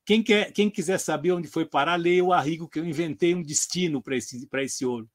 Quem, 0.05 0.21
quer, 0.21 0.51
quem 0.51 0.69
quiser 0.69 0.97
saber 0.97 1.31
onde 1.31 1.47
foi 1.47 1.65
parar, 1.65 1.95
leia 1.95 2.23
o 2.23 2.33
Arrigo, 2.33 2.67
que 2.67 2.77
eu 2.77 2.85
inventei 2.85 3.33
um 3.33 3.41
destino 3.41 4.01
para 4.01 4.17
esse, 4.17 4.45
esse 4.53 4.85
ouro. 4.85 5.09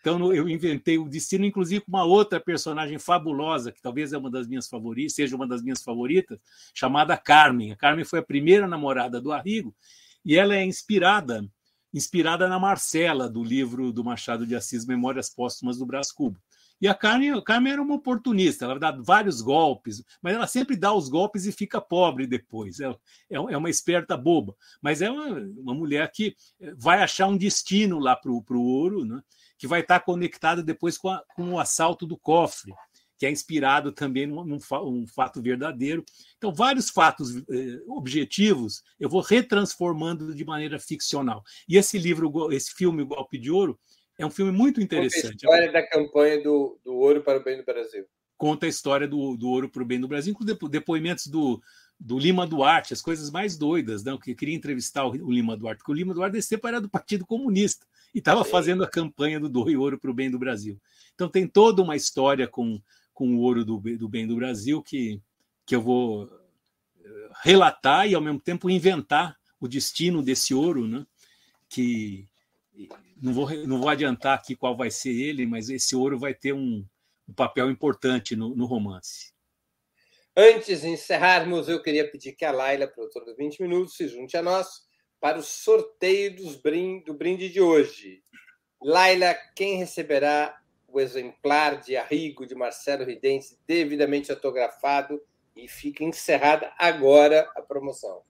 Então 0.00 0.32
eu 0.32 0.48
inventei 0.48 0.98
o 0.98 1.08
destino, 1.08 1.44
inclusive 1.44 1.80
com 1.80 1.90
uma 1.90 2.04
outra 2.04 2.38
personagem 2.38 2.98
fabulosa, 2.98 3.72
que 3.72 3.82
talvez 3.82 4.12
é 4.12 4.18
uma 4.18 4.30
das 4.30 4.46
minhas 4.46 4.68
favoritas, 4.68 5.14
seja 5.14 5.34
uma 5.34 5.48
das 5.48 5.62
minhas 5.62 5.82
favoritas, 5.82 6.38
chamada 6.72 7.16
Carmen. 7.16 7.72
A 7.72 7.76
Carmen 7.76 8.04
foi 8.04 8.20
a 8.20 8.22
primeira 8.22 8.68
namorada 8.68 9.20
do 9.20 9.32
Arrigo 9.32 9.74
e 10.24 10.36
ela 10.36 10.54
é 10.54 10.64
inspirada 10.64 11.44
inspirada 11.94 12.48
na 12.48 12.58
Marcela 12.58 13.28
do 13.28 13.44
livro 13.44 13.92
do 13.92 14.02
Machado 14.02 14.44
de 14.44 14.56
Assis 14.56 14.84
Memórias 14.84 15.30
Póstumas 15.30 15.78
do 15.78 15.86
Brás 15.86 16.10
Cubo. 16.10 16.40
E 16.80 16.88
a 16.88 16.94
Carmen, 16.94 17.32
a 17.32 17.40
Carmen 17.40 17.72
era 17.72 17.80
uma 17.80 17.94
oportunista, 17.94 18.64
ela 18.64 18.78
dá 18.78 18.90
vários 18.90 19.40
golpes, 19.40 20.02
mas 20.20 20.34
ela 20.34 20.46
sempre 20.46 20.76
dá 20.76 20.92
os 20.92 21.08
golpes 21.08 21.46
e 21.46 21.52
fica 21.52 21.80
pobre 21.80 22.26
depois. 22.26 22.80
É, 22.80 22.92
é, 23.30 23.56
uma 23.56 23.70
esperta 23.70 24.16
boba, 24.16 24.56
mas 24.82 25.00
é 25.00 25.08
uma, 25.08 25.28
uma 25.56 25.72
mulher 25.72 26.10
que 26.12 26.34
vai 26.76 27.00
achar 27.00 27.28
um 27.28 27.36
destino 27.36 28.00
lá 28.00 28.16
para 28.16 28.30
o 28.32 28.60
ouro, 28.60 29.04
né? 29.04 29.22
que 29.56 29.68
vai 29.68 29.80
estar 29.80 30.00
conectado 30.00 30.64
depois 30.64 30.98
com, 30.98 31.08
a, 31.08 31.22
com 31.36 31.52
o 31.52 31.60
assalto 31.60 32.06
do 32.06 32.18
cofre, 32.18 32.74
que 33.18 33.26
é 33.26 33.30
inspirado 33.30 33.92
também 33.92 34.26
num, 34.26 34.44
num, 34.44 34.58
um 34.82 35.06
fato 35.06 35.40
verdadeiro. 35.40 36.04
Então, 36.36 36.52
vários 36.52 36.90
fatos 36.90 37.36
eh, 37.36 37.80
objetivos 37.86 38.82
eu 38.98 39.08
vou 39.08 39.20
retransformando 39.20 40.34
de 40.34 40.44
maneira 40.44 40.78
ficcional. 40.78 41.42
E 41.68 41.76
esse 41.76 41.98
livro, 41.98 42.52
esse 42.52 42.72
filme, 42.74 43.02
O 43.02 43.06
Golpe 43.06 43.38
de 43.38 43.50
Ouro, 43.50 43.78
é 44.18 44.24
um 44.24 44.30
filme 44.30 44.52
muito 44.52 44.80
interessante. 44.80 45.44
Conta 45.44 45.56
a 45.56 45.58
história 45.58 45.72
da 45.72 45.88
campanha 45.88 46.42
do, 46.42 46.78
do 46.84 46.94
ouro 46.94 47.22
para 47.22 47.38
o 47.38 47.42
bem 47.42 47.56
do 47.56 47.64
Brasil. 47.64 48.04
Conta 48.36 48.66
a 48.66 48.68
história 48.68 49.06
do, 49.06 49.36
do 49.36 49.48
ouro 49.48 49.68
para 49.68 49.82
o 49.82 49.86
bem 49.86 50.00
do 50.00 50.08
Brasil, 50.08 50.34
com 50.34 50.44
depoimentos 50.68 51.28
do, 51.28 51.60
do 51.98 52.18
Lima 52.18 52.46
Duarte, 52.46 52.92
as 52.92 53.00
coisas 53.00 53.30
mais 53.30 53.56
doidas, 53.56 54.04
não? 54.04 54.14
Né? 54.14 54.18
que 54.22 54.34
queria 54.34 54.54
entrevistar 54.54 55.06
o 55.06 55.30
Lima 55.30 55.56
Duarte, 55.56 55.78
porque 55.78 55.92
o 55.92 55.94
Lima 55.94 56.12
Duarte 56.12 56.42
sempre 56.42 56.68
era 56.68 56.80
do 56.80 56.88
Partido 56.88 57.24
Comunista 57.24 57.86
e 58.14 58.18
estava 58.18 58.44
fazendo 58.44 58.84
a 58.84 58.88
campanha 58.88 59.40
do 59.40 59.48
Doe 59.48 59.76
Ouro 59.76 59.98
para 59.98 60.10
o 60.10 60.14
Bem 60.14 60.30
do 60.30 60.38
Brasil. 60.38 60.80
Então 61.14 61.28
tem 61.28 61.46
toda 61.46 61.82
uma 61.82 61.96
história 61.96 62.46
com, 62.46 62.80
com 63.14 63.36
o 63.36 63.40
ouro 63.40 63.64
do, 63.64 63.78
do 63.78 64.08
Bem 64.08 64.26
do 64.26 64.36
Brasil 64.36 64.82
que, 64.82 65.20
que 65.64 65.74
eu 65.74 65.80
vou 65.80 66.28
eh, 67.02 67.30
relatar 67.42 68.06
e, 68.06 68.14
ao 68.14 68.20
mesmo 68.20 68.40
tempo, 68.40 68.68
inventar 68.68 69.36
o 69.60 69.68
destino 69.68 70.22
desse 70.22 70.52
ouro, 70.52 70.86
né? 70.86 71.06
que 71.68 72.28
não 73.22 73.32
vou, 73.32 73.50
não 73.66 73.78
vou 73.78 73.88
adiantar 73.88 74.36
aqui 74.36 74.54
qual 74.54 74.76
vai 74.76 74.90
ser 74.90 75.10
ele, 75.10 75.46
mas 75.46 75.70
esse 75.70 75.96
ouro 75.96 76.18
vai 76.18 76.34
ter 76.34 76.52
um, 76.52 76.84
um 77.28 77.32
papel 77.32 77.70
importante 77.70 78.36
no, 78.36 78.54
no 78.54 78.66
romance. 78.66 79.32
Antes 80.36 80.80
de 80.80 80.88
encerrarmos, 80.88 81.68
eu 81.68 81.80
queria 81.80 82.10
pedir 82.10 82.32
que 82.32 82.44
a 82.44 82.50
Laila, 82.50 82.88
produtora 82.88 83.24
dos 83.24 83.36
20 83.36 83.62
minutos, 83.62 83.96
se 83.96 84.08
junte 84.08 84.36
a 84.36 84.42
nós 84.42 84.82
para 85.20 85.38
o 85.38 85.42
sorteio 85.42 86.34
dos 86.34 86.60
do 87.04 87.14
brinde 87.14 87.48
de 87.48 87.60
hoje. 87.60 88.22
Laila, 88.82 89.34
quem 89.54 89.78
receberá 89.78 90.60
o 90.98 91.00
exemplar 91.00 91.80
de 91.80 91.96
Arrigo 91.96 92.46
de 92.46 92.54
Marcelo 92.54 93.04
Ridente 93.04 93.56
devidamente 93.66 94.30
autografado 94.30 95.20
e 95.56 95.68
fica 95.68 96.04
encerrada 96.04 96.72
agora 96.78 97.48
a 97.56 97.62
promoção. 97.62 98.20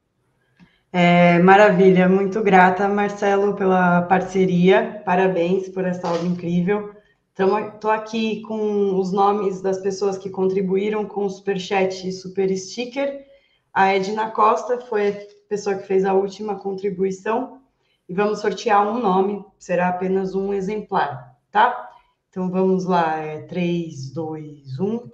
É, 0.93 1.39
maravilha, 1.41 2.09
muito 2.09 2.41
grata, 2.43 2.87
Marcelo, 2.87 3.55
pela 3.55 4.03
parceria. 4.03 5.03
Parabéns 5.05 5.69
por 5.69 5.85
essa 5.85 6.09
obra 6.09 6.27
incrível. 6.27 6.95
Estou 7.37 7.91
aqui 7.91 8.43
com 8.43 8.97
os 8.99 9.11
nomes 9.13 9.61
das 9.61 9.79
pessoas 9.79 10.17
que 10.17 10.31
contribuíram 10.31 11.05
com 11.05 11.25
o 11.25 11.31
Superchat 11.31 12.09
e 12.09 12.13
Super 12.13 12.57
Sticker. 12.57 13.27
A 13.73 13.93
Edna 13.93 14.31
Costa 14.31 14.79
foi 14.83 15.11
pessoa 15.49 15.77
que 15.77 15.87
fez 15.87 16.05
a 16.05 16.15
última 16.15 16.55
contribuição 16.55 17.61
e 18.09 18.15
vamos 18.15 18.41
sortear 18.41 18.87
um 18.87 19.01
nome, 19.01 19.45
será 19.59 19.89
apenas 19.89 20.35
um 20.35 20.55
exemplar, 20.55 21.37
tá? 21.51 21.91
Então 22.35 22.51
vamos 22.51 22.85
lá, 22.85 23.21
é 23.21 23.43
3, 23.43 24.13
2, 24.13 24.81
1. 24.81 25.09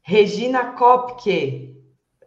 Regina 0.00 0.72
Kopke, 0.72 1.76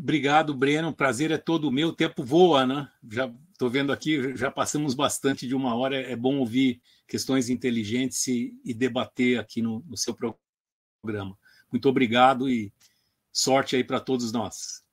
Obrigado, 0.00 0.54
Breno. 0.54 0.90
O 0.90 0.94
prazer 0.94 1.32
é 1.32 1.38
todo 1.38 1.72
meu. 1.72 1.88
O 1.88 1.96
tempo 1.96 2.22
voa, 2.22 2.64
né? 2.64 2.88
Já 3.10 3.34
Estou 3.58 3.68
vendo 3.68 3.92
aqui, 3.92 4.36
já 4.36 4.52
passamos 4.52 4.94
bastante 4.94 5.44
de 5.44 5.52
uma 5.52 5.74
hora. 5.74 6.00
É 6.00 6.14
bom 6.14 6.38
ouvir 6.38 6.80
questões 7.08 7.48
inteligentes 7.50 8.24
e, 8.28 8.56
e 8.64 8.72
debater 8.72 9.36
aqui 9.36 9.60
no, 9.60 9.80
no 9.80 9.96
seu 9.96 10.14
programa. 10.14 11.36
Muito 11.68 11.88
obrigado 11.88 12.48
e 12.48 12.72
sorte 13.32 13.74
aí 13.74 13.82
para 13.82 13.98
todos 13.98 14.30
nós. 14.30 14.84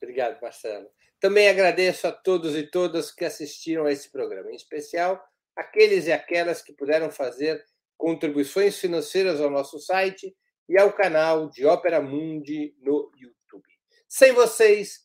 Obrigado, 0.00 0.40
Marcelo. 0.40 0.86
Também 1.18 1.48
agradeço 1.48 2.06
a 2.06 2.12
todos 2.12 2.54
e 2.54 2.62
todas 2.62 3.10
que 3.10 3.24
assistiram 3.24 3.86
a 3.86 3.90
esse 3.90 4.12
programa, 4.12 4.52
em 4.52 4.54
especial 4.54 5.20
aqueles 5.56 6.06
e 6.06 6.12
aquelas 6.12 6.62
que 6.62 6.72
puderam 6.72 7.10
fazer 7.10 7.64
contribuições 7.98 8.78
financeiras 8.78 9.40
ao 9.40 9.50
nosso 9.50 9.80
site 9.80 10.32
e 10.68 10.78
ao 10.78 10.92
canal 10.92 11.50
de 11.50 11.66
Ópera 11.66 12.00
Mundi 12.00 12.76
no 12.78 13.10
YouTube. 13.16 13.66
Sem 14.08 14.32
vocês, 14.32 15.04